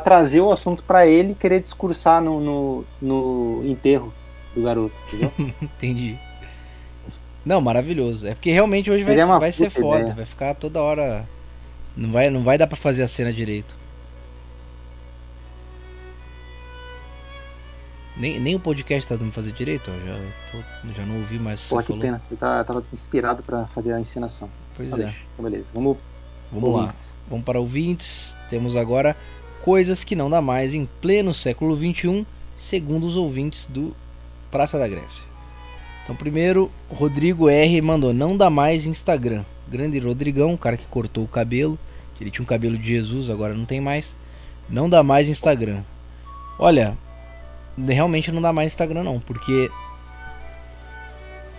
trazer 0.00 0.40
o 0.40 0.52
assunto 0.52 0.82
pra 0.84 1.06
ele 1.06 1.32
e 1.32 1.34
querer 1.34 1.60
discursar 1.60 2.22
no, 2.22 2.40
no, 2.40 2.84
no 3.00 3.62
enterro 3.64 4.12
do 4.54 4.62
garoto, 4.62 4.94
entendeu? 5.08 5.32
Entendi. 5.60 6.18
Não, 7.44 7.60
maravilhoso. 7.60 8.26
É 8.26 8.34
porque 8.34 8.52
realmente 8.52 8.90
hoje 8.90 9.02
vai, 9.02 9.14
Seria 9.14 9.38
vai 9.38 9.52
ser 9.52 9.70
foda. 9.70 10.00
ideia. 10.00 10.14
Vai 10.14 10.24
ficar 10.24 10.54
toda 10.54 10.80
hora. 10.80 11.26
Não 11.96 12.10
vai, 12.12 12.30
não 12.30 12.42
vai 12.42 12.56
dar 12.56 12.66
pra 12.66 12.76
fazer 12.76 13.02
a 13.02 13.08
cena 13.08 13.32
direito. 13.32 13.76
Nem, 18.16 18.38
nem 18.38 18.54
o 18.54 18.60
podcast 18.60 19.08
tá 19.08 19.14
dando 19.16 19.32
pra 19.32 19.34
fazer 19.42 19.52
direito, 19.52 19.90
ó. 19.90 20.06
Já, 20.06 20.18
tô- 20.52 20.92
já 20.92 21.06
não 21.06 21.16
ouvi 21.16 21.38
mais 21.38 21.60
o 21.60 21.64
que 21.64 21.68
Porra, 21.70 21.80
você 21.82 21.86
que 21.86 21.92
falou. 21.92 22.02
pena. 22.02 22.22
Eu 22.30 22.36
tava, 22.36 22.64
tava 22.64 22.84
inspirado 22.92 23.42
pra 23.42 23.66
fazer 23.68 23.92
a 23.92 24.00
encenação. 24.00 24.50
Pois 24.76 24.90
Tá, 24.90 24.98
é. 24.98 25.14
Então, 25.32 25.44
beleza. 25.50 25.70
Vamos, 25.74 25.96
Vamos 26.52 26.70
lá. 26.70 26.76
ouvintes. 26.80 27.18
Vamos 27.28 27.44
para 27.44 27.58
ouvintes. 27.58 28.36
Temos 28.50 28.76
agora 28.76 29.16
coisas 29.64 30.04
que 30.04 30.16
não 30.16 30.28
dá 30.28 30.40
mais 30.40 30.74
em 30.74 30.88
pleno 31.00 31.32
século 31.32 31.76
XXI, 31.76 32.26
segundo 32.56 33.06
os 33.06 33.16
ouvintes 33.16 33.66
do 33.66 33.94
Praça 34.50 34.78
da 34.78 34.86
Grécia. 34.86 35.24
Então, 36.02 36.14
primeiro, 36.14 36.70
Rodrigo 36.90 37.48
R 37.48 37.80
mandou: 37.80 38.12
não 38.12 38.36
dá 38.36 38.50
mais 38.50 38.86
Instagram. 38.86 39.44
Grande 39.68 39.98
Rodrigão, 39.98 40.54
o 40.54 40.58
cara 40.58 40.76
que 40.76 40.86
cortou 40.86 41.24
o 41.24 41.28
cabelo. 41.28 41.78
Ele 42.20 42.30
tinha 42.30 42.44
um 42.44 42.46
cabelo 42.46 42.78
de 42.78 42.88
Jesus, 42.88 43.28
agora 43.28 43.52
não 43.52 43.64
tem 43.64 43.80
mais. 43.80 44.14
Não 44.70 44.88
dá 44.88 45.02
mais 45.02 45.28
Instagram. 45.28 45.82
Olha, 46.56 46.96
realmente 47.76 48.30
não 48.30 48.40
dá 48.40 48.52
mais 48.52 48.72
Instagram 48.72 49.02
não, 49.02 49.18
porque 49.18 49.68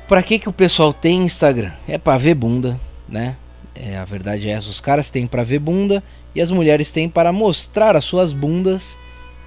Pra 0.08 0.22
que 0.22 0.38
que 0.38 0.50
o 0.50 0.54
pessoal 0.54 0.94
tem 0.94 1.24
Instagram? 1.24 1.72
É 1.88 1.98
pra 1.98 2.18
ver 2.18 2.36
bunda, 2.36 2.80
né? 3.08 3.36
É, 3.74 3.98
a 3.98 4.06
verdade 4.06 4.48
é 4.48 4.52
essa, 4.52 4.70
os 4.70 4.80
caras 4.80 5.10
têm 5.10 5.26
pra 5.26 5.44
ver 5.44 5.60
bunda 5.60 6.04
e 6.36 6.42
as 6.42 6.52
mulheres 6.52 6.92
têm 6.92 7.08
para 7.10 7.32
mostrar 7.32 7.96
as 7.96 8.04
suas 8.04 8.34
bundas. 8.34 8.98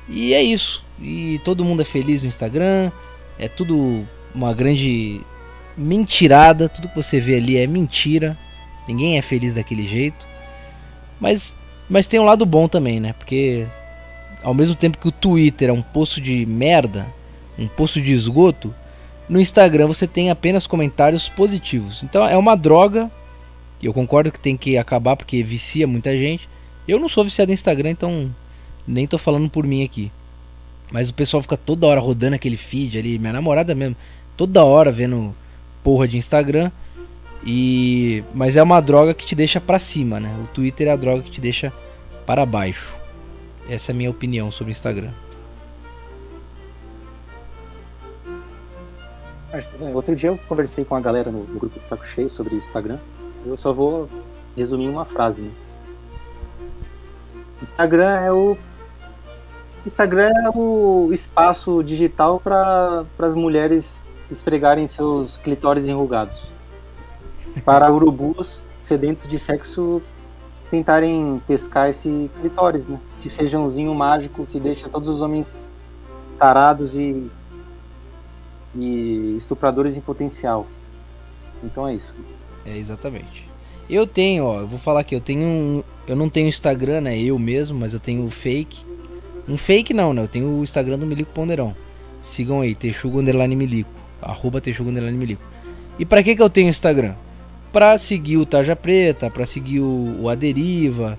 E 0.08 0.32
é 0.34 0.42
isso. 0.42 0.84
E 1.00 1.40
todo 1.44 1.64
mundo 1.64 1.82
é 1.82 1.84
feliz 1.84 2.22
no 2.22 2.28
Instagram. 2.28 2.90
É 3.38 3.48
tudo 3.48 4.06
uma 4.34 4.52
grande 4.54 5.20
mentirada, 5.76 6.68
tudo 6.68 6.88
que 6.88 6.96
você 6.96 7.20
vê 7.20 7.36
ali 7.36 7.56
é 7.56 7.66
mentira. 7.66 8.36
Ninguém 8.86 9.18
é 9.18 9.22
feliz 9.22 9.54
daquele 9.54 9.86
jeito. 9.86 10.26
Mas 11.20 11.56
mas 11.88 12.06
tem 12.06 12.18
um 12.18 12.24
lado 12.24 12.44
bom 12.44 12.66
também, 12.66 12.98
né? 12.98 13.12
Porque 13.12 13.66
ao 14.42 14.54
mesmo 14.54 14.74
tempo 14.74 14.98
que 14.98 15.08
o 15.08 15.12
Twitter 15.12 15.68
é 15.68 15.72
um 15.72 15.82
poço 15.82 16.20
de 16.20 16.44
merda, 16.46 17.06
um 17.58 17.68
poço 17.68 18.00
de 18.00 18.12
esgoto, 18.12 18.74
no 19.28 19.40
Instagram 19.40 19.86
você 19.86 20.06
tem 20.06 20.30
apenas 20.30 20.66
comentários 20.66 21.28
positivos. 21.28 22.02
Então 22.02 22.26
é 22.26 22.36
uma 22.36 22.56
droga. 22.56 23.10
E 23.80 23.86
eu 23.86 23.92
concordo 23.92 24.32
que 24.32 24.40
tem 24.40 24.56
que 24.56 24.78
acabar 24.78 25.16
porque 25.16 25.42
vicia 25.42 25.86
muita 25.86 26.16
gente. 26.16 26.48
Eu 26.86 27.00
não 27.00 27.08
sou 27.08 27.24
viciado 27.24 27.50
em 27.50 27.54
Instagram, 27.54 27.90
então 27.90 28.30
nem 28.86 29.06
tô 29.06 29.18
falando 29.18 29.48
por 29.50 29.66
mim 29.66 29.84
aqui. 29.84 30.12
Mas 30.90 31.08
o 31.08 31.14
pessoal 31.14 31.42
fica 31.42 31.56
toda 31.56 31.86
hora 31.86 32.00
rodando 32.00 32.36
aquele 32.36 32.56
feed 32.56 32.98
ali, 32.98 33.18
minha 33.18 33.32
namorada 33.32 33.74
mesmo, 33.74 33.96
toda 34.36 34.64
hora 34.64 34.92
vendo 34.92 35.34
porra 35.82 36.06
de 36.06 36.16
Instagram. 36.16 36.70
E 37.44 38.22
mas 38.34 38.56
é 38.56 38.62
uma 38.62 38.80
droga 38.80 39.14
que 39.14 39.26
te 39.26 39.34
deixa 39.34 39.60
pra 39.60 39.78
cima, 39.78 40.20
né? 40.20 40.34
O 40.42 40.46
Twitter 40.48 40.88
é 40.88 40.90
a 40.90 40.96
droga 40.96 41.22
que 41.22 41.30
te 41.30 41.40
deixa 41.40 41.72
para 42.24 42.46
baixo. 42.46 42.94
Essa 43.68 43.90
é 43.90 43.92
a 43.92 43.96
minha 43.96 44.10
opinião 44.10 44.50
sobre 44.50 44.70
o 44.70 44.72
Instagram. 44.72 45.10
Outro 49.94 50.14
dia 50.14 50.30
eu 50.30 50.38
conversei 50.48 50.84
com 50.84 50.94
a 50.94 51.00
galera 51.00 51.30
no, 51.30 51.44
no 51.44 51.58
grupo 51.58 51.80
de 51.80 51.88
Saco 51.88 52.06
Cheio 52.06 52.28
sobre 52.28 52.54
Instagram. 52.54 52.98
Eu 53.44 53.56
só 53.56 53.72
vou 53.72 54.08
resumir 54.56 54.88
uma 54.88 55.04
frase. 55.04 55.42
Né? 55.42 55.50
Instagram 57.62 58.20
é 58.20 58.32
o 58.32 58.56
Instagram 59.84 60.32
é 60.44 60.50
o 60.54 61.10
espaço 61.12 61.82
digital 61.82 62.40
para 62.40 63.04
as 63.18 63.34
mulheres 63.34 64.04
esfregarem 64.30 64.86
seus 64.86 65.36
clitóris 65.36 65.88
enrugados. 65.88 66.50
Para 67.64 67.90
urubus 67.90 68.68
sedentos 68.80 69.26
de 69.26 69.38
sexo 69.38 70.02
tentarem 70.68 71.40
pescar 71.46 71.88
esse 71.88 72.30
clitóris, 72.40 72.88
né? 72.88 73.00
Esse 73.14 73.30
feijãozinho 73.30 73.94
mágico 73.94 74.44
que 74.46 74.58
deixa 74.58 74.88
todos 74.88 75.08
os 75.08 75.22
homens 75.22 75.62
tarados 76.38 76.94
e 76.94 77.30
e 78.78 79.34
estupradores 79.36 79.96
em 79.96 80.00
potencial. 80.00 80.66
Então 81.64 81.88
é 81.88 81.94
isso. 81.94 82.14
É, 82.64 82.76
exatamente. 82.76 83.45
Eu 83.88 84.06
tenho, 84.06 84.44
ó, 84.44 84.60
eu 84.60 84.66
vou 84.66 84.78
falar 84.78 85.00
aqui, 85.00 85.14
eu 85.14 85.20
tenho 85.20 85.46
um. 85.46 85.82
Eu 86.06 86.16
não 86.16 86.28
tenho 86.28 86.48
Instagram, 86.48 87.02
né? 87.02 87.18
Eu 87.18 87.38
mesmo, 87.38 87.78
mas 87.78 87.92
eu 87.92 88.00
tenho 88.00 88.24
o 88.24 88.30
fake. 88.30 88.84
Um 89.48 89.56
fake 89.56 89.94
não, 89.94 90.12
né? 90.12 90.22
Eu 90.22 90.28
tenho 90.28 90.48
o 90.48 90.62
Instagram 90.62 90.98
do 90.98 91.06
Milico 91.06 91.32
Ponderão. 91.32 91.74
Sigam 92.20 92.60
aí, 92.60 92.74
Texugo 92.74 93.20
Underline 93.20 93.54
Milico. 93.54 93.90
Arroba 94.20 94.60
Texugo 94.60 94.90
Underline 94.90 95.16
Milico. 95.16 95.42
E 95.98 96.04
pra 96.04 96.22
que 96.22 96.34
que 96.34 96.42
eu 96.42 96.50
tenho 96.50 96.68
Instagram? 96.68 97.14
Pra 97.72 97.96
seguir 97.98 98.36
o 98.38 98.46
Tarja 98.46 98.74
Preta, 98.74 99.30
pra 99.30 99.46
seguir 99.46 99.80
o, 99.80 100.22
o 100.22 100.28
Aderiva, 100.28 101.18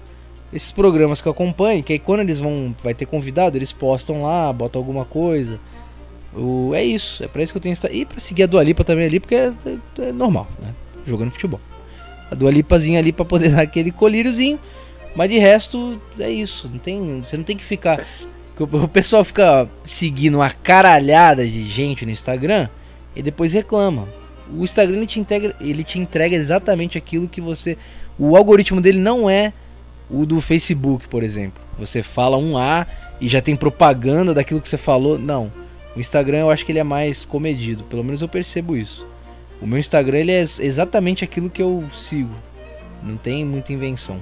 esses 0.51 0.71
programas 0.71 1.21
que 1.21 1.27
eu 1.27 1.31
acompanho, 1.31 1.83
que 1.83 1.93
aí 1.93 1.99
quando 1.99 2.21
eles 2.21 2.39
vão. 2.39 2.75
Vai 2.83 2.93
ter 2.93 3.05
convidado, 3.05 3.57
eles 3.57 3.71
postam 3.71 4.23
lá, 4.23 4.51
botam 4.51 4.81
alguma 4.81 5.05
coisa. 5.05 5.59
O, 6.35 6.73
é 6.75 6.83
isso, 6.83 7.23
é 7.23 7.27
pra 7.27 7.41
isso 7.41 7.53
que 7.53 7.57
eu 7.57 7.61
tenho 7.61 7.73
Insta. 7.73 7.91
E 7.91 8.05
pra 8.05 8.19
seguir 8.19 8.43
a 8.43 8.47
Dua 8.47 8.63
Lipa 8.63 8.83
também 8.83 9.05
ali, 9.05 9.19
porque 9.19 9.35
é, 9.35 9.53
é, 9.65 10.09
é 10.09 10.11
normal, 10.11 10.47
né? 10.61 10.73
Jogando 11.05 11.31
futebol. 11.31 11.59
A 12.29 12.35
Dua 12.35 12.51
Lipazinha 12.51 12.99
ali 12.99 13.11
pra 13.11 13.25
poder 13.25 13.49
dar 13.55 13.61
aquele 13.61 13.91
colíriozinho. 13.91 14.59
Mas 15.15 15.29
de 15.29 15.39
resto, 15.39 15.99
é 16.19 16.29
isso. 16.29 16.69
Não 16.71 16.77
tem, 16.77 17.23
você 17.23 17.35
não 17.37 17.43
tem 17.43 17.57
que 17.57 17.65
ficar. 17.65 18.05
O 18.59 18.87
pessoal 18.87 19.23
fica 19.23 19.69
seguindo 19.83 20.35
uma 20.35 20.49
caralhada 20.49 21.45
de 21.45 21.67
gente 21.67 22.05
no 22.05 22.11
Instagram 22.11 22.69
e 23.15 23.21
depois 23.21 23.53
reclama. 23.53 24.07
O 24.51 24.63
Instagram 24.63 24.97
ele 24.97 25.07
te, 25.07 25.19
integra, 25.19 25.55
ele 25.59 25.83
te 25.83 25.99
entrega 25.99 26.35
exatamente 26.35 26.97
aquilo 26.97 27.27
que 27.27 27.41
você. 27.41 27.77
O 28.17 28.35
algoritmo 28.37 28.79
dele 28.79 28.99
não 28.99 29.29
é 29.29 29.53
o 30.09 30.25
do 30.25 30.39
Facebook, 30.39 31.07
por 31.07 31.23
exemplo. 31.23 31.61
Você 31.77 32.01
fala 32.01 32.37
um 32.37 32.57
A 32.57 32.87
e 33.19 33.27
já 33.27 33.41
tem 33.41 33.55
propaganda 33.55 34.33
daquilo 34.33 34.61
que 34.61 34.69
você 34.69 34.77
falou. 34.77 35.19
Não. 35.19 35.51
O 35.95 35.99
Instagram 35.99 36.39
eu 36.39 36.49
acho 36.49 36.65
que 36.65 36.71
ele 36.71 36.79
é 36.79 36.83
mais 36.83 37.25
comedido. 37.25 37.83
Pelo 37.83 38.03
menos 38.03 38.21
eu 38.21 38.27
percebo 38.27 38.75
isso. 38.75 39.05
O 39.61 39.65
meu 39.65 39.79
Instagram 39.79 40.19
ele 40.19 40.31
é 40.31 40.41
exatamente 40.41 41.23
aquilo 41.23 41.49
que 41.49 41.61
eu 41.61 41.83
sigo. 41.93 42.33
Não 43.01 43.17
tem 43.17 43.45
muita 43.45 43.73
invenção. 43.73 44.21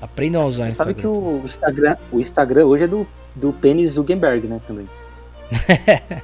Aprendam 0.00 0.42
a 0.42 0.46
usar 0.46 0.64
Você 0.64 0.70
Instagram. 0.70 0.94
sabe 0.94 1.00
que 1.00 1.06
o 1.06 1.42
Instagram, 1.44 1.96
o 2.10 2.20
Instagram 2.20 2.66
hoje 2.66 2.84
é 2.84 2.88
do, 2.88 3.06
do 3.34 3.52
Penis 3.52 3.92
Zuckerberg, 3.92 4.46
né, 4.46 4.60
também. 4.66 4.88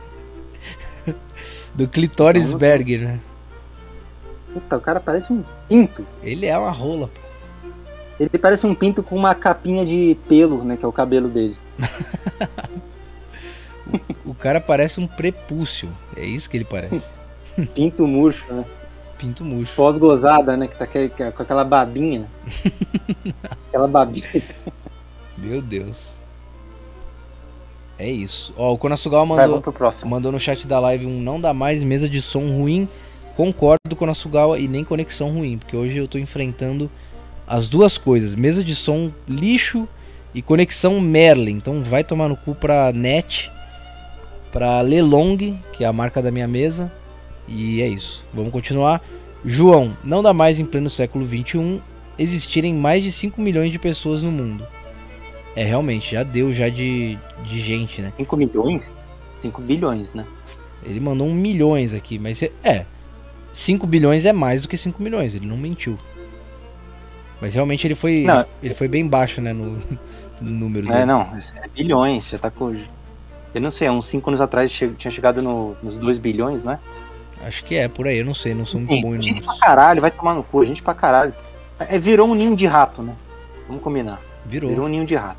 do 1.75 1.87
Clitorisberg, 1.87 2.99
né? 2.99 3.21
Puta, 4.53 4.77
o 4.77 4.81
cara 4.81 4.99
parece 4.99 5.33
um 5.33 5.45
pinto. 5.69 6.05
Ele 6.23 6.47
é 6.47 6.59
uma 6.59 6.71
rola, 6.71 7.09
pô. 7.09 7.21
Ele 8.19 8.31
parece 8.31 8.67
um 8.67 8.75
pinto 8.75 9.03
com 9.03 9.15
uma 9.15 9.33
capinha 9.33 9.87
de 9.87 10.17
pelo, 10.29 10.65
né, 10.65 10.77
que 10.77 10.85
é 10.85 10.89
o 10.89 10.93
cabelo 10.93 11.29
dele. 11.29 11.57
o 14.27 14.35
cara 14.35 14.61
parece 14.61 14.99
um 14.99 15.07
prepúcio. 15.07 15.89
É 16.17 16.25
isso 16.25 16.51
que 16.51 16.57
ele 16.57 16.65
parece. 16.65 17.09
Pinto 17.67 18.07
murcho, 18.07 18.53
né? 18.53 18.65
Pinto 19.17 19.45
murcho. 19.45 19.75
Pós-gozada, 19.75 20.57
né? 20.57 20.69
Que 20.69 20.77
tá 20.77 20.87
com 20.87 21.43
aquela 21.43 21.65
babinha. 21.65 22.27
aquela 23.69 23.89
babinha. 23.89 24.43
Meu 25.37 25.61
Deus. 25.61 26.15
É 27.99 28.09
isso. 28.09 28.55
Ó, 28.57 28.73
o 28.73 28.79
Konasugawa 28.79 29.27
mandou, 29.27 29.63
mandou 30.07 30.33
no 30.33 30.39
chat 30.39 30.67
da 30.69 30.79
live 30.79 31.07
um 31.07 31.21
não 31.21 31.41
dá 31.41 31.53
mais 31.53 31.83
mesa 31.83 32.09
de 32.09 32.23
som 32.23 32.47
ruim. 32.57 32.89
Concordo 33.37 33.79
com 33.91 33.95
o 33.95 33.97
Konasugawa 33.97 34.59
e 34.59 34.69
nem 34.69 34.85
conexão 34.85 35.31
ruim, 35.31 35.59
porque 35.59 35.77
hoje 35.77 35.97
eu 35.97 36.09
tô 36.09 36.19
enfrentando 36.19 36.91
as 37.47 37.69
duas 37.69 37.99
coisas. 37.99 38.35
Mesa 38.35 38.63
de 38.63 38.75
som 38.75 39.13
lixo 39.29 39.89
e 40.35 40.43
conexão 40.43 41.01
Merlin. 41.01 41.53
Então 41.53 41.83
vai 41.83 42.05
tomar 42.05 42.29
no 42.29 42.37
cu 42.37 42.55
pra 42.55 42.93
net, 42.93 43.51
pra 44.53 44.81
Lelong, 44.81 45.59
que 45.73 45.83
é 45.83 45.87
a 45.87 45.93
marca 45.93 46.23
da 46.23 46.31
minha 46.31 46.47
mesa. 46.47 46.93
E 47.49 47.81
é 47.83 47.89
isso. 47.89 48.25
Vamos 48.33 48.53
continuar. 48.53 49.03
João, 49.45 49.97
não 50.05 50.23
dá 50.23 50.33
mais 50.33 50.61
em 50.61 50.65
pleno 50.65 50.91
século 50.91 51.25
21 51.25 51.81
existirem 52.19 52.75
mais 52.75 53.03
de 53.03 53.13
5 53.13 53.41
milhões 53.41 53.71
de 53.71 53.79
pessoas 53.79 54.25
no 54.25 54.31
mundo. 54.33 54.67
É, 55.55 55.65
realmente, 55.65 56.13
já 56.13 56.23
deu 56.23 56.53
já 56.53 56.69
de, 56.69 57.17
de 57.45 57.61
gente, 57.61 58.03
né? 58.03 58.13
5 58.17 58.37
milhões? 58.37 58.93
5 59.41 59.63
bilhões, 59.63 60.15
né? 60.15 60.25
Ele 60.85 61.01
mandou 61.01 61.27
um 61.27 61.35
milhões 61.35 61.95
aqui, 61.95 62.19
mas 62.19 62.43
é. 62.43 62.87
5 63.53 63.87
bilhões 63.87 64.25
é 64.25 64.33
mais 64.33 64.63
do 64.63 64.69
que 64.69 64.77
5 64.77 65.03
milhões, 65.03 65.35
ele 65.35 65.47
não 65.47 65.57
mentiu. 65.57 65.99
Mas 67.41 67.55
realmente 67.55 67.87
ele 67.87 67.95
foi, 67.95 68.25
ele, 68.25 68.47
ele, 68.63 68.75
foi 68.75 68.89
bem 68.89 69.07
baixo, 69.07 69.41
né, 69.41 69.53
no, 69.53 69.79
no 70.41 70.51
número 70.51 70.89
É, 70.89 70.93
dele. 70.93 71.07
não, 71.07 71.23
é 71.23 71.69
bilhões, 71.75 72.29
já 72.29 72.39
tá 72.39 72.51
com... 72.51 72.75
Eu 73.55 73.61
não 73.61 73.71
sei, 73.71 73.89
uns 73.89 74.07
5 74.07 74.29
anos 74.31 74.41
atrás 74.41 74.71
tinha 74.71 75.11
chegado 75.11 75.43
no, 75.43 75.77
nos 75.83 75.97
2 75.97 76.19
bilhões, 76.19 76.63
né? 76.63 76.79
Acho 77.45 77.65
que 77.65 77.77
é, 77.77 77.89
por 77.89 78.07
aí, 78.07 78.19
eu 78.19 78.25
não 78.25 78.35
sei, 78.35 78.55
não 78.55 78.67
sou 78.67 78.81
muito 78.81 78.95
Sim, 78.95 79.03
bom 79.03 79.15
em 79.15 79.21
Gente 79.21 79.43
pra 79.43 79.57
caralho, 79.59 80.01
vai 80.01 80.11
tomar 80.11 80.35
no 80.35 80.43
cu, 80.43 80.65
gente 80.65 80.83
pra 80.83 80.95
caralho. 80.95 81.33
É, 81.79 81.99
virou 81.99 82.29
um 82.29 82.35
ninho 82.35 82.57
de 82.57 82.67
rato, 82.67 83.03
né? 83.03 83.15
Vamos 83.67 83.83
combinar. 83.83 84.21
Virou. 84.45 84.71
Virou 84.71 84.87
um 84.87 84.89
ninho 84.89 85.05
de 85.05 85.15
rato. 85.15 85.39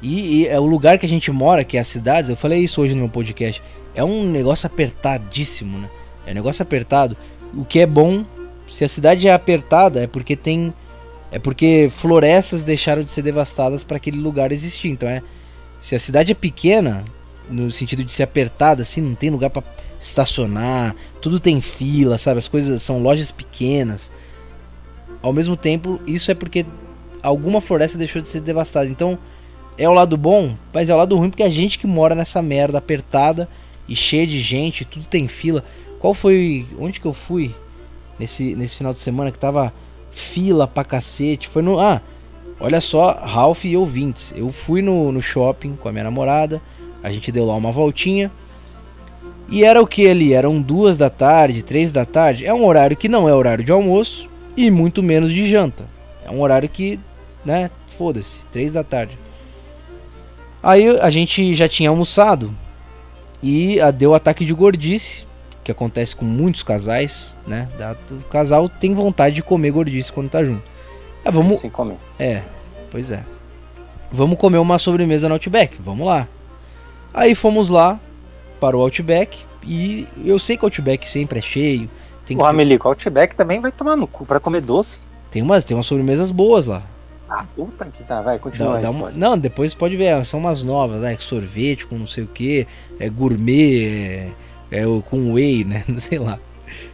E, 0.00 0.42
e 0.42 0.48
é 0.48 0.60
o 0.60 0.64
lugar 0.64 0.98
que 0.98 1.06
a 1.06 1.08
gente 1.08 1.32
mora, 1.32 1.64
que 1.64 1.76
é 1.76 1.80
as 1.80 1.86
cidades, 1.86 2.30
eu 2.30 2.36
falei 2.36 2.60
isso 2.60 2.80
hoje 2.80 2.94
no 2.94 3.00
meu 3.00 3.08
podcast, 3.08 3.62
é 3.94 4.04
um 4.04 4.24
negócio 4.30 4.66
apertadíssimo, 4.66 5.78
né? 5.78 5.88
É 6.26 6.30
um 6.32 6.34
negócio 6.34 6.62
apertado. 6.62 7.16
O 7.56 7.64
que 7.64 7.80
é 7.80 7.86
bom, 7.86 8.24
se 8.70 8.84
a 8.84 8.88
cidade 8.88 9.28
é 9.28 9.32
apertada, 9.32 10.02
é 10.02 10.06
porque 10.06 10.36
tem. 10.36 10.72
É 11.30 11.38
porque 11.38 11.90
florestas 11.90 12.62
deixaram 12.62 13.02
de 13.02 13.10
ser 13.10 13.22
devastadas 13.22 13.82
para 13.82 13.96
aquele 13.96 14.18
lugar 14.18 14.52
existir. 14.52 14.88
Então 14.88 15.08
é. 15.08 15.22
Se 15.80 15.94
a 15.94 15.98
cidade 15.98 16.32
é 16.32 16.34
pequena, 16.34 17.04
no 17.48 17.70
sentido 17.70 18.04
de 18.04 18.12
ser 18.12 18.22
apertada, 18.22 18.82
assim, 18.82 19.00
não 19.00 19.14
tem 19.14 19.30
lugar 19.30 19.50
para 19.50 19.62
estacionar, 20.04 20.94
tudo 21.20 21.40
tem 21.40 21.60
fila, 21.60 22.18
sabe? 22.18 22.38
As 22.38 22.46
coisas 22.46 22.82
são 22.82 23.02
lojas 23.02 23.30
pequenas. 23.30 24.12
Ao 25.22 25.32
mesmo 25.32 25.56
tempo, 25.56 25.98
isso 26.06 26.30
é 26.30 26.34
porque 26.34 26.66
alguma 27.22 27.60
floresta 27.60 27.96
deixou 27.96 28.20
de 28.20 28.28
ser 28.28 28.42
devastada. 28.42 28.86
Então, 28.86 29.18
é 29.78 29.88
o 29.88 29.92
lado 29.92 30.16
bom, 30.16 30.54
mas 30.72 30.90
é 30.90 30.94
o 30.94 30.98
lado 30.98 31.16
ruim 31.16 31.30
porque 31.30 31.42
a 31.42 31.48
gente 31.48 31.78
que 31.78 31.86
mora 31.86 32.14
nessa 32.14 32.42
merda 32.42 32.78
apertada 32.78 33.48
e 33.88 33.96
cheia 33.96 34.26
de 34.26 34.40
gente, 34.40 34.84
tudo 34.84 35.06
tem 35.06 35.26
fila. 35.26 35.64
Qual 35.98 36.12
foi. 36.12 36.66
Onde 36.78 37.00
que 37.00 37.06
eu 37.06 37.14
fui 37.14 37.54
nesse, 38.18 38.54
nesse 38.54 38.76
final 38.76 38.92
de 38.92 39.00
semana 39.00 39.32
que 39.32 39.38
tava 39.38 39.72
fila 40.10 40.68
pra 40.68 40.84
cacete? 40.84 41.48
Foi 41.48 41.62
no. 41.62 41.80
Ah, 41.80 42.02
olha 42.60 42.80
só, 42.80 43.12
Ralph 43.12 43.64
e 43.64 43.74
ouvintes. 43.74 44.34
Eu 44.36 44.52
fui 44.52 44.82
no, 44.82 45.10
no 45.10 45.22
shopping 45.22 45.76
com 45.76 45.88
a 45.88 45.92
minha 45.92 46.04
namorada, 46.04 46.60
a 47.02 47.10
gente 47.10 47.32
deu 47.32 47.46
lá 47.46 47.54
uma 47.56 47.72
voltinha. 47.72 48.30
E 49.48 49.64
era 49.64 49.80
o 49.80 49.86
que 49.86 50.08
ali? 50.08 50.32
Eram 50.32 50.60
duas 50.60 50.96
da 50.96 51.10
tarde, 51.10 51.62
três 51.62 51.92
da 51.92 52.04
tarde. 52.04 52.46
É 52.46 52.52
um 52.52 52.64
horário 52.64 52.96
que 52.96 53.08
não 53.08 53.28
é 53.28 53.34
horário 53.34 53.64
de 53.64 53.70
almoço 53.70 54.28
e 54.56 54.70
muito 54.70 55.02
menos 55.02 55.30
de 55.30 55.48
janta. 55.48 55.84
É 56.24 56.30
um 56.30 56.40
horário 56.40 56.68
que, 56.68 56.98
né, 57.44 57.70
foda-se, 57.98 58.40
três 58.46 58.72
da 58.72 58.82
tarde. 58.82 59.18
Aí 60.62 60.88
a 60.98 61.10
gente 61.10 61.54
já 61.54 61.68
tinha 61.68 61.90
almoçado 61.90 62.54
e 63.42 63.76
deu 63.96 64.14
ataque 64.14 64.46
de 64.46 64.54
gordice, 64.54 65.26
que 65.62 65.70
acontece 65.70 66.16
com 66.16 66.24
muitos 66.24 66.62
casais, 66.62 67.36
né? 67.46 67.68
O 68.10 68.24
casal 68.24 68.68
tem 68.68 68.94
vontade 68.94 69.34
de 69.34 69.42
comer 69.42 69.70
gordice 69.70 70.10
quando 70.10 70.30
tá 70.30 70.42
junto. 70.42 70.62
Ah, 71.22 71.30
vamos. 71.30 71.58
Sem 71.58 71.70
comer. 71.70 71.96
É, 72.18 72.42
pois 72.90 73.10
é. 73.10 73.22
Vamos 74.10 74.38
comer 74.38 74.58
uma 74.58 74.78
sobremesa 74.78 75.28
no 75.28 75.34
Outback, 75.34 75.76
vamos 75.80 76.06
lá. 76.06 76.26
Aí 77.12 77.34
fomos 77.34 77.68
lá, 77.68 78.00
para 78.64 78.78
o 78.78 78.80
Outback. 78.80 79.44
E 79.62 80.08
eu 80.24 80.38
sei 80.38 80.56
que 80.56 80.64
o 80.64 80.66
Outback 80.66 81.06
sempre 81.06 81.38
é 81.38 81.42
cheio. 81.42 81.90
Tem 82.24 82.34
o 82.34 82.46
Amelico, 82.46 82.88
o 82.88 82.90
Outback 82.90 83.34
também 83.34 83.60
vai 83.60 83.70
tomar 83.70 83.94
no 83.94 84.06
cu 84.06 84.24
para 84.24 84.40
comer 84.40 84.62
doce. 84.62 85.02
Tem 85.30 85.42
umas, 85.42 85.64
tem 85.64 85.76
umas 85.76 85.84
sobremesas 85.84 86.30
boas 86.30 86.66
lá. 86.66 86.82
Ah, 87.28 87.44
puta 87.54 87.84
que 87.86 88.02
tá, 88.04 88.22
vai, 88.22 88.38
continua 88.38 88.74
dá, 88.74 88.80
dá 88.82 88.90
uma, 88.90 89.10
Não, 89.10 89.36
depois 89.36 89.74
pode 89.74 89.96
ver, 89.96 90.24
são 90.24 90.40
umas 90.40 90.64
novas, 90.64 91.02
né? 91.02 91.14
Sorvete 91.18 91.86
com 91.86 91.98
não 91.98 92.06
sei 92.06 92.24
o 92.24 92.26
que, 92.26 92.66
é 92.98 93.10
gourmet, 93.10 93.84
é, 93.84 94.32
é 94.70 94.84
com 95.10 95.34
whey, 95.34 95.64
né? 95.64 95.84
Não 95.86 96.00
sei 96.00 96.18
lá. 96.18 96.38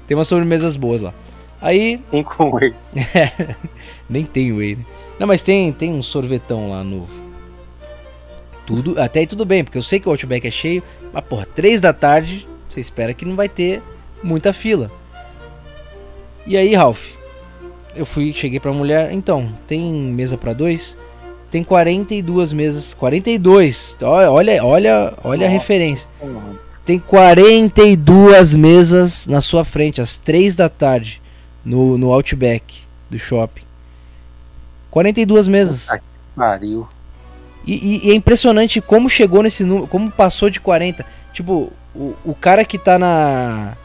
Tem 0.09 0.17
umas 0.17 0.27
sobremesas 0.27 0.75
boas 0.77 1.03
lá. 1.03 1.15
Aí. 1.61 1.99
Tem 2.11 2.25
com 2.25 2.51
whey. 2.53 2.75
nem 4.09 4.25
tem 4.25 4.53
whey, 4.53 4.75
né? 4.75 4.85
Não, 5.21 5.27
mas 5.27 5.43
tem, 5.43 5.73
tem 5.73 5.93
um 5.93 6.03
sorvetão 6.03 6.71
lá 6.71 6.83
novo. 6.83 7.13
Tudo, 8.67 9.01
até 9.01 9.21
aí 9.21 9.27
tudo 9.27 9.45
bem, 9.45 9.63
porque 9.63 9.77
eu 9.77 9.83
sei 9.83 10.01
que 10.01 10.09
o 10.09 10.11
Outback 10.11 10.47
é 10.47 10.51
cheio, 10.51 10.83
mas 11.13 11.25
porra, 11.25 11.47
3 11.47 11.81
da 11.81 11.93
tarde, 11.93 12.49
você 12.69 12.81
espera 12.81 13.15
que 13.15 13.25
não 13.25 13.37
vai 13.37 13.49
ter 13.49 13.83
muita 14.23 14.53
fila. 14.53 14.91
E 16.47 16.57
aí, 16.57 16.75
Ralph, 16.75 17.09
eu 17.95 18.07
fui, 18.07 18.33
cheguei 18.33 18.61
pra 18.61 18.73
mulher, 18.73 19.13
então, 19.13 19.53
tem 19.67 19.93
mesa 19.93 20.37
para 20.37 20.53
dois? 20.53 20.97
Tem 21.51 21.65
42 21.65 22.53
mesas, 22.53 22.95
42. 22.95 23.99
Olha, 24.03 24.65
olha, 24.65 25.15
olha 25.25 25.47
a 25.47 25.51
referência. 25.51 26.11
Tem 26.85 26.99
42 26.99 28.55
mesas 28.55 29.27
na 29.27 29.41
sua 29.41 29.65
frente 29.65 30.01
às 30.01 30.17
3 30.17 30.55
da 30.55 30.69
tarde 30.69 31.21
no, 31.65 31.99
no 31.99 32.13
Outback 32.13 32.83
do 33.11 33.19
shopping. 33.19 33.63
42 34.91 35.49
mesas. 35.49 35.89
Pariu. 36.37 36.89
E, 37.67 37.75
e, 37.75 38.09
e, 38.09 38.11
é 38.11 38.15
impressionante 38.15 38.81
como 38.81 39.09
chegou 39.09 39.43
nesse 39.43 39.65
número, 39.65 39.87
como 39.87 40.11
passou 40.11 40.49
de 40.49 40.61
40. 40.61 41.05
Tipo, 41.33 41.73
o, 41.95 42.15
o 42.25 42.35
cara 42.35 42.65
que 42.65 42.79
tá 42.79 42.99
na. 42.99 43.77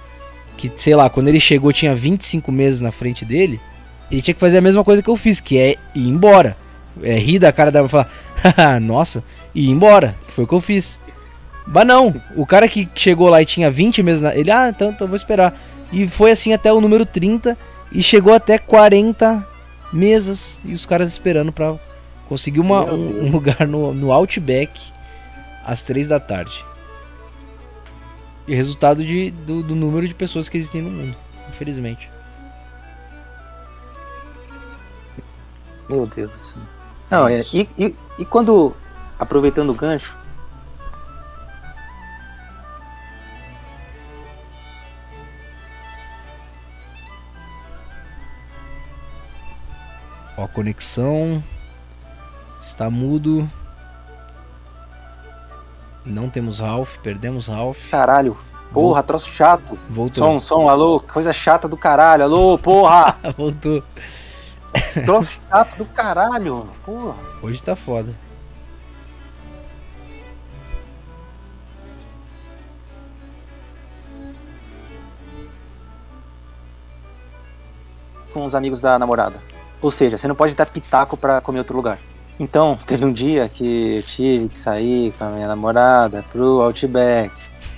Que, 0.57 0.71
sei 0.75 0.95
lá, 0.95 1.09
quando 1.09 1.27
ele 1.27 1.39
chegou 1.39 1.73
tinha 1.73 1.95
25 1.95 2.51
meses 2.51 2.81
na 2.81 2.91
frente 2.91 3.25
dele. 3.25 3.59
Ele 4.09 4.21
tinha 4.21 4.33
que 4.33 4.39
fazer 4.39 4.59
a 4.59 4.61
mesma 4.61 4.83
coisa 4.83 5.01
que 5.01 5.09
eu 5.09 5.15
fiz, 5.15 5.39
que 5.39 5.57
é 5.57 5.75
ir 5.93 6.07
embora. 6.07 6.55
É 7.01 7.17
rir 7.17 7.39
da 7.39 7.51
cara 7.51 7.71
dela 7.71 7.87
e 7.87 7.89
falar, 7.89 8.09
nossa, 8.79 9.23
e 9.53 9.65
ir 9.65 9.69
embora. 9.69 10.15
Que 10.27 10.33
foi 10.33 10.45
o 10.45 10.47
que 10.47 10.53
eu 10.53 10.61
fiz. 10.61 10.99
Mas 11.67 11.85
não, 11.87 12.21
o 12.35 12.45
cara 12.45 12.67
que 12.67 12.87
chegou 12.93 13.27
lá 13.27 13.41
e 13.41 13.45
tinha 13.45 13.71
20 13.71 14.03
meses 14.03 14.21
na. 14.21 14.35
Ele, 14.35 14.51
ah, 14.51 14.69
então, 14.69 14.91
então 14.91 15.07
vou 15.07 15.15
esperar. 15.15 15.59
E 15.91 16.07
foi 16.07 16.31
assim 16.31 16.53
até 16.53 16.71
o 16.71 16.79
número 16.79 17.05
30 17.05 17.57
e 17.91 18.03
chegou 18.03 18.33
até 18.33 18.57
40 18.57 19.45
mesas 19.91 20.61
e 20.63 20.73
os 20.73 20.85
caras 20.85 21.09
esperando 21.09 21.51
pra 21.51 21.75
conseguir 22.27 22.59
uma, 22.59 22.83
um, 22.83 23.25
um 23.25 23.31
lugar 23.31 23.67
no, 23.67 23.93
no 23.93 24.11
Outback 24.11 24.81
às 25.63 25.81
três 25.81 26.07
da 26.07 26.19
tarde. 26.19 26.63
E 28.47 28.53
resultado 28.53 29.03
de, 29.03 29.31
do, 29.31 29.63
do 29.63 29.75
número 29.75 30.07
de 30.07 30.13
pessoas 30.13 30.47
que 30.47 30.57
existem 30.57 30.81
no 30.81 30.91
mundo, 30.91 31.15
infelizmente. 31.49 32.09
Meu 35.89 36.05
Deus 36.05 36.31
do 36.31 36.37
céu. 36.37 36.61
Não, 37.09 37.27
é, 37.27 37.43
e, 37.53 37.69
e, 37.77 37.95
e 38.19 38.25
quando, 38.25 38.75
aproveitando 39.19 39.69
o 39.69 39.75
gancho, 39.75 40.17
Ó, 50.37 50.43
a 50.43 50.47
conexão 50.47 51.41
está 52.65 52.89
mudo. 52.89 53.49
Não 56.03 56.29
temos 56.29 56.59
Ralph, 56.59 56.97
perdemos 56.97 57.47
Ralph. 57.47 57.89
caralho, 57.89 58.37
porra, 58.73 59.01
troço 59.01 59.29
chato. 59.29 59.77
Voltou. 59.89 60.23
Som, 60.23 60.39
som, 60.39 60.69
alô, 60.69 60.99
coisa 60.99 61.31
chata 61.31 61.67
do 61.67 61.77
caralho, 61.77 62.23
alô, 62.23 62.57
porra, 62.57 63.17
Voltou. 63.37 63.83
troço 65.05 65.39
chato 65.49 65.77
do 65.77 65.85
caralho, 65.85 66.67
porra. 66.85 67.15
Hoje 67.41 67.61
tá 67.61 67.75
foda. 67.75 68.13
com 78.33 78.43
os 78.43 78.53
amigos 78.53 78.81
da 78.81 78.99
namorada. 78.99 79.41
Ou 79.81 79.89
seja, 79.89 80.17
você 80.17 80.27
não 80.27 80.35
pode 80.35 80.53
dar 80.55 80.65
pitaco 80.65 81.15
pra 81.15 81.39
comer 81.39 81.59
outro 81.59 81.77
lugar. 81.77 81.97
Então, 82.39 82.77
teve 82.85 83.05
um 83.05 83.11
dia 83.11 83.49
que 83.49 83.97
eu 83.97 84.03
tive 84.03 84.49
que 84.49 84.57
sair 84.57 85.13
com 85.17 85.25
a 85.25 85.29
minha 85.29 85.47
namorada 85.47 86.23
pro 86.31 86.61
Outback. 86.61 87.31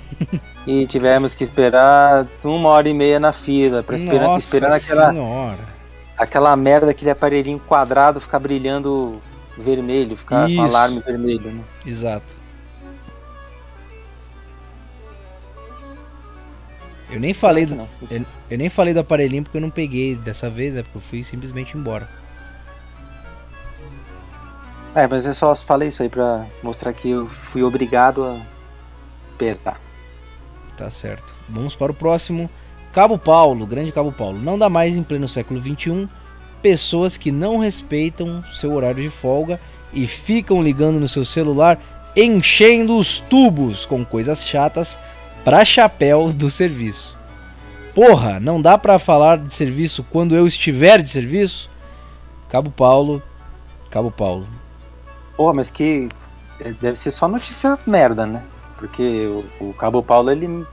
e 0.65 0.85
tivemos 0.85 1.33
que 1.33 1.43
esperar 1.43 2.27
uma 2.43 2.69
hora 2.69 2.89
e 2.89 2.93
meia 2.93 3.19
na 3.19 3.31
fila, 3.31 3.83
pra 3.83 3.95
esperar, 3.95 4.37
esperando 4.37 4.73
aquela, 4.73 5.57
aquela 6.17 6.55
merda, 6.55 6.91
aquele 6.91 7.11
aparelhinho 7.11 7.59
quadrado 7.59 8.19
ficar 8.19 8.39
brilhando 8.39 9.21
vermelho, 9.57 10.15
ficar 10.15 10.49
Isso. 10.49 10.57
com 10.57 10.63
alarme 10.63 10.99
vermelho. 10.99 11.51
Né? 11.51 11.61
Exato. 11.85 12.35
Eu 17.09 17.19
nem 17.21 17.33
falei 17.33 17.65
do, 17.65 17.75
Não, 17.75 17.87
eu, 18.11 18.25
eu 18.49 18.57
nem 18.57 18.69
falei 18.69 18.93
do 18.93 18.99
aparelhinho 18.99 19.43
porque 19.43 19.57
eu 19.57 19.61
não 19.61 19.69
peguei 19.69 20.15
dessa 20.15 20.49
vez, 20.49 20.73
né? 20.73 20.83
Porque 20.83 20.97
eu 20.97 21.01
fui 21.01 21.23
simplesmente 21.23 21.77
embora. 21.77 22.09
É, 24.95 25.07
mas 25.07 25.25
eu 25.25 25.33
só 25.33 25.55
falei 25.55 25.89
isso 25.89 26.01
aí 26.01 26.09
pra 26.09 26.45
mostrar 26.63 26.91
que 26.93 27.09
eu 27.09 27.27
fui 27.27 27.61
obrigado 27.63 28.23
a 28.23 28.41
esperar. 29.31 29.79
Tá 30.75 30.89
certo. 30.89 31.33
Vamos 31.47 31.75
para 31.75 31.91
o 31.91 31.95
próximo. 31.95 32.49
Cabo 32.93 33.17
Paulo, 33.17 33.65
grande 33.67 33.91
Cabo 33.91 34.11
Paulo. 34.11 34.39
Não 34.39 34.57
dá 34.57 34.69
mais 34.69 34.97
em 34.97 35.03
pleno 35.03 35.27
século 35.27 35.61
XXI 35.61 36.09
pessoas 36.61 37.17
que 37.17 37.31
não 37.31 37.59
respeitam 37.59 38.43
seu 38.53 38.73
horário 38.73 39.03
de 39.03 39.09
folga 39.09 39.59
e 39.93 40.07
ficam 40.07 40.61
ligando 40.61 40.99
no 40.99 41.07
seu 41.07 41.23
celular, 41.23 41.79
enchendo 42.15 42.97
os 42.97 43.19
tubos 43.19 43.85
com 43.85 44.03
coisas 44.03 44.45
chatas 44.45 44.99
pra 45.43 45.63
chapéu 45.63 46.31
do 46.33 46.49
serviço. 46.49 47.15
Porra, 47.93 48.39
não 48.39 48.61
dá 48.61 48.77
pra 48.77 48.99
falar 48.99 49.37
de 49.37 49.53
serviço 49.55 50.03
quando 50.11 50.35
eu 50.35 50.45
estiver 50.45 51.01
de 51.01 51.09
serviço? 51.09 51.69
Cabo 52.49 52.69
Paulo, 52.69 53.21
Cabo 53.89 54.11
Paulo. 54.11 54.47
Porra, 55.37 55.53
mas 55.53 55.69
que 55.69 56.09
é, 56.59 56.71
deve 56.73 56.97
ser 56.97 57.11
só 57.11 57.27
notícia 57.27 57.77
merda, 57.87 58.25
né? 58.25 58.43
Porque 58.77 59.27
o, 59.61 59.69
o 59.69 59.73
Cabo 59.73 60.03
Paulo, 60.03 60.31
ele. 60.31 60.65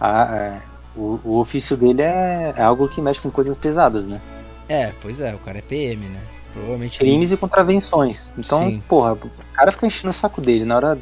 a- 0.00 0.36
é, 0.36 0.62
o, 0.96 1.20
o 1.24 1.38
ofício 1.38 1.76
dele 1.76 2.02
é, 2.02 2.54
é 2.56 2.62
algo 2.62 2.88
que 2.88 3.00
mexe 3.00 3.20
com 3.20 3.30
coisas 3.30 3.56
pesadas, 3.56 4.04
né? 4.04 4.20
É, 4.68 4.92
pois 5.00 5.20
é, 5.20 5.34
o 5.34 5.38
cara 5.38 5.58
é 5.58 5.62
PM, 5.62 6.06
né? 6.08 6.20
Provavelmente 6.52 6.98
Crimes 6.98 7.30
e 7.32 7.36
contravenções. 7.36 8.32
Então, 8.38 8.60
Sim. 8.68 8.82
porra, 8.88 9.12
o 9.12 9.30
cara 9.52 9.70
fica 9.72 9.86
enchendo 9.86 10.10
o 10.10 10.12
saco 10.12 10.40
dele 10.40 10.64
na 10.64 10.76
hora, 10.76 10.98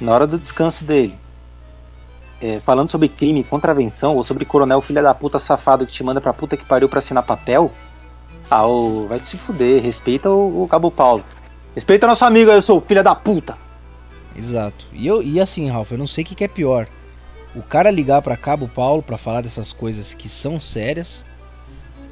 na 0.00 0.12
hora 0.12 0.26
do 0.26 0.38
descanso 0.38 0.84
dele. 0.84 1.16
É, 2.40 2.60
falando 2.60 2.90
sobre 2.90 3.08
crime 3.08 3.40
e 3.40 3.44
contravenção, 3.44 4.16
ou 4.16 4.22
sobre 4.22 4.44
coronel 4.44 4.80
filha 4.82 5.02
da 5.02 5.14
puta 5.14 5.38
safado 5.38 5.86
que 5.86 5.92
te 5.92 6.04
manda 6.04 6.20
pra 6.20 6.32
puta 6.32 6.56
que 6.56 6.64
pariu 6.64 6.88
pra 6.88 6.98
assinar 6.98 7.22
papel, 7.22 7.70
ah, 8.50 8.66
ô, 8.66 9.06
vai 9.06 9.18
se 9.18 9.36
fuder, 9.36 9.82
respeita 9.82 10.30
o, 10.30 10.64
o 10.64 10.68
Cabo 10.68 10.90
Paulo. 10.90 11.24
Respeita 11.74 12.06
nosso 12.06 12.24
amigo 12.24 12.50
aí, 12.50 12.56
eu 12.56 12.62
sou 12.62 12.80
filha 12.80 13.02
da 13.02 13.14
puta. 13.14 13.58
Exato. 14.36 14.86
E, 14.92 15.06
eu, 15.06 15.22
e 15.22 15.40
assim, 15.40 15.68
Ralf, 15.68 15.90
eu 15.90 15.98
não 15.98 16.06
sei 16.06 16.22
o 16.22 16.26
que, 16.26 16.34
que 16.34 16.44
é 16.44 16.48
pior. 16.48 16.86
O 17.54 17.62
cara 17.62 17.90
ligar 17.90 18.22
pra 18.22 18.36
Cabo 18.36 18.68
Paulo 18.68 19.02
pra 19.02 19.18
falar 19.18 19.40
dessas 19.40 19.72
coisas 19.72 20.14
que 20.14 20.28
são 20.28 20.60
sérias. 20.60 21.24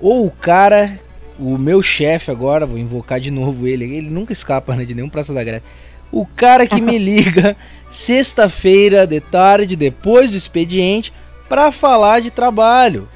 Ou 0.00 0.26
o 0.26 0.30
cara, 0.30 0.98
o 1.38 1.56
meu 1.56 1.82
chefe 1.82 2.30
agora, 2.30 2.66
vou 2.66 2.78
invocar 2.78 3.20
de 3.20 3.30
novo 3.30 3.66
ele, 3.66 3.84
ele 3.84 4.10
nunca 4.10 4.32
escapa 4.32 4.74
né, 4.74 4.84
de 4.84 4.94
nenhum 4.94 5.08
Praça 5.08 5.32
da 5.32 5.44
Grécia. 5.44 5.68
O 6.10 6.26
cara 6.26 6.66
que 6.66 6.80
me 6.80 6.98
liga 6.98 7.56
sexta-feira 7.88 9.06
de 9.06 9.20
tarde, 9.20 9.76
depois 9.76 10.30
do 10.30 10.36
expediente, 10.36 11.12
pra 11.48 11.70
falar 11.70 12.20
de 12.20 12.30
trabalho. 12.30 13.08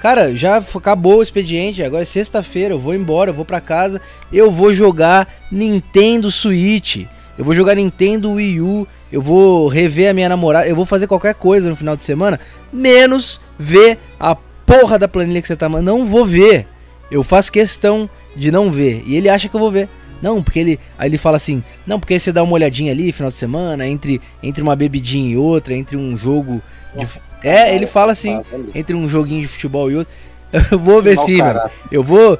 Cara, 0.00 0.36
já 0.36 0.56
acabou 0.56 1.18
o 1.18 1.22
expediente, 1.22 1.82
agora 1.82 2.02
é 2.02 2.04
sexta-feira, 2.06 2.74
eu 2.74 2.78
vou 2.78 2.94
embora, 2.94 3.30
eu 3.30 3.34
vou 3.34 3.44
pra 3.44 3.60
casa, 3.60 4.00
eu 4.32 4.50
vou 4.50 4.72
jogar 4.72 5.26
Nintendo 5.50 6.30
Switch. 6.30 7.06
Eu 7.38 7.44
vou 7.44 7.54
jogar 7.54 7.74
Nintendo 7.74 8.32
Wii 8.32 8.60
U, 8.60 8.86
eu 9.12 9.20
vou 9.20 9.68
rever 9.68 10.10
a 10.10 10.14
minha 10.14 10.28
namorada, 10.28 10.66
eu 10.66 10.76
vou 10.76 10.86
fazer 10.86 11.06
qualquer 11.06 11.34
coisa 11.34 11.68
no 11.68 11.76
final 11.76 11.96
de 11.96 12.04
semana, 12.04 12.40
menos 12.72 13.40
ver 13.58 13.98
a 14.18 14.34
porra 14.66 14.98
da 14.98 15.06
planilha 15.06 15.40
que 15.40 15.48
você 15.48 15.56
tá 15.56 15.68
mandando. 15.68 15.98
Não 15.98 16.06
vou 16.06 16.24
ver. 16.24 16.66
Eu 17.10 17.22
faço 17.22 17.52
questão 17.52 18.10
de 18.34 18.50
não 18.50 18.70
ver. 18.70 19.04
E 19.06 19.14
ele 19.16 19.28
acha 19.28 19.48
que 19.48 19.54
eu 19.54 19.60
vou 19.60 19.70
ver. 19.70 19.88
Não, 20.20 20.42
porque 20.42 20.58
ele. 20.58 20.80
Aí 20.98 21.08
ele 21.08 21.18
fala 21.18 21.36
assim: 21.36 21.62
Não, 21.86 22.00
porque 22.00 22.18
você 22.18 22.32
dá 22.32 22.42
uma 22.42 22.54
olhadinha 22.54 22.90
ali 22.90 23.12
final 23.12 23.30
de 23.30 23.36
semana, 23.36 23.86
entre, 23.86 24.20
entre 24.42 24.62
uma 24.62 24.74
bebidinha 24.74 25.32
e 25.32 25.36
outra, 25.36 25.74
entre 25.74 25.96
um 25.96 26.16
jogo. 26.16 26.60
De... 26.94 27.06
É, 27.42 27.74
ele 27.74 27.86
fala 27.86 28.12
assim: 28.12 28.42
entre 28.74 28.94
um 28.94 29.08
joguinho 29.08 29.42
de 29.42 29.48
futebol 29.48 29.90
e 29.90 29.96
outro. 29.96 30.12
Eu 30.70 30.78
vou 30.78 31.02
ver 31.02 31.16
sim, 31.18 31.42
meu. 31.42 31.70
Eu 31.90 32.02
vou. 32.02 32.38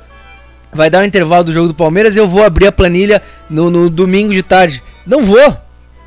Vai 0.72 0.90
dar 0.90 1.00
um 1.00 1.04
intervalo 1.04 1.44
do 1.44 1.52
jogo 1.52 1.68
do 1.68 1.74
Palmeiras 1.74 2.16
e 2.16 2.18
eu 2.18 2.28
vou 2.28 2.44
abrir 2.44 2.66
a 2.66 2.72
planilha 2.72 3.22
no, 3.48 3.70
no 3.70 3.88
domingo 3.88 4.32
de 4.32 4.42
tarde. 4.42 4.82
Não 5.06 5.22
vou. 5.22 5.56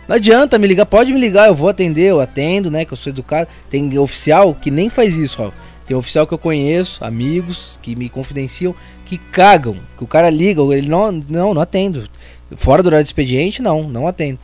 Não 0.07 0.15
adianta 0.15 0.59
me 0.59 0.67
ligar, 0.67 0.85
pode 0.85 1.13
me 1.13 1.19
ligar, 1.19 1.47
eu 1.47 1.55
vou 1.55 1.69
atender, 1.69 2.05
eu 2.05 2.19
atendo, 2.19 2.69
né? 2.69 2.83
Que 2.83 2.93
eu 2.93 2.97
sou 2.97 3.11
educado. 3.11 3.47
Tem 3.69 3.97
oficial 3.97 4.53
que 4.53 4.69
nem 4.69 4.89
faz 4.89 5.17
isso, 5.17 5.39
Raul. 5.39 5.53
Tem 5.87 5.95
oficial 5.95 6.27
que 6.27 6.33
eu 6.33 6.37
conheço, 6.37 7.03
amigos 7.03 7.79
que 7.81 7.95
me 7.95 8.09
confidenciam, 8.09 8.75
que 9.05 9.17
cagam. 9.17 9.77
Que 9.97 10.03
o 10.03 10.07
cara 10.07 10.29
liga, 10.29 10.61
ele 10.75 10.87
não, 10.87 11.11
não, 11.11 11.53
não 11.53 11.61
atendo. 11.61 12.07
Fora 12.55 12.83
do 12.83 12.87
horário 12.87 13.03
de 13.03 13.09
expediente, 13.09 13.61
não, 13.61 13.89
não 13.89 14.07
atendo. 14.07 14.39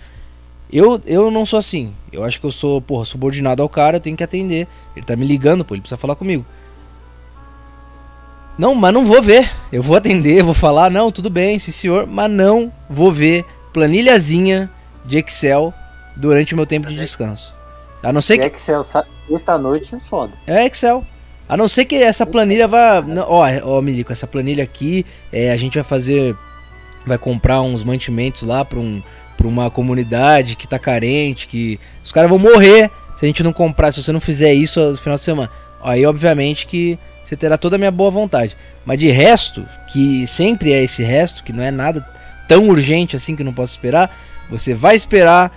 Eu, 0.71 1.01
eu 1.05 1.29
não 1.29 1.45
sou 1.45 1.59
assim. 1.59 1.93
Eu 2.11 2.23
acho 2.23 2.39
que 2.39 2.45
eu 2.45 2.51
sou, 2.51 2.81
porra, 2.81 3.05
subordinado 3.05 3.61
ao 3.61 3.69
cara, 3.69 3.97
eu 3.97 4.01
tenho 4.01 4.17
que 4.17 4.23
atender. 4.23 4.67
Ele 4.95 5.05
tá 5.05 5.15
me 5.15 5.25
ligando, 5.25 5.63
pô, 5.63 5.75
ele 5.75 5.81
precisa 5.81 5.97
falar 5.97 6.15
comigo. 6.15 6.45
Não, 8.57 8.73
mas 8.73 8.93
não 8.93 9.05
vou 9.05 9.21
ver. 9.21 9.51
Eu 9.71 9.83
vou 9.83 9.95
atender, 9.95 10.41
vou 10.43 10.53
falar, 10.53 10.89
não, 10.89 11.11
tudo 11.11 11.29
bem, 11.29 11.59
sim 11.59 11.71
senhor, 11.71 12.07
mas 12.07 12.31
não 12.31 12.71
vou 12.89 13.11
ver 13.11 13.45
planilhazinha 13.73 14.69
de 15.03 15.17
Excel 15.17 15.73
durante 16.15 16.53
o 16.53 16.57
meu 16.57 16.65
tempo 16.65 16.87
de 16.87 16.95
descanso. 16.95 17.53
A 18.01 18.13
não 18.13 18.21
ser 18.21 18.37
que. 18.37 18.43
é 18.43 18.49
que 18.49 18.57
Excel 18.57 18.83
sexta-noite 18.83 19.93
é 19.95 19.99
foda. 19.99 20.33
É 20.47 20.65
Excel. 20.65 21.05
A 21.47 21.55
não 21.55 21.67
ser 21.67 21.85
que 21.85 22.01
essa 22.01 22.25
planilha 22.25 22.67
vá. 22.67 23.03
Ó, 23.27 23.43
ó, 23.63 23.81
Milico, 23.81 24.11
essa 24.11 24.25
planilha 24.25 24.63
aqui, 24.63 25.05
é, 25.31 25.51
a 25.51 25.57
gente 25.57 25.75
vai 25.75 25.83
fazer. 25.83 26.35
Vai 27.05 27.19
comprar 27.19 27.61
uns 27.61 27.83
mantimentos 27.83 28.41
lá 28.41 28.65
pra, 28.65 28.79
um, 28.79 29.01
pra 29.37 29.47
uma 29.47 29.69
comunidade 29.69 30.55
que 30.55 30.67
tá 30.67 30.79
carente, 30.79 31.47
que. 31.47 31.79
Os 32.03 32.11
caras 32.11 32.29
vão 32.29 32.39
morrer 32.39 32.91
se 33.15 33.25
a 33.25 33.27
gente 33.27 33.43
não 33.43 33.53
comprar, 33.53 33.91
se 33.91 34.01
você 34.01 34.11
não 34.11 34.19
fizer 34.19 34.53
isso 34.53 34.79
no 34.91 34.97
final 34.97 35.15
de 35.15 35.23
semana. 35.23 35.49
Aí, 35.83 36.05
obviamente, 36.05 36.67
que 36.67 36.97
você 37.23 37.35
terá 37.35 37.57
toda 37.57 37.75
a 37.75 37.79
minha 37.79 37.91
boa 37.91 38.11
vontade. 38.11 38.55
Mas 38.85 38.99
de 38.99 39.09
resto, 39.09 39.65
que 39.91 40.27
sempre 40.27 40.71
é 40.71 40.83
esse 40.83 41.03
resto, 41.03 41.43
que 41.43 41.53
não 41.53 41.63
é 41.63 41.71
nada 41.71 42.07
tão 42.47 42.69
urgente 42.69 43.15
assim 43.15 43.35
que 43.35 43.43
não 43.43 43.53
posso 43.53 43.73
esperar, 43.73 44.15
você 44.49 44.73
vai 44.75 44.95
esperar 44.95 45.51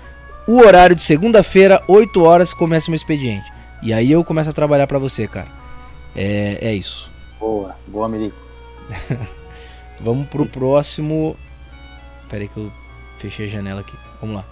o 0.46 0.60
horário 0.60 0.96
de 0.96 1.02
segunda-feira, 1.02 1.82
8 1.86 2.22
horas, 2.22 2.54
começa 2.54 2.90
meu 2.90 2.96
expediente. 2.96 3.52
E 3.82 3.92
aí 3.92 4.10
eu 4.10 4.24
começo 4.24 4.48
a 4.48 4.52
trabalhar 4.52 4.86
pra 4.86 4.98
você, 4.98 5.28
cara. 5.28 5.48
É, 6.16 6.58
é 6.62 6.74
isso. 6.74 7.10
Boa, 7.38 7.76
boa, 7.86 8.08
Melico. 8.08 8.36
Vamos 10.00 10.26
pro 10.28 10.46
próximo. 10.46 11.36
Pera 12.28 12.42
aí 12.42 12.48
que 12.48 12.56
eu 12.56 12.72
fechei 13.18 13.46
a 13.46 13.48
janela 13.50 13.80
aqui. 13.80 13.94
Vamos 14.20 14.36
lá. 14.36 14.44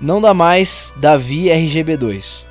Não 0.00 0.20
dá 0.20 0.32
mais 0.34 0.92
Davi 0.96 1.44
RGB2. 1.46 2.46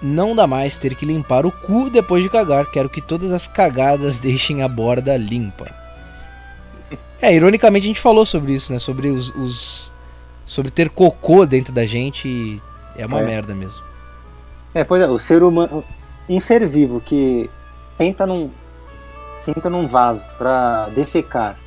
Não 0.00 0.34
dá 0.34 0.46
mais 0.46 0.76
ter 0.76 0.94
que 0.94 1.04
limpar 1.04 1.44
o 1.44 1.50
cu 1.52 1.90
depois 1.90 2.22
de 2.22 2.30
cagar. 2.30 2.66
Quero 2.70 2.88
que 2.88 3.00
todas 3.02 3.32
as 3.32 3.46
cagadas 3.48 4.18
deixem 4.20 4.62
a 4.62 4.68
borda 4.68 5.16
limpa. 5.16 5.66
É, 7.20 7.34
ironicamente 7.34 7.84
a 7.84 7.88
gente 7.88 8.00
falou 8.00 8.24
sobre 8.24 8.52
isso, 8.54 8.72
né? 8.72 8.78
Sobre 8.78 9.08
os. 9.08 9.30
os- 9.34 9.92
sobre 10.46 10.70
ter 10.70 10.88
cocô 10.88 11.44
dentro 11.44 11.74
da 11.74 11.84
gente 11.84 12.62
é 12.96 13.04
uma 13.04 13.20
É. 13.20 13.24
merda 13.26 13.54
mesmo. 13.54 13.82
É, 14.72 14.82
pois 14.82 15.02
é, 15.02 15.06
o 15.06 15.18
ser 15.18 15.42
humano. 15.42 15.84
Um 16.28 16.40
ser 16.40 16.66
vivo 16.66 17.00
que 17.00 17.50
senta 17.98 18.24
num. 18.26 18.50
Senta 19.38 19.68
num 19.68 19.86
vaso 19.86 20.24
pra 20.38 20.86
defecar. 20.94 21.58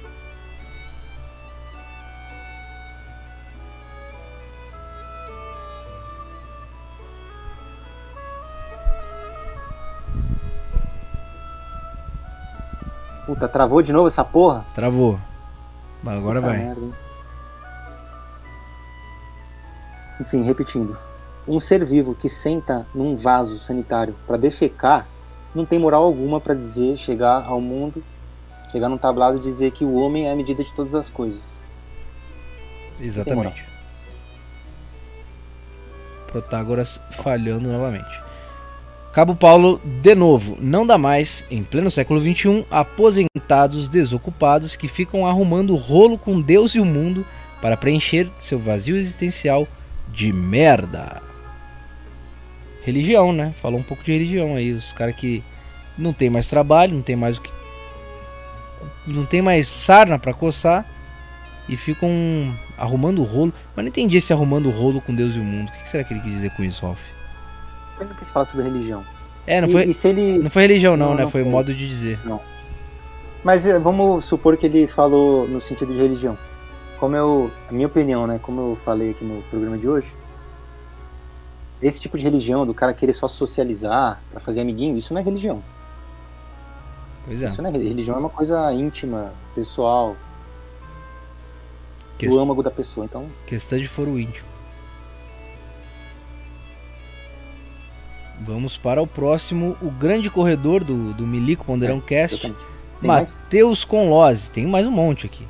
Puta, 13.31 13.47
travou 13.47 13.81
de 13.81 13.93
novo 13.93 14.09
essa 14.09 14.25
porra? 14.25 14.65
Travou. 14.75 15.17
Mas 16.03 16.17
agora 16.17 16.41
Puta 16.41 16.51
vai. 16.53 16.65
merda? 16.65 16.81
Enfim, 20.19 20.41
repetindo. 20.41 20.97
Um 21.47 21.57
ser 21.57 21.85
vivo 21.85 22.13
que 22.13 22.27
senta 22.27 22.85
num 22.93 23.15
vaso 23.15 23.57
sanitário 23.57 24.13
para 24.27 24.35
defecar 24.35 25.07
não 25.55 25.65
tem 25.65 25.79
moral 25.79 26.03
alguma 26.03 26.41
para 26.41 26.53
dizer, 26.53 26.97
chegar 26.97 27.45
ao 27.45 27.61
mundo, 27.61 28.03
chegar 28.69 28.89
num 28.89 28.97
tablado 28.97 29.37
e 29.37 29.39
dizer 29.39 29.71
que 29.71 29.85
o 29.85 29.93
homem 29.95 30.27
é 30.27 30.33
a 30.33 30.35
medida 30.35 30.61
de 30.61 30.73
todas 30.73 30.93
as 30.93 31.09
coisas. 31.09 31.61
Exatamente. 32.99 33.63
Protágoras 36.27 36.99
falhando 37.11 37.71
novamente. 37.71 38.11
Cabo 39.13 39.35
Paulo, 39.35 39.81
de 40.01 40.15
novo, 40.15 40.57
não 40.61 40.87
dá 40.87 40.97
mais, 40.97 41.45
em 41.51 41.65
pleno 41.65 41.91
século 41.91 42.21
XXI, 42.21 42.65
aposentados 42.71 43.89
desocupados 43.89 44.77
que 44.77 44.87
ficam 44.87 45.27
arrumando 45.27 45.75
rolo 45.75 46.17
com 46.17 46.39
Deus 46.39 46.75
e 46.75 46.79
o 46.79 46.85
mundo 46.85 47.25
para 47.61 47.75
preencher 47.75 48.31
seu 48.39 48.57
vazio 48.57 48.95
existencial 48.95 49.67
de 50.13 50.31
merda. 50.31 51.21
Religião, 52.83 53.33
né? 53.33 53.53
Falou 53.61 53.81
um 53.81 53.83
pouco 53.83 54.01
de 54.01 54.13
religião 54.13 54.55
aí. 54.55 54.71
Os 54.71 54.93
caras 54.93 55.15
que 55.15 55.43
não 55.97 56.13
tem 56.13 56.29
mais 56.29 56.47
trabalho, 56.47 56.95
não 56.95 57.01
tem 57.01 57.17
mais 57.17 57.37
o 57.37 57.41
que. 57.41 57.51
Não 59.05 59.25
tem 59.25 59.41
mais 59.41 59.67
sarna 59.67 60.17
pra 60.17 60.33
coçar 60.33 60.85
e 61.67 61.75
ficam 61.75 62.09
arrumando 62.77 63.23
rolo. 63.23 63.53
Mas 63.75 63.83
não 63.83 63.89
entendi 63.89 64.17
esse 64.17 64.31
arrumando 64.31 64.71
rolo 64.71 65.01
com 65.01 65.13
Deus 65.13 65.35
e 65.35 65.39
o 65.39 65.43
mundo. 65.43 65.67
O 65.67 65.71
que 65.83 65.89
será 65.89 66.01
que 66.01 66.13
ele 66.13 66.21
quis 66.21 66.31
dizer 66.31 66.51
com 66.51 66.63
isso, 66.63 66.85
Ralph? 66.85 67.20
Ele 68.01 68.09
não 68.09 68.15
quis 68.17 68.29
falar 68.31 68.45
sobre 68.45 68.63
religião. 68.65 69.03
É, 69.47 69.61
não 69.61 69.67
e, 69.67 69.71
foi, 69.71 69.85
e 69.85 70.07
ele. 70.09 70.39
não 70.43 70.49
foi 70.49 70.61
religião, 70.63 70.95
não, 70.97 71.09
Não, 71.09 71.15
né? 71.15 71.23
não 71.23 71.31
Foi 71.31 71.41
foi. 71.43 71.51
modo 71.51 71.73
de 71.73 71.87
dizer. 71.87 72.19
Mas 73.43 73.65
eh, 73.65 73.79
vamos 73.79 74.25
supor 74.25 74.55
que 74.57 74.65
ele 74.67 74.85
falou 74.87 75.47
no 75.47 75.59
sentido 75.61 75.91
de 75.93 75.99
religião. 75.99 76.37
Como 76.99 77.15
eu, 77.15 77.49
a 77.67 77.73
minha 77.73 77.87
opinião, 77.87 78.27
né, 78.27 78.39
como 78.41 78.61
eu 78.71 78.75
falei 78.75 79.11
aqui 79.11 79.23
no 79.25 79.41
programa 79.43 79.77
de 79.77 79.89
hoje, 79.89 80.13
esse 81.81 81.99
tipo 81.99 82.15
de 82.17 82.23
religião 82.23 82.63
do 82.67 82.73
cara 82.75 82.93
querer 82.93 83.13
só 83.13 83.27
socializar 83.27 84.21
pra 84.29 84.39
fazer 84.39 84.61
amiguinho, 84.61 84.95
isso 84.95 85.11
não 85.13 85.19
é 85.21 85.23
religião. 85.23 85.63
Pois 87.25 87.41
é. 87.41 87.47
Isso 87.47 87.59
não 87.61 87.69
é 87.71 87.73
religião, 87.73 88.15
é 88.15 88.19
uma 88.19 88.29
coisa 88.29 88.71
íntima, 88.71 89.31
pessoal, 89.55 90.15
Quest- 92.19 92.31
do 92.35 92.39
âmago 92.39 92.61
da 92.61 92.69
pessoa. 92.69 93.05
Então, 93.05 93.25
Questão 93.47 93.79
de 93.79 93.87
foro 93.87 94.19
íntimo. 94.19 94.47
Vamos 98.45 98.77
para 98.77 99.01
o 99.01 99.07
próximo, 99.07 99.77
o 99.81 99.89
grande 99.91 100.29
corredor 100.29 100.83
do, 100.83 101.13
do 101.13 101.27
Milico 101.27 101.65
Ponderão 101.65 101.99
Cast. 102.01 102.39
Tem 102.39 102.55
mais? 103.01 103.41
Matheus 103.43 103.83
Conlose, 103.83 104.49
tem 104.49 104.65
mais 104.65 104.85
um 104.87 104.91
monte 104.91 105.25
aqui. 105.25 105.45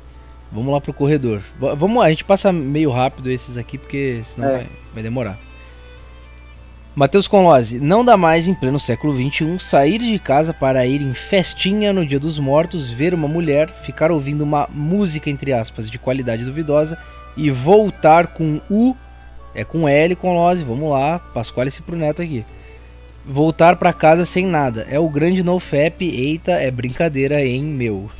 Vamos 0.50 0.72
lá 0.72 0.80
pro 0.80 0.92
corredor. 0.92 1.40
V- 1.58 1.74
vamos, 1.74 2.02
a 2.04 2.10
gente 2.10 2.24
passa 2.24 2.52
meio 2.52 2.90
rápido 2.90 3.30
esses 3.30 3.56
aqui 3.56 3.78
porque 3.78 4.20
senão 4.22 4.48
É. 4.48 4.52
vai, 4.58 4.66
vai 4.94 5.02
demorar. 5.02 5.38
Matheus 6.94 7.26
Conlose, 7.26 7.80
não 7.80 8.04
dá 8.04 8.18
mais 8.18 8.46
em 8.46 8.52
pleno 8.54 8.78
século 8.78 9.14
XXI 9.16 9.58
sair 9.58 9.98
de 9.98 10.18
casa 10.18 10.52
para 10.52 10.84
ir 10.84 11.00
em 11.00 11.14
festinha 11.14 11.90
no 11.90 12.04
Dia 12.04 12.20
dos 12.20 12.38
Mortos, 12.38 12.90
ver 12.90 13.14
uma 13.14 13.26
mulher, 13.26 13.70
ficar 13.70 14.10
ouvindo 14.10 14.42
uma 14.42 14.68
música 14.70 15.30
entre 15.30 15.54
aspas 15.54 15.88
de 15.88 15.98
qualidade 15.98 16.44
duvidosa 16.44 16.98
e 17.34 17.50
voltar 17.50 18.26
com 18.26 18.60
U, 18.70 18.94
é 19.54 19.64
com 19.64 19.88
L 19.88 20.14
Conlose, 20.16 20.62
vamos 20.64 20.90
lá, 20.90 21.18
Pasquale-se 21.18 21.80
pro 21.80 21.96
neto 21.96 22.20
aqui. 22.20 22.44
Voltar 23.24 23.76
pra 23.76 23.92
casa 23.92 24.24
sem 24.24 24.46
nada. 24.46 24.86
É 24.90 24.98
o 24.98 25.08
grande 25.08 25.42
nofap. 25.42 26.04
Eita, 26.04 26.52
é 26.52 26.70
brincadeira, 26.70 27.44
hein, 27.44 27.62
meu. 27.62 28.10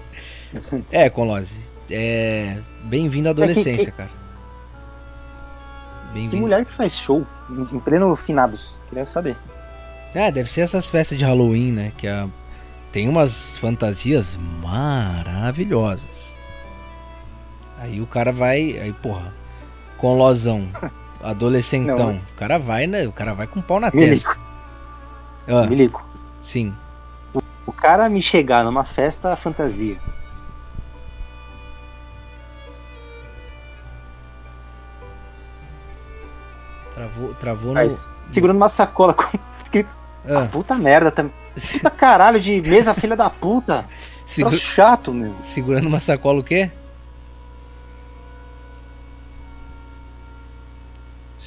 é, 0.90 1.08
Conlose. 1.08 1.56
É. 1.90 2.58
Bem-vindo 2.84 3.28
à 3.28 3.30
adolescência, 3.30 3.92
cara. 3.92 4.10
Bem-vindo. 6.12 6.42
mulher 6.42 6.64
que 6.64 6.72
faz 6.72 6.96
show 6.96 7.26
em 7.50 7.78
pleno 7.78 8.16
finados? 8.16 8.76
Queria 8.88 9.06
saber. 9.06 9.36
Ah, 10.14 10.30
deve 10.30 10.50
ser 10.50 10.62
essas 10.62 10.88
festas 10.88 11.18
de 11.18 11.24
Halloween, 11.24 11.72
né? 11.72 11.92
Que 11.98 12.08
a... 12.08 12.26
tem 12.90 13.08
umas 13.08 13.56
fantasias 13.58 14.38
maravilhosas. 14.62 16.36
Aí 17.78 18.00
o 18.00 18.06
cara 18.06 18.32
vai. 18.32 18.78
Aí, 18.78 18.92
porra. 18.92 19.32
Com 19.98 20.16
lozão. 20.16 20.68
Adolescentão. 21.22 21.96
Não. 21.96 22.14
O 22.14 22.34
cara 22.36 22.58
vai, 22.58 22.86
né? 22.86 23.06
O 23.06 23.12
cara 23.12 23.32
vai 23.34 23.46
com 23.46 23.60
pau 23.60 23.80
na 23.80 23.90
Milico, 23.92 24.10
testa. 24.10 24.38
Ah, 25.48 25.66
Milico, 25.66 26.04
sim. 26.40 26.74
o 27.66 27.72
cara 27.72 28.08
me 28.08 28.20
chegar 28.22 28.64
numa 28.64 28.84
festa 28.84 29.34
fantasia. 29.36 29.98
Travou, 36.94 37.34
travou 37.34 37.68
no. 37.68 37.74
Mas, 37.74 38.08
segurando 38.30 38.56
uma 38.56 38.68
sacola 38.68 39.12
com 39.12 39.38
escrito 39.62 39.90
Ah, 40.28 40.46
puta 40.50 40.74
merda, 40.76 41.10
tá... 41.10 41.24
puta 41.72 41.90
caralho 41.90 42.40
de 42.40 42.60
mesa 42.62 42.94
filha 42.94 43.16
da 43.16 43.28
puta. 43.28 43.84
segu- 44.24 44.48
Troço 44.50 44.64
chato, 44.64 45.12
meu. 45.12 45.34
Segurando 45.42 45.86
uma 45.86 46.00
sacola 46.00 46.40
o 46.40 46.44
quê? 46.44 46.70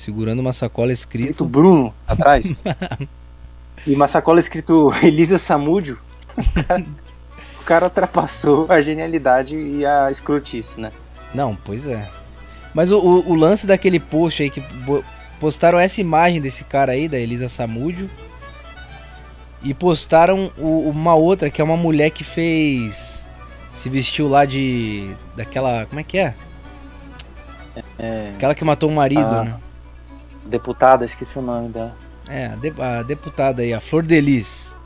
Segurando 0.04 0.40
uma 0.40 0.54
sacola 0.54 0.92
Escrito 0.94 1.24
escrito. 1.30 1.46
Bruno 1.46 1.94
atrás. 2.08 2.64
e 3.86 3.94
uma 3.94 4.08
sacola 4.08 4.40
escrito 4.40 4.94
Elisa 5.04 5.38
Samúdio. 5.38 6.00
O 6.38 6.64
cara- 6.64 6.86
O 7.60 7.64
cara 7.70 7.86
ultrapassou 7.86 8.66
a 8.70 8.82
genialidade 8.82 9.56
e 9.56 9.86
a 9.86 10.10
escrotice, 10.10 10.80
né? 10.80 10.92
Não, 11.34 11.56
pois 11.56 11.86
é. 11.86 12.08
Mas 12.74 12.92
o, 12.92 12.98
o- 12.98 13.30
o 13.32 13.36
lance 13.36 13.68
daquele 13.68 14.00
post 14.00 14.42
aí 14.42 14.50
que 14.50 14.64
postaram 15.40 15.78
essa 15.78 16.00
imagem 16.02 16.40
desse 16.42 16.64
cara 16.64 16.94
aí, 16.94 17.08
da 17.08 17.18
Elisa 17.20 17.48
Samúdio. 17.50 18.10
E 19.62 19.74
postaram 19.74 20.50
o- 20.58 20.90
uma 20.90 21.14
outra 21.16 21.50
que 21.50 21.60
é 21.62 21.64
uma 21.64 21.76
mulher 21.78 22.10
que 22.12 22.24
fez. 22.24 23.30
Se 23.74 23.90
vestiu 23.90 24.28
lá 24.28 24.46
de. 24.46 25.12
Daquela. 25.36 25.86
Como 25.86 26.00
é 26.00 26.04
que 26.04 26.18
é? 26.18 26.34
É, 28.00 28.32
Aquela 28.36 28.56
que 28.56 28.64
matou 28.64 28.90
o 28.90 28.96
marido, 28.96 29.22
Ah. 29.22 29.44
né? 29.44 29.56
Deputada, 30.50 31.06
esqueci 31.06 31.38
o 31.38 31.42
nome 31.42 31.70
da. 31.70 31.92
É, 32.28 32.48
a, 32.48 32.56
de- 32.56 32.82
a 32.82 33.04
deputada 33.04 33.62
aí, 33.62 33.74
a 33.74 33.80
Flor 33.80 34.04
Delis. 34.04 34.78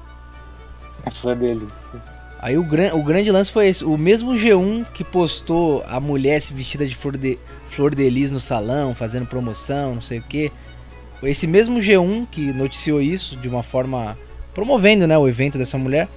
Foi 1.12 1.36
deles. 1.36 1.92
Aí 2.40 2.58
o, 2.58 2.64
gran, 2.64 2.94
o 2.94 3.04
grande 3.04 3.32
lance 3.32 3.52
foi 3.52 3.68
esse. 3.68 3.84
O 3.84 3.98
mesmo 3.98 4.34
G1 4.34 4.86
que 4.94 5.04
postou 5.04 5.84
a 5.88 6.00
mulher 6.00 6.42
se 6.42 6.54
vestida 6.54 6.86
de 6.86 6.96
flor 6.96 7.18
de, 7.18 7.38
flor 7.68 7.94
de 7.96 8.10
lis 8.10 8.32
no 8.32 8.40
salão, 8.40 8.94
fazendo 8.96 9.26
promoção, 9.26 9.96
não 9.96 10.02
sei 10.02 10.20
o 10.20 10.24
que. 10.24 10.52
Esse 11.22 11.48
mesmo 11.48 11.80
G1 11.80 12.28
que 12.30 12.54
noticiou 12.54 13.02
isso 13.02 13.36
de 13.38 13.48
uma 13.48 13.64
forma. 13.64 14.18
promovendo 14.54 15.08
né, 15.08 15.18
o 15.18 15.28
evento 15.28 15.58
dessa 15.58 15.78
mulher, 15.78 16.08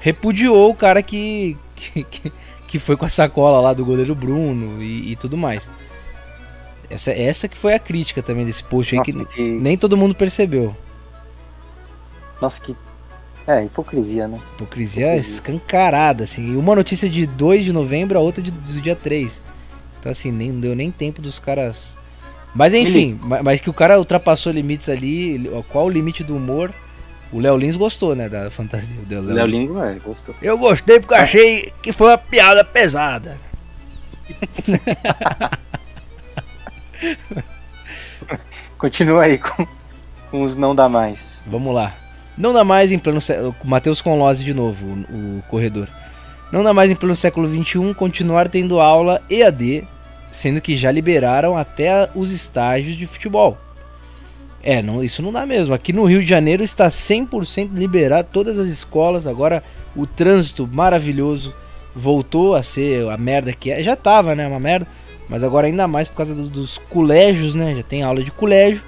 repudiou 0.00 0.70
o 0.70 0.74
cara 0.74 1.02
que, 1.02 1.56
que, 1.76 2.04
que, 2.04 2.32
que 2.66 2.78
foi 2.78 2.96
com 2.96 3.04
a 3.04 3.08
sacola 3.10 3.60
lá 3.60 3.72
do 3.72 3.84
goleiro 3.84 4.14
Bruno 4.14 4.82
e, 4.82 5.12
e 5.12 5.16
tudo 5.16 5.36
mais. 5.36 5.68
Essa, 6.88 7.10
essa 7.12 7.48
que 7.48 7.56
foi 7.56 7.74
a 7.74 7.78
crítica 7.78 8.22
também 8.22 8.44
desse 8.46 8.62
post 8.64 8.94
aí, 8.94 8.98
Nossa, 8.98 9.12
que 9.24 9.24
que... 9.34 9.42
nem 9.42 9.76
todo 9.76 9.96
mundo 9.96 10.14
percebeu. 10.14 10.74
Nossa, 12.40 12.60
que. 12.60 12.76
É, 13.46 13.64
hipocrisia, 13.64 14.26
né? 14.26 14.40
Hipocrisia 14.54 15.06
Hipocrisia. 15.06 15.16
escancarada, 15.34 16.24
assim. 16.24 16.56
Uma 16.56 16.74
notícia 16.74 17.08
de 17.08 17.26
2 17.26 17.64
de 17.64 17.72
novembro, 17.72 18.18
a 18.18 18.20
outra 18.20 18.42
de, 18.42 18.50
do 18.50 18.80
dia 18.80 18.96
3. 18.96 19.40
Então, 20.00 20.10
assim, 20.12 20.30
nem 20.32 20.52
não 20.52 20.60
deu 20.60 20.74
nem 20.76 20.90
tempo 20.90 21.20
dos 21.22 21.38
caras. 21.38 21.96
Mas 22.54 22.72
enfim, 22.74 23.18
ma- 23.22 23.42
mas 23.42 23.60
que 23.60 23.68
o 23.70 23.72
cara 23.72 23.98
ultrapassou 23.98 24.52
limites 24.52 24.88
ali. 24.88 25.50
Qual 25.68 25.86
o 25.86 25.90
limite 25.90 26.24
do 26.24 26.36
humor? 26.36 26.72
O 27.32 27.38
Léo 27.40 27.56
Lins 27.56 27.76
gostou, 27.76 28.14
né? 28.16 28.28
Da 28.28 28.50
fantasia. 28.50 28.94
do 29.04 29.14
Léo 29.14 29.34
Léo 29.34 29.46
Lins. 29.46 29.76
É, 29.76 29.98
gostou. 30.04 30.34
Eu 30.40 30.56
gostei 30.58 30.98
porque 31.00 31.14
eu 31.14 31.18
achei 31.18 31.72
que 31.82 31.92
foi 31.92 32.08
uma 32.08 32.18
piada 32.18 32.64
pesada. 32.64 33.38
Continua 38.78 39.22
aí 39.22 39.38
com, 39.38 39.66
com 40.30 40.42
os 40.42 40.56
não 40.56 40.74
dá 40.74 40.88
mais. 40.88 41.44
Vamos 41.48 41.74
lá. 41.74 41.94
Não 42.36 42.52
dá 42.52 42.64
mais 42.64 42.92
em 42.92 42.98
pleno 42.98 43.20
século. 43.20 43.54
Matheus 43.64 44.02
Conlose 44.02 44.44
de 44.44 44.52
novo, 44.52 44.86
o, 44.86 45.38
o 45.38 45.42
corredor. 45.48 45.88
Não 46.52 46.62
dá 46.62 46.72
mais 46.72 46.90
em 46.90 46.94
pleno 46.94 47.16
século 47.16 47.48
XXI 47.48 47.94
continuar 47.94 48.48
tendo 48.48 48.80
aula 48.80 49.22
EAD, 49.30 49.86
sendo 50.30 50.60
que 50.60 50.76
já 50.76 50.92
liberaram 50.92 51.56
até 51.56 52.10
os 52.14 52.30
estágios 52.30 52.96
de 52.96 53.06
futebol. 53.06 53.58
É, 54.62 54.82
não, 54.82 55.02
isso 55.02 55.22
não 55.22 55.32
dá 55.32 55.46
mesmo. 55.46 55.72
Aqui 55.72 55.92
no 55.92 56.04
Rio 56.04 56.20
de 56.20 56.28
Janeiro 56.28 56.62
está 56.62 56.88
100% 56.88 57.70
liberado 57.72 58.28
todas 58.32 58.58
as 58.58 58.66
escolas. 58.66 59.26
Agora 59.26 59.62
o 59.94 60.06
trânsito 60.06 60.68
maravilhoso 60.70 61.54
voltou 61.94 62.54
a 62.54 62.62
ser 62.62 63.08
a 63.08 63.16
merda 63.16 63.52
que 63.52 63.70
é. 63.70 63.82
Já 63.82 63.96
tava, 63.96 64.34
né? 64.34 64.46
Uma 64.46 64.60
merda. 64.60 64.86
Mas 65.28 65.42
agora 65.42 65.66
ainda 65.66 65.88
mais 65.88 66.08
por 66.08 66.16
causa 66.16 66.34
do, 66.34 66.48
dos 66.48 66.78
colégios, 66.78 67.54
né? 67.54 67.74
Já 67.74 67.82
tem 67.82 68.02
aula 68.02 68.22
de 68.22 68.30
colégio. 68.30 68.82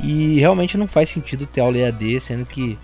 E 0.00 0.38
realmente 0.38 0.78
não 0.78 0.86
faz 0.86 1.10
sentido 1.10 1.46
ter 1.46 1.60
aula 1.60 1.78
EAD, 1.78 2.20
sendo 2.20 2.46
que. 2.46 2.78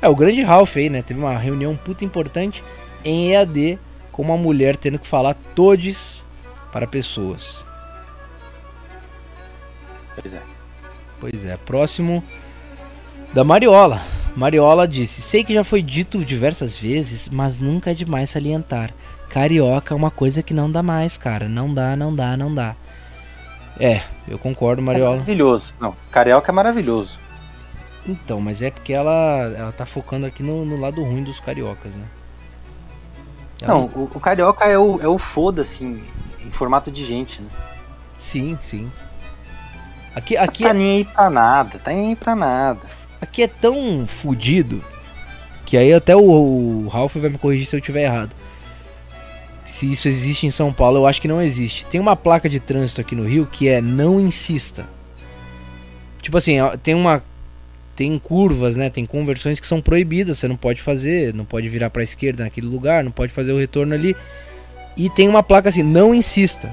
É, 0.00 0.08
o 0.08 0.14
grande 0.14 0.42
Ralph 0.42 0.76
aí, 0.76 0.88
né? 0.88 1.02
Teve 1.02 1.20
uma 1.20 1.36
reunião 1.36 1.76
puta 1.76 2.04
importante 2.04 2.62
em 3.04 3.32
EAD 3.32 3.78
com 4.12 4.22
uma 4.22 4.36
mulher 4.36 4.76
tendo 4.76 4.98
que 4.98 5.06
falar 5.06 5.34
todes 5.54 6.24
para 6.72 6.86
pessoas. 6.86 7.64
Pois 10.14 10.34
é. 10.34 10.42
Pois 11.20 11.44
é. 11.44 11.56
Próximo 11.56 12.22
da 13.32 13.44
Mariola. 13.44 14.02
Mariola 14.36 14.86
disse: 14.86 15.20
Sei 15.20 15.42
que 15.42 15.54
já 15.54 15.64
foi 15.64 15.82
dito 15.82 16.24
diversas 16.24 16.76
vezes, 16.76 17.28
mas 17.28 17.60
nunca 17.60 17.90
é 17.90 17.94
demais 17.94 18.30
salientar. 18.30 18.92
Carioca 19.28 19.92
é 19.92 19.96
uma 19.96 20.10
coisa 20.10 20.42
que 20.42 20.54
não 20.54 20.70
dá 20.70 20.82
mais, 20.82 21.16
cara. 21.16 21.48
Não 21.48 21.72
dá, 21.72 21.96
não 21.96 22.14
dá, 22.14 22.36
não 22.36 22.54
dá. 22.54 22.74
É, 23.78 24.02
eu 24.26 24.38
concordo, 24.38 24.82
Mariola. 24.82 25.16
É 25.16 25.18
maravilhoso. 25.18 25.74
Não, 25.78 25.94
carioca 26.10 26.50
é 26.50 26.54
maravilhoso. 26.54 27.20
Então, 28.06 28.40
mas 28.40 28.62
é 28.62 28.70
porque 28.70 28.92
ela, 28.92 29.52
ela 29.56 29.72
tá 29.72 29.84
focando 29.84 30.26
aqui 30.26 30.42
no, 30.42 30.64
no 30.64 30.80
lado 30.80 31.02
ruim 31.04 31.22
dos 31.22 31.38
cariocas, 31.38 31.92
né? 31.94 32.04
Ela... 33.62 33.74
Não, 33.74 33.84
o, 33.86 34.10
o, 34.12 34.20
carioca 34.20 34.64
é 34.64 34.78
o, 34.78 35.00
é 35.00 35.06
o 35.06 35.18
foda-se 35.18 35.84
em, 35.84 36.02
em 36.44 36.50
formato 36.50 36.90
de 36.90 37.04
gente, 37.04 37.42
né? 37.42 37.48
Sim, 38.16 38.58
sim. 38.62 38.90
Aqui, 40.14 40.36
aqui 40.36 40.64
tá 40.64 40.70
é... 40.70 40.72
nem 40.72 40.96
aí 40.96 41.04
pra 41.04 41.30
nada, 41.30 41.78
tá 41.78 41.92
nem 41.92 42.08
aí 42.08 42.16
pra 42.16 42.34
nada. 42.34 42.80
Aqui 43.20 43.42
é 43.42 43.48
tão 43.48 44.06
fudido 44.06 44.82
que 45.66 45.76
aí 45.76 45.92
até 45.92 46.16
o, 46.16 46.20
o 46.20 46.88
Ralph 46.88 47.16
vai 47.16 47.30
me 47.30 47.38
corrigir 47.38 47.66
se 47.66 47.76
eu 47.76 47.80
tiver 47.80 48.04
errado 48.04 48.34
se 49.68 49.92
isso 49.92 50.08
existe 50.08 50.46
em 50.46 50.50
São 50.50 50.72
Paulo, 50.72 50.96
eu 50.96 51.06
acho 51.06 51.20
que 51.20 51.28
não 51.28 51.42
existe. 51.42 51.84
Tem 51.84 52.00
uma 52.00 52.16
placa 52.16 52.48
de 52.48 52.58
trânsito 52.58 53.02
aqui 53.02 53.14
no 53.14 53.28
Rio 53.28 53.44
que 53.44 53.68
é 53.68 53.82
não 53.82 54.18
insista. 54.18 54.86
Tipo 56.22 56.38
assim, 56.38 56.56
tem 56.82 56.94
uma 56.94 57.22
tem 57.94 58.18
curvas, 58.18 58.78
né? 58.78 58.88
Tem 58.88 59.04
conversões 59.04 59.60
que 59.60 59.66
são 59.66 59.82
proibidas, 59.82 60.38
você 60.38 60.48
não 60.48 60.56
pode 60.56 60.80
fazer, 60.80 61.34
não 61.34 61.44
pode 61.44 61.68
virar 61.68 61.90
para 61.90 62.00
a 62.00 62.04
esquerda 62.04 62.44
naquele 62.44 62.66
lugar, 62.66 63.04
não 63.04 63.10
pode 63.10 63.30
fazer 63.30 63.52
o 63.52 63.58
retorno 63.58 63.92
ali. 63.92 64.16
E 64.96 65.10
tem 65.10 65.28
uma 65.28 65.42
placa 65.42 65.68
assim, 65.68 65.82
não 65.82 66.14
insista. 66.14 66.72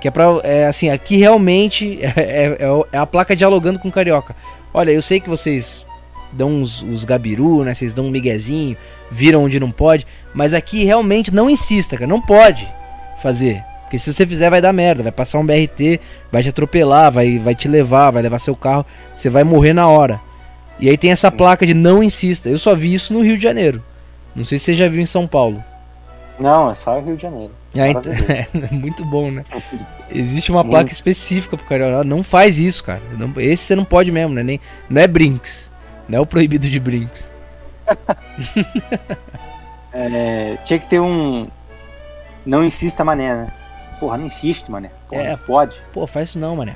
Que 0.00 0.08
é 0.08 0.10
pra. 0.10 0.24
É, 0.42 0.66
assim, 0.66 0.88
aqui 0.88 1.16
realmente 1.16 1.98
é, 2.16 2.56
é, 2.56 2.58
é 2.92 2.96
a 2.96 3.04
placa 3.04 3.36
dialogando 3.36 3.78
com 3.78 3.88
o 3.88 3.92
carioca. 3.92 4.34
Olha, 4.72 4.90
eu 4.90 5.02
sei 5.02 5.20
que 5.20 5.28
vocês 5.28 5.84
dão 6.32 6.62
os, 6.62 6.82
os 6.82 7.04
gabiru, 7.04 7.64
né? 7.64 7.74
Vocês 7.74 7.92
dão 7.92 8.06
um 8.06 8.10
miguezinho, 8.10 8.76
viram 9.10 9.44
onde 9.44 9.60
não 9.60 9.70
pode. 9.70 10.06
Mas 10.34 10.54
aqui 10.54 10.84
realmente 10.84 11.34
não 11.34 11.50
insista, 11.50 11.96
cara. 11.96 12.06
Não 12.06 12.20
pode 12.20 12.66
fazer. 13.20 13.62
Porque 13.82 13.98
se 13.98 14.12
você 14.12 14.24
fizer 14.24 14.50
vai 14.50 14.60
dar 14.60 14.72
merda. 14.72 15.02
Vai 15.02 15.12
passar 15.12 15.38
um 15.38 15.44
BRT, 15.44 16.00
vai 16.30 16.42
te 16.42 16.48
atropelar, 16.48 17.10
vai, 17.10 17.38
vai 17.38 17.54
te 17.54 17.66
levar, 17.66 18.10
vai 18.10 18.22
levar 18.22 18.38
seu 18.38 18.54
carro. 18.54 18.86
Você 19.14 19.28
vai 19.28 19.42
morrer 19.42 19.72
na 19.72 19.88
hora. 19.88 20.20
E 20.78 20.88
aí 20.88 20.96
tem 20.96 21.10
essa 21.10 21.30
placa 21.30 21.66
de 21.66 21.74
não 21.74 22.02
insista. 22.02 22.48
Eu 22.48 22.58
só 22.58 22.74
vi 22.74 22.94
isso 22.94 23.12
no 23.12 23.20
Rio 23.20 23.36
de 23.36 23.42
Janeiro. 23.42 23.82
Não 24.34 24.44
sei 24.44 24.58
se 24.58 24.66
você 24.66 24.74
já 24.74 24.88
viu 24.88 25.02
em 25.02 25.06
São 25.06 25.26
Paulo. 25.26 25.62
Não, 26.38 26.70
é 26.70 26.74
só 26.74 27.00
Rio 27.00 27.16
de 27.16 27.22
Janeiro. 27.22 27.52
Ah, 27.76 27.88
então, 27.88 28.12
é, 28.28 28.46
muito 28.70 29.04
bom, 29.04 29.30
né? 29.30 29.44
Existe 30.10 30.50
uma 30.50 30.64
placa 30.64 30.90
específica 30.90 31.56
pro 31.56 31.66
cara. 31.66 32.02
Não 32.02 32.22
faz 32.22 32.58
isso, 32.58 32.82
cara. 32.82 33.02
Não, 33.16 33.32
esse 33.36 33.64
você 33.64 33.76
não 33.76 33.84
pode 33.84 34.10
mesmo, 34.10 34.34
né? 34.34 34.42
Nem, 34.42 34.60
não 34.88 35.02
é 35.02 35.06
Brinks. 35.06 35.70
Não 36.10 36.18
é 36.18 36.20
o 36.20 36.26
proibido 36.26 36.68
de 36.68 36.80
Brinks. 36.80 37.30
é, 39.94 40.56
tinha 40.64 40.80
que 40.80 40.88
ter 40.88 40.98
um. 40.98 41.46
Não 42.44 42.64
insista, 42.64 43.04
mané, 43.04 43.32
né? 43.32 43.52
Porra, 44.00 44.18
não 44.18 44.26
insiste, 44.26 44.68
mané. 44.68 44.90
Porra, 45.08 45.22
é, 45.22 45.36
fode. 45.36 45.80
Pô, 45.92 46.08
faz 46.08 46.30
isso 46.30 46.38
não, 46.38 46.56
mané. 46.56 46.74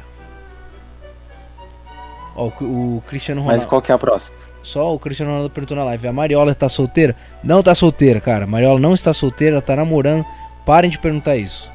Ó, 2.37 2.49
o, 2.61 2.99
o 2.99 3.03
Cristiano 3.09 3.41
Ronaldo. 3.41 3.61
Mas 3.61 3.69
qual 3.69 3.83
que 3.83 3.91
é 3.91 3.95
a 3.95 3.99
próxima? 3.99 4.37
Só 4.63 4.95
o 4.95 5.01
Cristiano 5.01 5.33
Ronaldo 5.33 5.53
perguntou 5.53 5.77
na 5.77 5.83
live. 5.83 6.07
A 6.07 6.13
Mariola 6.13 6.53
está 6.53 6.69
solteira? 6.69 7.17
Não 7.43 7.59
está 7.59 7.75
solteira, 7.75 8.21
cara. 8.21 8.45
A 8.45 8.47
Mariola 8.47 8.79
não 8.79 8.95
está 8.95 9.13
solteira, 9.13 9.57
ela 9.57 9.63
tá 9.63 9.75
namorando. 9.75 10.25
Parem 10.65 10.89
de 10.89 10.99
perguntar 10.99 11.37
isso. 11.37 11.69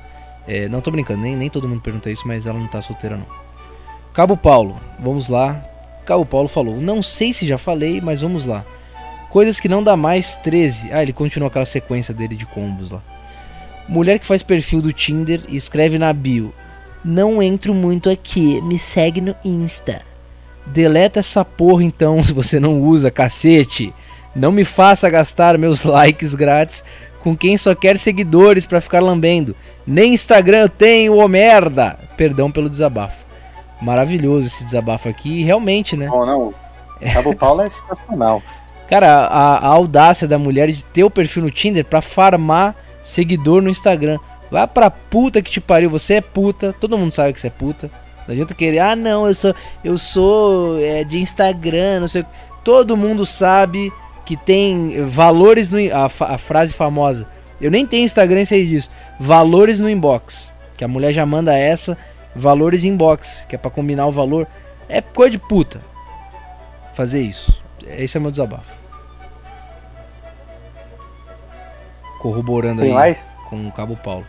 É, 0.47 0.69
não 0.69 0.79
tô 0.79 0.91
brincando, 0.91 1.21
nem, 1.21 1.35
nem 1.35 1.49
todo 1.49 1.67
mundo 1.67 1.81
pergunta 1.81 2.09
isso, 2.09 2.25
mas 2.25 2.47
ela 2.47 2.57
não 2.57 2.67
tá 2.67 2.81
solteira 2.81 3.17
não. 3.17 3.27
Cabo 4.13 4.37
Paulo, 4.37 4.79
vamos 4.97 5.27
lá. 5.27 5.61
Cabo 6.09 6.25
Paulo 6.25 6.47
falou: 6.47 6.81
Não 6.81 7.03
sei 7.03 7.31
se 7.31 7.45
já 7.45 7.59
falei, 7.59 8.01
mas 8.01 8.21
vamos 8.21 8.43
lá. 8.43 8.65
Coisas 9.29 9.59
que 9.59 9.69
não 9.69 9.83
dá 9.83 9.95
mais 9.95 10.37
13. 10.37 10.89
Ah, 10.91 11.03
ele 11.03 11.13
continuou 11.13 11.47
aquela 11.47 11.65
sequência 11.65 12.15
dele 12.15 12.35
de 12.35 12.47
combos 12.47 12.89
lá. 12.89 13.03
Mulher 13.87 14.17
que 14.17 14.25
faz 14.25 14.41
perfil 14.41 14.81
do 14.81 14.91
Tinder 14.91 15.39
e 15.47 15.55
escreve 15.55 15.99
na 15.99 16.11
bio: 16.11 16.51
Não 17.05 17.43
entro 17.43 17.75
muito 17.75 18.09
aqui, 18.09 18.59
me 18.63 18.79
segue 18.79 19.21
no 19.21 19.35
Insta. 19.45 20.01
Deleta 20.65 21.19
essa 21.19 21.45
porra 21.45 21.83
então 21.83 22.21
se 22.25 22.33
você 22.33 22.59
não 22.59 22.81
usa, 22.81 23.11
cacete. 23.11 23.93
Não 24.35 24.51
me 24.51 24.65
faça 24.65 25.11
gastar 25.11 25.59
meus 25.59 25.83
likes 25.83 26.33
grátis 26.33 26.83
com 27.19 27.37
quem 27.37 27.55
só 27.55 27.75
quer 27.75 27.99
seguidores 27.99 28.65
para 28.65 28.81
ficar 28.81 28.99
lambendo. 28.99 29.55
Nem 29.85 30.15
Instagram 30.15 30.61
eu 30.61 30.69
tenho, 30.69 31.17
ô 31.17 31.27
merda! 31.27 31.99
Perdão 32.17 32.49
pelo 32.49 32.69
desabafo. 32.69 33.28
Maravilhoso 33.81 34.47
esse 34.47 34.63
desabafo 34.63 35.07
aqui, 35.07 35.43
realmente, 35.43 35.95
né? 35.95 36.07
Não, 36.07 36.25
não. 36.25 36.53
Cabo 37.13 37.33
Paulo 37.37 37.61
é 37.61 37.69
sensacional. 37.69 38.41
Cara, 38.89 39.25
a, 39.27 39.57
a, 39.57 39.67
audácia 39.67 40.27
da 40.27 40.37
mulher 40.37 40.71
de 40.71 40.83
ter 40.83 41.03
o 41.03 41.09
perfil 41.09 41.43
no 41.43 41.51
Tinder 41.51 41.85
pra 41.85 42.01
farmar 42.01 42.75
seguidor 43.01 43.61
no 43.61 43.69
Instagram. 43.69 44.17
Vai 44.49 44.65
pra 44.67 44.89
puta 44.89 45.41
que 45.41 45.51
te 45.51 45.61
pariu, 45.61 45.89
você 45.89 46.15
é 46.15 46.21
puta, 46.21 46.73
todo 46.73 46.97
mundo 46.97 47.13
sabe 47.13 47.33
que 47.33 47.39
você 47.39 47.47
é 47.47 47.51
puta. 47.51 47.91
Não 48.27 48.33
adianta 48.33 48.53
querer, 48.53 48.79
ah 48.79 48.95
não, 48.95 49.27
eu 49.27 49.35
sou, 49.35 49.55
eu 49.83 49.97
sou 49.97 50.79
é, 50.79 51.03
de 51.03 51.19
Instagram, 51.19 52.01
não 52.01 52.07
sei. 52.07 52.25
Todo 52.63 52.97
mundo 52.97 53.25
sabe 53.25 53.93
que 54.25 54.35
tem 54.35 55.05
valores 55.05 55.71
no. 55.71 55.79
A, 55.93 56.05
a 56.05 56.37
frase 56.37 56.73
famosa. 56.73 57.27
Eu 57.59 57.71
nem 57.71 57.85
tenho 57.85 58.05
Instagram 58.05 58.41
e 58.41 58.45
sei 58.45 58.65
disso. 58.65 58.89
Valores 59.19 59.79
no 59.79 59.89
inbox. 59.89 60.53
Que 60.77 60.83
a 60.83 60.87
mulher 60.87 61.11
já 61.11 61.25
manda 61.25 61.57
essa, 61.57 61.97
valores 62.35 62.83
inbox, 62.83 63.45
que 63.47 63.55
é 63.55 63.57
pra 63.57 63.71
combinar 63.71 64.07
o 64.07 64.11
valor. 64.11 64.47
É 64.87 65.01
coisa 65.01 65.31
de 65.31 65.37
puta. 65.37 65.81
Fazer 66.93 67.21
isso. 67.21 67.61
Esse 67.87 68.17
é 68.17 68.19
meu 68.19 68.31
desabafo. 68.31 68.77
Corroborando 72.19 72.81
Tem 72.81 72.89
aí 72.89 72.95
mais? 72.95 73.37
com 73.49 73.67
o 73.67 73.71
Cabo 73.71 73.95
Paulo. 73.95 74.25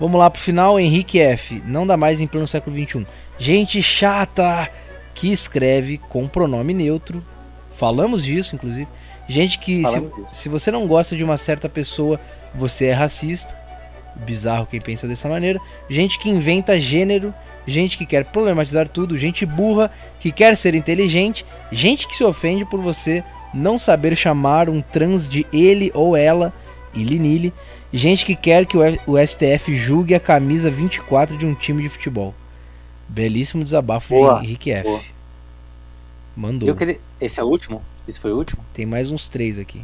Vamos 0.00 0.18
lá 0.18 0.30
pro 0.30 0.40
final, 0.40 0.78
Henrique 0.78 1.20
F. 1.20 1.62
Não 1.64 1.86
dá 1.86 1.96
mais 1.96 2.20
em 2.20 2.26
pleno 2.26 2.46
século 2.46 2.76
XXI. 2.76 3.06
Gente 3.38 3.82
chata 3.82 4.68
que 5.14 5.32
escreve 5.32 5.98
com 5.98 6.28
pronome 6.28 6.72
neutro. 6.72 7.24
Falamos 7.70 8.24
disso, 8.24 8.54
inclusive. 8.54 8.88
Gente 9.28 9.58
que, 9.58 9.84
se, 9.84 10.10
se, 10.32 10.48
você 10.48 10.70
não 10.70 10.86
gosta 10.86 11.16
de 11.16 11.22
uma 11.22 11.36
certa 11.36 11.68
pessoa, 11.68 12.18
você 12.54 12.86
é 12.86 12.92
racista. 12.92 13.58
Bizarro 14.18 14.66
quem 14.66 14.80
pensa 14.80 15.06
dessa 15.06 15.28
maneira. 15.28 15.60
Gente 15.88 16.18
que 16.18 16.28
inventa 16.28 16.78
gênero. 16.78 17.32
Gente 17.66 17.98
que 17.98 18.06
quer 18.06 18.24
problematizar 18.24 18.88
tudo. 18.88 19.18
Gente 19.18 19.46
burra 19.46 19.90
que 20.18 20.32
quer 20.32 20.56
ser 20.56 20.74
inteligente. 20.74 21.44
Gente 21.70 22.08
que 22.08 22.16
se 22.16 22.24
ofende 22.24 22.64
por 22.64 22.80
você 22.80 23.22
não 23.54 23.78
saber 23.78 24.16
chamar 24.16 24.68
um 24.68 24.80
trans 24.80 25.28
de 25.28 25.46
ele 25.52 25.90
ou 25.94 26.16
ela 26.16 26.52
ili 26.94 27.18
nili. 27.18 27.52
Gente 27.92 28.24
que 28.24 28.34
quer 28.34 28.66
que 28.66 28.76
o 28.76 29.26
STF 29.26 29.74
julgue 29.76 30.14
a 30.14 30.20
camisa 30.20 30.70
24 30.70 31.36
de 31.38 31.46
um 31.46 31.54
time 31.54 31.82
de 31.82 31.88
futebol. 31.88 32.34
Belíssimo 33.08 33.64
desabafo 33.64 34.14
boa, 34.14 34.40
de 34.40 34.46
Henrique 34.46 34.70
F. 34.70 34.84
Boa. 34.84 35.00
Mandou. 36.36 36.74
Queria... 36.76 37.00
Esse 37.20 37.40
é 37.40 37.42
o 37.42 37.46
último? 37.46 37.82
Esse 38.06 38.20
foi 38.20 38.32
o 38.32 38.36
último? 38.36 38.62
Tem 38.74 38.84
mais 38.84 39.10
uns 39.10 39.28
três 39.28 39.58
aqui. 39.58 39.80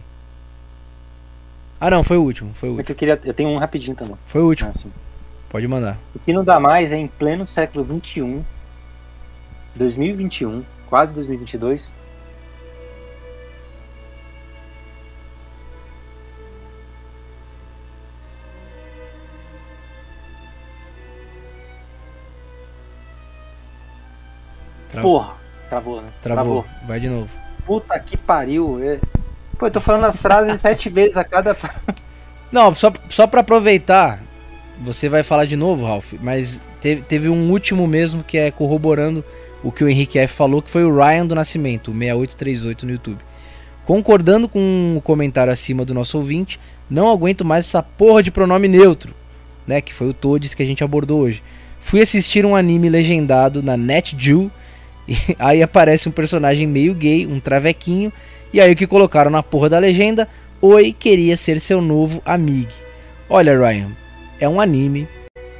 Ah 1.84 1.90
não, 1.90 2.02
foi 2.02 2.16
o 2.16 2.22
último. 2.22 2.54
Foi 2.54 2.70
o 2.70 2.72
último. 2.72 2.80
É 2.80 2.84
que 2.84 2.92
eu, 2.92 2.96
queria... 2.96 3.20
eu 3.22 3.34
tenho 3.34 3.50
um 3.50 3.58
rapidinho 3.58 3.94
também. 3.94 4.16
Foi 4.26 4.40
o 4.40 4.46
último. 4.46 4.70
Ah, 4.74 4.88
Pode 5.50 5.68
mandar. 5.68 5.98
O 6.14 6.18
que 6.18 6.32
não 6.32 6.42
dá 6.42 6.58
mais 6.58 6.92
é 6.92 6.96
em 6.96 7.06
pleno 7.06 7.44
século 7.44 7.84
21, 7.84 8.42
2021, 9.74 10.64
quase 10.88 11.12
2022 11.14 11.92
Porra, 25.02 25.34
travou, 25.68 26.00
né? 26.00 26.08
Travou. 26.22 26.64
Vai 26.86 26.98
de 26.98 27.10
novo. 27.10 27.28
Puta 27.66 28.00
que 28.00 28.16
pariu. 28.16 28.82
é- 28.82 28.98
Pô, 29.58 29.66
eu 29.66 29.70
tô 29.70 29.80
falando 29.80 30.04
as 30.04 30.20
frases 30.20 30.58
sete 30.62 30.88
vezes 30.88 31.16
a 31.16 31.24
cada. 31.24 31.56
Não, 32.50 32.74
só, 32.74 32.92
só 33.08 33.26
pra 33.26 33.40
aproveitar, 33.40 34.22
você 34.82 35.08
vai 35.08 35.22
falar 35.22 35.44
de 35.44 35.56
novo, 35.56 35.86
Ralph, 35.86 36.14
mas 36.20 36.62
teve, 36.80 37.02
teve 37.02 37.28
um 37.28 37.50
último 37.50 37.86
mesmo 37.86 38.22
que 38.22 38.38
é 38.38 38.50
corroborando 38.50 39.24
o 39.62 39.72
que 39.72 39.82
o 39.82 39.88
Henrique 39.88 40.18
F 40.18 40.34
falou, 40.34 40.60
que 40.60 40.70
foi 40.70 40.84
o 40.84 40.94
Ryan 40.94 41.26
do 41.26 41.34
Nascimento, 41.34 41.90
o 41.90 41.94
6838 41.94 42.86
no 42.86 42.92
YouTube. 42.92 43.18
Concordando 43.86 44.48
com 44.48 44.94
o 44.96 45.00
comentário 45.00 45.52
acima 45.52 45.84
do 45.84 45.94
nosso 45.94 46.18
ouvinte, 46.18 46.60
não 46.88 47.10
aguento 47.10 47.44
mais 47.44 47.66
essa 47.66 47.82
porra 47.82 48.22
de 48.22 48.30
pronome 48.30 48.68
neutro, 48.68 49.14
né? 49.66 49.80
Que 49.80 49.92
foi 49.92 50.08
o 50.08 50.14
Todes 50.14 50.54
que 50.54 50.62
a 50.62 50.66
gente 50.66 50.84
abordou 50.84 51.20
hoje. 51.20 51.42
Fui 51.80 52.00
assistir 52.00 52.46
um 52.46 52.56
anime 52.56 52.88
legendado 52.88 53.62
na 53.62 53.76
NetJew, 53.76 54.50
e 55.08 55.16
aí 55.38 55.62
aparece 55.62 56.08
um 56.08 56.12
personagem 56.12 56.66
meio 56.66 56.94
gay, 56.94 57.26
um 57.26 57.40
travequinho, 57.40 58.12
e 58.54 58.60
aí 58.60 58.72
o 58.72 58.76
que 58.76 58.86
colocaram 58.86 59.32
na 59.32 59.42
porra 59.42 59.68
da 59.68 59.80
legenda? 59.80 60.28
Oi, 60.62 60.94
queria 60.96 61.36
ser 61.36 61.60
seu 61.60 61.82
novo 61.82 62.22
amigo. 62.24 62.70
Olha, 63.28 63.58
Ryan, 63.58 63.90
é 64.38 64.48
um 64.48 64.60
anime. 64.60 65.08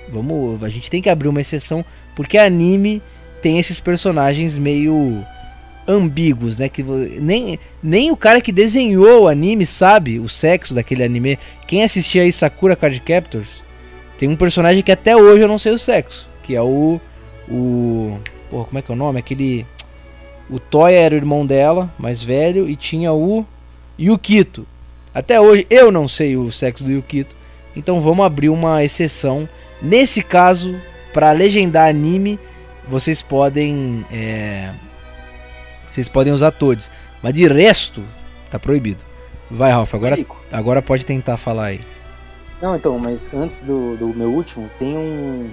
Vamos, 0.09 0.63
a 0.63 0.69
gente 0.69 0.89
tem 0.89 1.03
que 1.03 1.11
abrir 1.11 1.27
uma 1.27 1.41
exceção 1.41 1.85
porque 2.15 2.39
anime 2.39 3.03
tem 3.43 3.59
esses 3.59 3.81
personagens 3.81 4.57
meio 4.57 5.27
ambíguos, 5.89 6.57
né? 6.57 6.69
Que 6.69 6.85
nem, 6.85 7.59
nem 7.83 8.13
o 8.13 8.17
cara 8.17 8.41
que 8.41 8.53
desenhou 8.53 9.25
o 9.25 9.29
anime 9.29 9.67
sabe 9.67 10.21
o 10.21 10.29
sexo 10.29 10.73
daquele 10.73 11.03
anime. 11.03 11.37
Quem 11.67 11.83
assistia 11.83 12.23
aí 12.23 12.33
Sakura 12.33 12.77
Card 12.77 13.01
Captors 13.01 13.61
tem 14.17 14.29
um 14.29 14.37
personagem 14.37 14.85
que 14.85 14.93
até 14.93 15.17
hoje 15.17 15.43
eu 15.43 15.49
não 15.49 15.59
sei 15.59 15.73
o 15.73 15.79
sexo, 15.81 16.29
que 16.45 16.55
é 16.55 16.63
o 16.63 17.01
o 17.51 18.21
porra, 18.49 18.65
como 18.67 18.79
é 18.79 18.83
que 18.83 18.93
é 18.93 18.95
o 18.95 18.97
nome? 18.97 19.19
Aquele 19.19 19.67
o 20.51 20.59
Toya 20.59 20.99
era 20.99 21.15
o 21.15 21.19
irmão 21.19 21.47
dela, 21.47 21.93
mais 21.99 22.23
velho, 22.23 22.69
e 22.69 22.77
tinha 22.77 23.13
o 23.13 23.45
Yukito. 23.99 24.67
Até 25.15 25.41
hoje 25.41 25.67
eu 25.71 25.93
não 25.93 26.09
sei 26.09 26.37
o 26.37 26.51
sexo 26.51 26.85
do 26.85 26.91
Yukito. 26.91 27.37
Então 27.77 28.01
vamos 28.01 28.25
abrir 28.25 28.49
uma 28.49 28.85
exceção. 28.85 29.49
Nesse 29.81 30.23
caso, 30.23 30.75
para 31.13 31.33
legendar 31.33 31.89
anime, 31.89 32.39
vocês 32.89 33.23
podem. 33.23 34.05
é, 34.13 34.73
vocês 35.91 36.09
podem 36.09 36.33
usar 36.33 36.51
todos. 36.51 36.91
Mas 37.23 37.35
de 37.35 37.47
resto, 37.47 38.05
tá 38.51 38.59
proibido. 38.59 39.05
Vai, 39.51 39.71
Ralph, 39.71 39.95
agora, 39.95 40.19
agora 40.51 40.83
pode 40.83 41.07
tentar 41.07 41.37
falar 41.37 41.67
aí. 41.67 41.81
Não, 42.61 42.75
então, 42.75 42.99
mas 42.99 43.33
antes 43.33 43.63
do, 43.63 43.97
do 43.97 44.09
meu 44.09 44.31
último, 44.31 44.71
tem 44.79 44.97
um. 44.97 45.51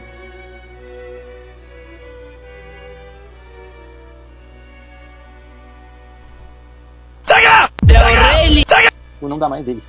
O 9.21 9.27
não 9.27 9.37
dá 9.37 9.47
mais 9.47 9.65
dele. 9.65 9.83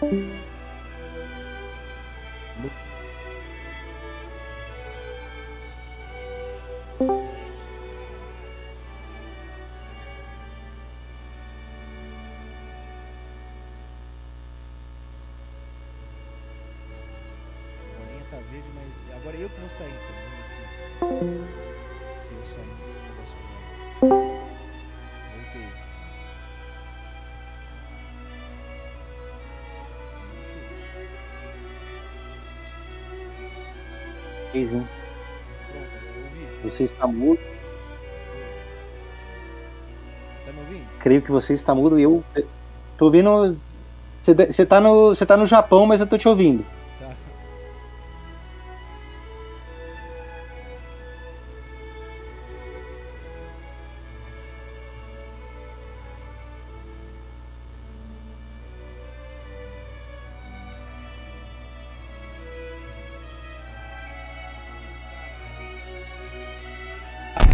Tá 0.00 0.06
verde, 18.50 18.68
mas 18.74 19.16
agora 19.16 19.36
eu 19.36 19.50
que 19.50 19.60
vou 19.60 19.68
sair, 19.68 19.90
então. 19.90 20.14
Vamos 21.00 21.38
ver 21.38 21.54
se, 21.54 21.59
hein? 34.54 34.88
Ouvi. 35.72 36.70
Você 36.70 36.84
está 36.84 37.06
mudo. 37.06 37.40
Você 40.30 40.38
tá 40.44 40.52
me 40.52 40.60
ouvindo? 40.60 40.86
Creio 40.98 41.22
que 41.22 41.30
você 41.30 41.54
está 41.54 41.74
mudo 41.74 41.98
e 41.98 42.02
eu. 42.02 42.24
Tô 42.96 43.06
ouvindo. 43.06 43.56
Você 44.20 44.66
tá, 44.66 44.80
no, 44.80 45.08
você 45.08 45.24
tá 45.24 45.36
no 45.36 45.46
Japão, 45.46 45.86
mas 45.86 46.00
eu 46.00 46.06
tô 46.06 46.18
te 46.18 46.28
ouvindo. 46.28 46.64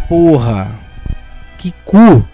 Porra! 0.09 0.79
Que 1.59 1.73
cu! 1.85 2.25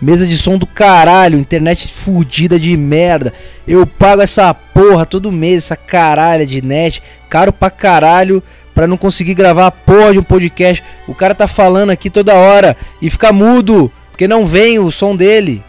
Mesa 0.00 0.26
de 0.26 0.38
som 0.38 0.56
do 0.56 0.66
caralho, 0.66 1.38
internet 1.38 1.92
fudida 1.92 2.58
de 2.58 2.76
merda. 2.76 3.32
Eu 3.66 3.84
pago 3.84 4.22
essa 4.22 4.54
porra 4.54 5.04
todo 5.04 5.32
mês, 5.32 5.64
essa 5.64 5.76
caralha 5.76 6.46
de 6.46 6.62
net, 6.62 7.02
caro 7.28 7.52
pra 7.52 7.68
caralho, 7.68 8.40
pra 8.72 8.86
não 8.86 8.96
conseguir 8.96 9.34
gravar 9.34 9.66
a 9.66 9.72
porra 9.72 10.12
de 10.12 10.20
um 10.20 10.22
podcast. 10.22 10.84
O 11.08 11.14
cara 11.14 11.34
tá 11.34 11.48
falando 11.48 11.90
aqui 11.90 12.08
toda 12.08 12.32
hora 12.34 12.76
e 13.02 13.10
fica 13.10 13.32
mudo, 13.32 13.90
porque 14.10 14.28
não 14.28 14.46
vem 14.46 14.78
o 14.78 14.92
som 14.92 15.16
dele. 15.16 15.64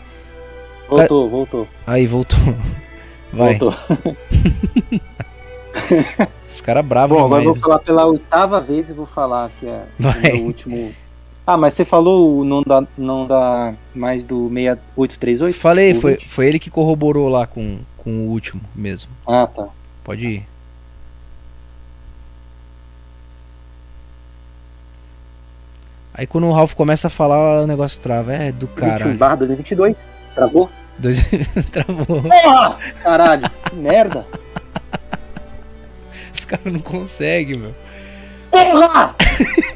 Voltou, 0.88 1.28
voltou. 1.28 1.68
Aí, 1.88 2.06
voltou. 2.06 2.38
Vai. 3.34 3.58
Voltou. 3.58 3.76
Os 6.50 6.62
caras 6.62 6.86
bravos 6.86 7.18
Bom, 7.18 7.26
agora 7.26 7.44
eu 7.44 7.54
demais. 7.54 7.62
vou 7.62 7.70
falar 7.70 7.80
pela 7.80 8.06
oitava 8.06 8.60
vez 8.60 8.90
e 8.90 8.94
vou 8.94 9.06
falar 9.06 9.50
que 9.60 9.68
é 9.68 9.84
o 10.00 10.22
meu 10.22 10.46
último. 10.46 10.92
Ah, 11.50 11.58
mas 11.58 11.74
você 11.74 11.84
falou 11.84 12.42
o 12.42 12.46
não 12.46 12.62
dá, 12.62 12.84
não 12.96 13.26
dá 13.26 13.74
mais 13.96 14.24
do 14.24 14.48
6838? 14.50 15.58
Falei, 15.58 15.96
foi, 15.96 16.20
foi 16.20 16.46
ele 16.46 16.60
que 16.60 16.70
corroborou 16.70 17.28
lá 17.28 17.48
com, 17.48 17.80
com 17.98 18.28
o 18.28 18.30
último 18.30 18.62
mesmo. 18.76 19.10
Ah, 19.26 19.48
tá. 19.48 19.68
Pode 20.04 20.28
ir. 20.28 20.48
Aí 26.14 26.28
quando 26.28 26.46
o 26.46 26.52
Ralph 26.52 26.76
começa 26.76 27.08
a 27.08 27.10
falar, 27.10 27.64
o 27.64 27.66
negócio 27.66 28.00
trava. 28.00 28.32
É 28.32 28.52
do 28.52 28.68
21 28.68 28.76
caralho. 28.76 29.18
barra 29.18 29.36
2022. 29.38 30.08
Travou? 30.36 30.70
Dois... 31.00 31.18
Travou. 31.74 32.22
Porra! 32.22 32.78
Caralho, 33.02 33.50
que 33.50 33.76
merda! 33.76 34.28
Os 36.32 36.46
caras 36.46 36.72
não 36.72 36.80
conseguem, 36.80 37.58
meu. 37.58 37.74
Porra! 38.52 39.16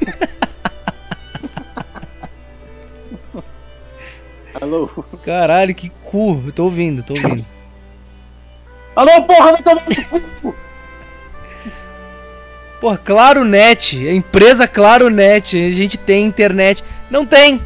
Alô? 4.64 4.88
Caralho, 5.22 5.74
que 5.74 5.90
cu. 5.90 6.42
Eu 6.46 6.52
tô 6.52 6.64
ouvindo, 6.64 7.02
tô 7.02 7.12
ouvindo. 7.12 7.44
Alô, 8.96 9.22
porra, 9.24 9.52
vai 9.52 9.62
tomar 9.62 9.82
no 10.10 10.20
cu! 10.40 10.56
Porra, 12.80 12.96
Claro 12.96 13.44
Net, 13.44 14.08
a 14.08 14.12
empresa 14.12 14.66
Claro 14.66 15.10
Net, 15.10 15.54
a 15.54 15.70
gente 15.70 15.98
tem 15.98 16.24
internet. 16.24 16.82
Não 17.10 17.26
tem. 17.26 17.60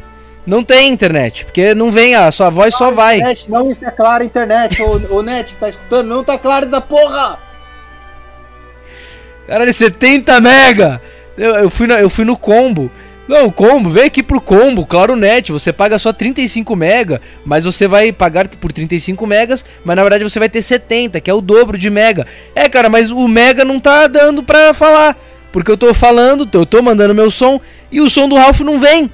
Não 0.45 0.65
tem 0.65 0.91
internet, 0.91 1.45
porque 1.45 1.73
não 1.73 1.93
vem, 1.93 2.17
a 2.17 2.33
sua 2.33 2.51
voz 2.51 2.75
só 2.75 2.91
vai. 2.91 3.19
Net, 3.19 3.49
não 3.49 3.71
está 3.71 3.93
clara 3.93 4.25
a 4.25 4.27
internet, 4.27 4.83
ô, 4.83 5.19
ô 5.19 5.23
Net, 5.23 5.55
tá 5.55 5.69
escutando? 5.69 6.09
Não 6.09 6.25
tá 6.25 6.37
clara 6.37 6.67
essa 6.67 6.81
porra! 6.81 7.39
Caralho, 9.47 9.73
70 9.73 10.41
mega! 10.41 11.01
Eu, 11.37 11.55
eu 11.55 11.71
fui, 11.71 11.87
no, 11.87 11.95
eu 11.95 12.11
fui 12.11 12.25
no 12.25 12.37
combo. 12.37 12.91
Não, 13.29 13.51
combo, 13.51 13.91
vem 13.91 14.05
aqui 14.05 14.23
pro 14.23 14.41
combo, 14.41 14.87
claro 14.87 15.15
net, 15.15 15.53
você 15.53 15.71
paga 15.71 15.99
só 15.99 16.15
35 16.15 16.75
mega, 16.75 17.21
mas 17.45 17.67
você 17.67 17.87
vai 17.87 18.11
pagar 18.11 18.49
por 18.49 18.73
35 18.73 19.27
megas, 19.27 19.63
mas 19.85 19.97
na 19.97 20.03
verdade 20.03 20.25
você 20.25 20.39
vai 20.39 20.49
ter 20.49 20.63
70, 20.63 21.21
que 21.21 21.31
é 21.31 21.35
o 21.35 21.43
dobro 21.43 21.77
de 21.77 21.91
mega. 21.91 22.27
É, 22.55 22.71
cara, 22.71 22.89
mas 22.89 23.11
o 23.11 23.29
mega 23.29 23.67
não 23.67 23.79
tá 23.79 24.07
dando 24.07 24.43
pra 24.43 24.73
falar, 24.73 25.15
porque 25.53 25.71
eu 25.71 25.77
tô 25.77 25.93
falando, 25.93 26.49
eu 26.51 26.65
tô 26.65 26.81
mandando 26.81 27.15
meu 27.15 27.31
som 27.31 27.61
e 27.93 28.01
o 28.01 28.09
som 28.09 28.27
do 28.27 28.35
Ralph 28.35 28.61
não 28.61 28.79
vem. 28.79 29.13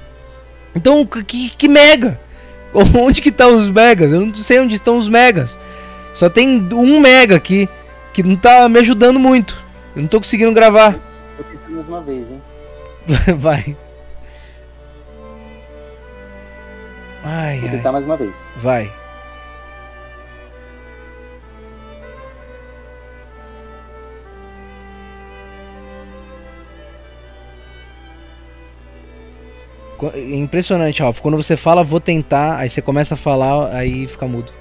Então, 0.73 1.05
que, 1.05 1.49
que 1.49 1.67
mega? 1.67 2.17
Onde 2.73 3.21
que 3.21 3.29
estão 3.29 3.49
tá 3.49 3.55
os 3.57 3.69
megas? 3.69 4.13
Eu 4.13 4.25
não 4.25 4.35
sei 4.35 4.59
onde 4.59 4.75
estão 4.75 4.97
os 4.97 5.07
megas. 5.07 5.59
Só 6.13 6.29
tem 6.29 6.67
um 6.73 6.99
mega 6.99 7.35
aqui, 7.35 7.69
que 8.13 8.23
não 8.23 8.35
tá 8.35 8.67
me 8.69 8.79
ajudando 8.79 9.19
muito. 9.19 9.61
Eu 9.95 10.01
não 10.01 10.07
tô 10.07 10.19
conseguindo 10.19 10.51
gravar. 10.53 10.91
Vou 11.37 11.45
tentar 11.49 11.69
mais 11.69 11.87
uma 11.87 12.01
vez, 12.01 12.31
hein? 12.31 12.41
Vai. 13.37 13.75
Ai, 17.25 17.59
Vou 17.59 17.69
tentar 17.71 17.89
ai. 17.89 17.93
mais 17.93 18.05
uma 18.05 18.15
vez. 18.15 18.51
Vai. 18.57 18.91
É 30.13 30.35
impressionante, 30.35 31.01
Ralf. 31.01 31.19
Quando 31.19 31.35
você 31.35 31.57
fala 31.57 31.83
vou 31.83 31.99
tentar, 31.99 32.57
aí 32.57 32.69
você 32.69 32.81
começa 32.81 33.15
a 33.15 33.17
falar, 33.17 33.71
aí 33.73 34.07
fica 34.07 34.27
mudo. 34.27 34.53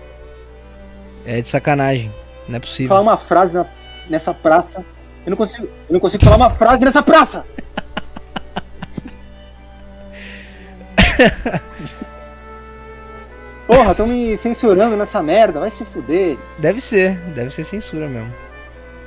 É 1.27 1.43
de 1.43 1.49
sacanagem. 1.49 2.11
Não 2.49 2.57
é 2.57 2.61
possível. 2.61 2.89
Falar 2.89 3.01
uma 3.01 3.19
frase 3.19 3.55
na, 3.55 3.67
nessa 4.09 4.33
praça. 4.33 4.85
Eu 5.27 5.31
não 5.31 5.37
consigo, 5.37 5.67
eu 5.67 5.93
não 5.93 6.01
consigo 6.01 6.25
falar 6.25 6.37
uma 6.37 6.51
frase 6.51 6.85
nessa 6.85 7.03
praça. 7.03 7.45
Porra, 13.67 13.93
estão 13.93 14.07
me 14.07 14.37
censurando 14.37 14.97
nessa 14.97 15.23
merda, 15.23 15.61
vai 15.61 15.71
se 15.71 15.85
fuder. 15.85 16.37
Deve 16.59 16.81
ser, 16.81 17.17
deve 17.35 17.51
ser 17.51 17.65
censura 17.65 18.09
mesmo. 18.09 18.33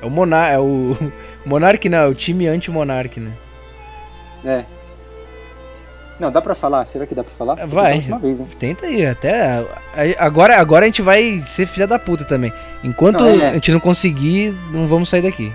É 0.02 0.06
o 0.06 0.10
Monar, 0.10 0.52
é 0.52 0.60
o 0.60 0.96
Monark 1.46 1.88
não, 1.90 2.00
é 2.00 2.08
o 2.08 2.16
time 2.16 2.48
anti-Monark, 2.48 3.20
né? 3.20 3.32
É. 4.44 4.66
Não, 6.20 6.32
dá 6.32 6.42
pra 6.42 6.56
falar? 6.56 6.86
Será 6.86 7.06
que 7.06 7.14
dá 7.14 7.24
pra 7.24 7.34
falar? 7.34 7.68
Vai. 7.68 8.00
Vez, 8.00 8.44
Tenta 8.58 8.88
aí, 8.88 9.06
até. 9.06 9.64
Agora, 10.18 10.58
agora 10.58 10.86
a 10.86 10.88
gente 10.88 11.02
vai 11.02 11.42
ser 11.46 11.68
filha 11.68 11.86
da 11.86 12.00
puta 12.00 12.26
também. 12.26 12.52
Enquanto 12.84 13.24
não, 13.24 13.40
é. 13.40 13.50
a 13.50 13.54
gente 13.54 13.72
não 13.72 13.80
conseguir, 13.80 14.58
não 14.72 14.88
vamos 14.88 15.10
sair 15.10 15.22
daqui. 15.22 15.54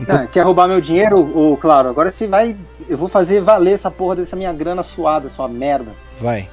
Enquanto... 0.00 0.20
Não, 0.20 0.26
quer 0.26 0.42
roubar 0.42 0.66
meu 0.66 0.80
dinheiro? 0.80 1.30
Ou, 1.32 1.56
claro, 1.56 1.88
agora 1.88 2.10
você 2.10 2.26
vai. 2.26 2.56
Eu 2.88 2.98
vou 2.98 3.08
fazer 3.08 3.40
valer 3.40 3.74
essa 3.74 3.90
porra 3.90 4.16
dessa 4.16 4.34
minha 4.34 4.52
grana 4.52 4.82
suada, 4.82 5.28
sua 5.28 5.48
merda. 5.48 5.92
Vai. 6.20 6.48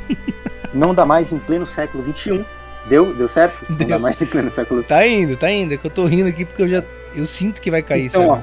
não 0.72 0.94
dá 0.94 1.04
mais 1.04 1.32
em 1.32 1.38
pleno 1.38 1.66
século 1.66 2.04
XXI. 2.04 2.44
Deu? 2.86 3.14
Deu 3.14 3.28
certo? 3.28 3.64
Deu. 3.72 3.78
Não 3.80 3.86
dá 3.86 3.98
mais 3.98 4.20
em 4.20 4.26
pleno 4.26 4.50
século 4.50 4.82
Tá 4.82 5.06
indo, 5.06 5.36
tá 5.36 5.50
indo. 5.50 5.74
É 5.74 5.76
que 5.76 5.86
eu 5.86 5.90
tô 5.90 6.04
rindo 6.04 6.28
aqui 6.28 6.44
porque 6.44 6.62
eu 6.62 6.68
já. 6.68 6.82
Eu 7.14 7.26
sinto 7.26 7.60
que 7.60 7.70
vai 7.70 7.82
cair, 7.82 8.06
então, 8.06 8.26
sabe? 8.26 8.32
Ó, 8.32 8.40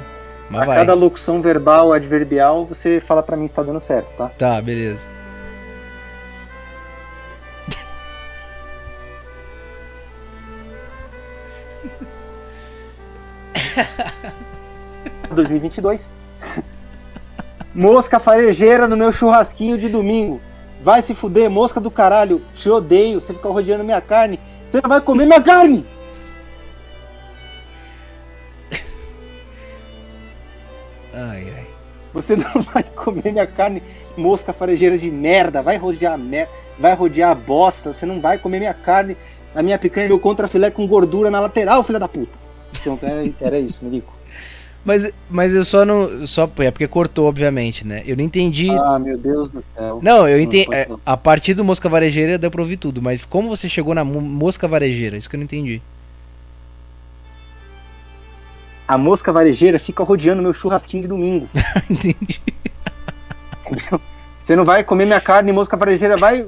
Mas 0.50 0.62
a 0.62 0.66
vai. 0.66 0.78
cada 0.78 0.94
locução 0.94 1.42
verbal, 1.42 1.92
adverbial, 1.92 2.66
você 2.66 3.02
fala 3.02 3.24
para 3.24 3.36
mim 3.36 3.48
se 3.48 3.54
tá 3.54 3.64
dando 3.64 3.80
certo, 3.80 4.14
tá? 4.16 4.30
Tá, 4.38 4.62
beleza. 4.62 5.10
...2022... 15.34 16.20
Mosca 17.74 18.20
farejeira 18.20 18.88
no 18.88 18.98
meu 18.98 19.12
churrasquinho 19.12 19.78
de 19.78 19.88
domingo. 19.88 20.42
Vai 20.82 21.02
se 21.02 21.14
fuder, 21.14 21.50
mosca 21.50 21.80
do 21.80 21.92
caralho. 21.92 22.42
Te 22.54 22.70
odeio. 22.70 23.20
Você 23.20 23.34
fica 23.34 23.50
rodeando 23.50 23.84
minha 23.84 24.02
carne. 24.02 24.40
Você 24.72 24.82
não 24.82 24.90
vai 24.90 25.02
comer 25.02 25.26
minha 25.26 25.42
carne! 25.42 25.86
Ai, 31.14 31.54
ai. 31.58 31.68
Você 32.14 32.36
não 32.36 32.62
vai 32.62 32.84
comer 32.84 33.32
minha 33.32 33.48
carne, 33.48 33.82
mosca 34.16 34.54
farejeira 34.54 34.98
de 34.98 35.10
merda. 35.10 35.62
Vai 35.62 35.78
rodear 35.78 36.14
a 36.14 36.18
merda. 36.18 36.52
Vai 36.78 36.94
rodear 36.94 37.32
a 37.32 37.36
bosta. 37.36 37.92
Você 37.92 38.06
não 38.06 38.22
vai 38.22 38.38
comer 38.38 38.60
minha 38.60 38.74
carne. 38.74 39.18
A 39.54 39.64
minha 39.64 39.80
picanha 39.80 40.08
meu 40.08 40.20
contrafilé 40.20 40.70
com 40.70 40.88
gordura 40.88 41.32
na 41.32 41.40
lateral, 41.40 41.84
filha 41.84 42.00
da 42.00 42.08
puta. 42.08 42.38
Então 42.82 42.98
era, 43.02 43.28
era 43.42 43.60
isso, 43.60 43.84
Milico. 43.84 44.19
Mas, 44.84 45.12
mas 45.30 45.54
eu 45.54 45.64
só 45.66 45.84
não. 45.86 46.26
Só, 46.26 46.50
é 46.60 46.72
porque 46.72 46.88
cortou, 46.88 47.28
obviamente, 47.28 47.86
né? 47.86 48.02
Eu 48.06 48.16
não 48.16 48.24
entendi. 48.24 48.70
Ah, 48.72 48.98
meu 48.98 49.18
Deus 49.18 49.52
do 49.52 49.62
céu. 49.62 50.00
Não, 50.02 50.28
eu 50.28 50.40
entendi. 50.40 50.74
É, 50.74 50.88
a 51.06 51.18
partir 51.18 51.54
do 51.54 51.64
mosca 51.64 51.90
varejeira 51.90 52.38
deu 52.38 52.50
pra 52.50 52.62
ouvir 52.62 52.78
tudo, 52.78 53.02
mas 53.02 53.26
como 53.26 53.50
você 53.50 53.68
chegou 53.68 53.94
na 53.94 54.04
mosca 54.04 54.68
varejeira? 54.68 55.18
Isso 55.18 55.30
que 55.30 55.36
eu 55.36 55.40
não 55.40 55.44
entendi. 55.44 55.82
A 58.88 58.98
mosca 58.98 59.32
varejeira 59.32 59.78
fica 59.78 60.04
rodeando 60.04 60.42
meu 60.42 60.54
churrasquinho 60.54 61.04
de 61.04 61.10
domingo. 61.10 61.48
entendi. 61.90 62.42
Entendeu? 63.70 64.02
Você 64.44 64.56
não 64.56 64.66
vai 64.66 64.84
comer 64.84 65.06
minha 65.06 65.22
carne, 65.22 65.52
mosca 65.52 65.78
varejeira 65.78 66.18
vai 66.18 66.48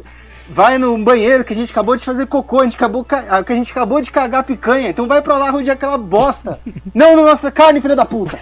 vai 0.51 0.77
no 0.77 0.97
banheiro 0.97 1.45
que 1.45 1.53
a 1.53 1.55
gente 1.55 1.71
acabou 1.71 1.95
de 1.95 2.03
fazer 2.03 2.27
cocô, 2.27 2.59
a 2.59 2.63
gente 2.65 2.75
acabou, 2.75 3.05
que 3.05 3.15
a 3.15 3.55
gente 3.55 3.71
acabou 3.71 4.01
de 4.01 4.11
cagar 4.11 4.43
picanha, 4.43 4.89
então 4.89 5.07
vai 5.07 5.21
pra 5.21 5.37
lá 5.37 5.49
rodear 5.49 5.75
aquela 5.75 5.97
bosta. 5.97 6.59
não 6.93 7.15
na 7.15 7.23
nossa 7.23 7.49
carne, 7.49 7.79
filha 7.79 7.95
da 7.95 8.05
puta. 8.05 8.37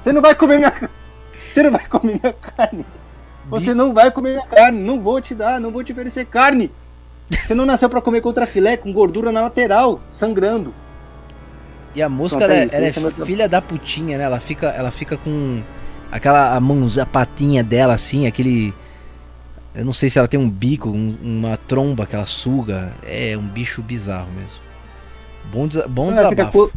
Você 0.00 0.12
não 0.12 0.22
vai 0.22 0.34
comer 0.34 0.58
minha 0.58 0.72
Você 1.52 1.62
não 1.62 1.70
vai 1.70 1.86
comer 1.86 2.20
minha 2.20 2.32
carne. 2.32 2.86
Você 3.48 3.74
não 3.74 3.92
vai 3.92 4.10
comer 4.10 4.32
minha 4.32 4.46
carne, 4.46 4.78
não 4.78 5.00
vou 5.00 5.20
te 5.20 5.34
dar, 5.34 5.60
não 5.60 5.70
vou 5.70 5.84
te 5.84 5.92
oferecer 5.92 6.24
carne. 6.24 6.70
Você 7.30 7.54
não 7.54 7.66
nasceu 7.66 7.90
para 7.90 8.00
comer 8.00 8.20
contra 8.20 8.46
filé 8.46 8.76
com 8.76 8.92
gordura 8.92 9.30
na 9.30 9.42
lateral, 9.42 10.00
sangrando. 10.10 10.74
E 11.94 12.02
a 12.02 12.08
mosca, 12.08 12.42
ela, 12.44 12.54
é, 12.54 12.68
ela 12.72 12.86
é, 12.86 12.88
é 12.88 13.24
filha 13.24 13.48
da 13.48 13.60
putinha, 13.60 14.16
né? 14.16 14.24
Ela 14.24 14.40
fica, 14.40 14.68
ela 14.68 14.90
fica 14.90 15.16
com 15.16 15.62
aquela 16.10 16.54
a 16.54 16.60
mãos, 16.60 16.98
a 16.98 17.06
patinha 17.06 17.62
dela 17.62 17.94
assim, 17.94 18.26
aquele 18.26 18.72
eu 19.74 19.84
não 19.84 19.92
sei 19.92 20.10
se 20.10 20.18
ela 20.18 20.26
tem 20.26 20.38
um 20.38 20.50
bico, 20.50 20.88
um, 20.88 21.16
uma 21.22 21.56
tromba 21.56 22.06
que 22.06 22.14
ela 22.14 22.26
suga. 22.26 22.92
É 23.06 23.36
um 23.36 23.46
bicho 23.46 23.82
bizarro 23.82 24.30
mesmo. 24.32 24.58
Bom, 25.52 25.68
des 25.68 25.84
bom 25.86 26.10
ela 26.10 26.30
desabafo. 26.30 26.36
Fica 26.36 26.50
co... 26.50 26.72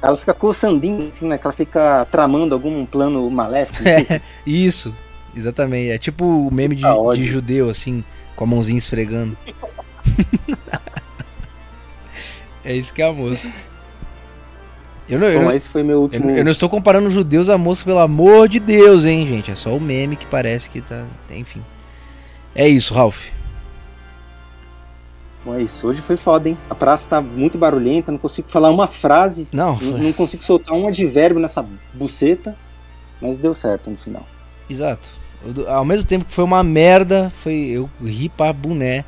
Ela 0.00 0.16
fica 0.16 0.34
coçandinha, 0.34 1.08
assim, 1.08 1.26
né? 1.26 1.38
Que 1.38 1.46
ela 1.46 1.54
fica 1.54 2.06
tramando 2.10 2.54
algum 2.54 2.84
plano 2.86 3.28
maléfico. 3.30 3.82
É, 3.88 4.20
isso, 4.46 4.94
exatamente. 5.34 5.90
É 5.90 5.98
tipo 5.98 6.24
o 6.24 6.52
meme 6.52 6.76
de, 6.76 6.84
de 7.14 7.24
judeu, 7.24 7.70
assim, 7.70 8.04
com 8.36 8.44
a 8.44 8.46
mãozinha 8.46 8.78
esfregando. 8.78 9.36
é 12.64 12.74
isso 12.74 12.92
que 12.92 13.02
é 13.02 13.06
a 13.06 13.12
moça. 13.12 13.50
Eu 15.08 15.18
não, 15.18 15.26
eu 15.26 15.40
Bom, 15.40 15.46
não, 15.46 15.52
esse 15.52 15.70
foi 15.70 15.82
meu 15.82 16.02
último. 16.02 16.30
Eu, 16.30 16.36
eu, 16.36 16.44
não 16.44 16.52
estou 16.52 16.68
comparando 16.68 17.08
judeus 17.08 17.48
a 17.48 17.56
moça, 17.56 17.82
pelo 17.82 17.98
amor 17.98 18.46
de 18.46 18.60
Deus, 18.60 19.06
hein, 19.06 19.26
gente. 19.26 19.50
É 19.50 19.54
só 19.54 19.74
o 19.74 19.80
meme 19.80 20.16
que 20.16 20.26
parece 20.26 20.68
que 20.68 20.82
tá. 20.82 21.06
Enfim. 21.30 21.62
É 22.58 22.66
isso, 22.66 22.92
Ralph. 22.92 23.26
Bom, 25.44 25.54
é 25.54 25.62
isso. 25.62 25.86
Hoje 25.86 26.00
foi 26.00 26.16
foda, 26.16 26.48
hein? 26.48 26.58
A 26.68 26.74
praça 26.74 27.08
tá 27.08 27.20
muito 27.20 27.56
barulhenta, 27.56 28.10
não 28.10 28.18
consigo 28.18 28.48
falar 28.48 28.68
uma 28.72 28.88
frase. 28.88 29.46
Não. 29.52 29.78
Não, 29.78 29.98
não 29.98 30.12
consigo 30.12 30.42
soltar 30.42 30.74
um 30.74 30.88
advérbio 30.88 31.38
nessa 31.38 31.64
buceta, 31.94 32.56
mas 33.22 33.38
deu 33.38 33.54
certo 33.54 33.88
no 33.88 33.96
final. 33.96 34.26
Exato. 34.68 35.08
Eu, 35.56 35.70
ao 35.70 35.84
mesmo 35.84 36.04
tempo 36.04 36.24
que 36.24 36.32
foi 36.32 36.42
uma 36.42 36.64
merda, 36.64 37.32
foi 37.44 37.54
eu 37.54 37.88
ri 38.02 38.28
pra 38.28 38.52
boné 38.52 39.04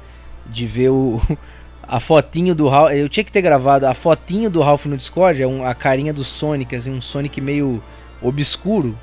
de 0.47 0.65
ver 0.65 0.91
o 0.91 1.21
a 1.83 1.99
fotinho 1.99 2.55
do 2.55 2.69
Ralph. 2.69 2.93
Eu 2.93 3.09
tinha 3.09 3.25
que 3.25 3.33
ter 3.33 3.43
gravado 3.43 3.85
a 3.85 3.95
fotinho 3.95 4.49
do 4.49 4.61
Ralph 4.61 4.87
no 4.87 4.97
Discord, 4.97 5.43
é 5.43 5.47
um, 5.49 5.67
a 5.67 5.75
carinha 5.75 6.13
do 6.13 6.23
Sonic, 6.23 6.77
assim, 6.77 6.93
um 6.93 7.01
Sonic 7.01 7.41
meio 7.41 7.83
obscuro. 8.23 8.97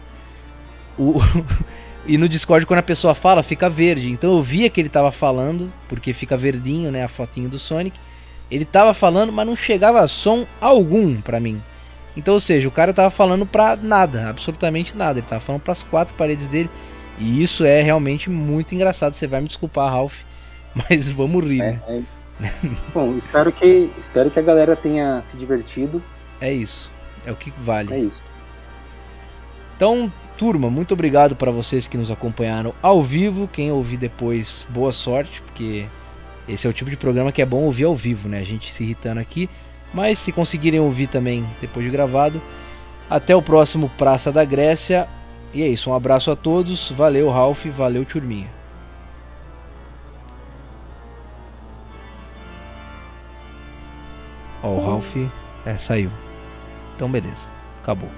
O, 0.98 1.19
E 2.08 2.18
no 2.18 2.30
Discord, 2.30 2.66
quando 2.66 2.80
a 2.80 2.84
pessoa 2.84 3.14
fala, 3.14 3.44
fica 3.44 3.70
verde. 3.70 4.10
Então 4.10 4.34
eu 4.36 4.42
via 4.42 4.70
que 4.70 4.80
ele 4.80 4.88
tava 4.88 5.12
falando, 5.12 5.72
porque 5.90 6.14
fica 6.14 6.38
verdinho, 6.38 6.90
né? 6.90 7.04
A 7.04 7.08
fotinho 7.10 7.50
do 7.50 7.60
Sonic. 7.60 8.00
Ele 8.50 8.64
tava 8.64 8.94
falando, 8.94 9.34
mas 9.34 9.46
não 9.46 9.58
chegava 9.58 10.08
som 10.08 10.46
algum 10.62 11.20
para 11.20 11.38
mim. 11.38 11.62
Então, 12.16 12.34
ou 12.36 12.40
seja, 12.40 12.68
o 12.68 12.72
cara 12.72 12.94
tava 12.94 13.10
falando 13.10 13.46
pra 13.46 13.76
nada, 13.76 14.30
absolutamente 14.30 14.96
nada. 14.96 15.20
Ele 15.20 15.28
tava 15.28 15.42
falando 15.42 15.62
para 15.62 15.74
as 15.74 15.84
quatro 15.84 16.16
paredes 16.16 16.48
dele. 16.48 16.70
E 17.20 17.44
isso 17.44 17.66
é 17.66 17.82
realmente 17.82 18.30
muito 18.30 18.74
engraçado. 18.74 19.14
Você 19.14 19.28
vai 19.28 19.42
me 19.42 19.48
desculpar, 19.48 19.92
Ralph, 19.92 20.22
mas 20.74 21.10
vamos 21.10 21.46
rir, 21.46 21.62
é, 21.62 21.72
né? 21.74 21.82
É... 21.88 22.02
Bom, 22.94 23.16
espero 23.16 23.52
que, 23.52 23.92
espero 23.98 24.32
que 24.32 24.40
a 24.40 24.42
galera 24.42 24.76
tenha 24.76 25.22
se 25.22 25.36
divertido. 25.36 26.02
É 26.40 26.54
isso. 26.54 26.90
É 27.26 27.32
o 27.32 27.36
que 27.36 27.52
vale. 27.60 27.94
É 27.94 28.00
isso. 28.00 28.24
Então, 29.76 30.12
Turma, 30.38 30.69
muito 30.69 30.93
obrigado 30.93 31.35
para 31.35 31.49
vocês 31.49 31.88
que 31.88 31.97
nos 31.97 32.11
acompanharam 32.11 32.72
ao 32.80 33.01
vivo. 33.01 33.49
Quem 33.51 33.72
ouvir 33.72 33.97
depois, 33.97 34.68
boa 34.69 34.93
sorte, 34.93 35.41
porque 35.41 35.88
esse 36.47 36.68
é 36.68 36.69
o 36.69 36.73
tipo 36.73 36.91
de 36.91 36.95
programa 36.95 37.31
que 37.31 37.41
é 37.41 37.45
bom 37.45 37.64
ouvir 37.64 37.85
ao 37.85 37.95
vivo, 37.95 38.30
né? 38.30 38.39
A 38.39 38.45
gente 38.45 38.72
se 38.72 38.84
irritando 38.84 39.19
aqui. 39.19 39.49
Mas 39.91 40.19
se 40.19 40.31
conseguirem 40.31 40.80
ouvir 40.80 41.07
também 41.07 41.43
depois 41.59 41.84
de 41.84 41.91
gravado. 41.91 42.39
Até 43.09 43.35
o 43.35 43.41
próximo 43.41 43.89
Praça 43.97 44.31
da 44.31 44.45
Grécia. 44.45 45.07
E 45.53 45.64
é 45.64 45.68
isso, 45.68 45.89
um 45.89 45.95
abraço 45.95 46.30
a 46.30 46.35
todos. 46.35 46.91
Valeu, 46.91 47.31
Ralph. 47.31 47.65
Valeu, 47.65 48.05
Turminha. 48.05 48.47
Ó, 54.61 54.68
o 54.68 54.85
Ralph 54.85 55.15
é, 55.65 55.77
saiu. 55.77 56.11
Então, 56.95 57.09
beleza. 57.09 57.49
Acabou. 57.81 58.09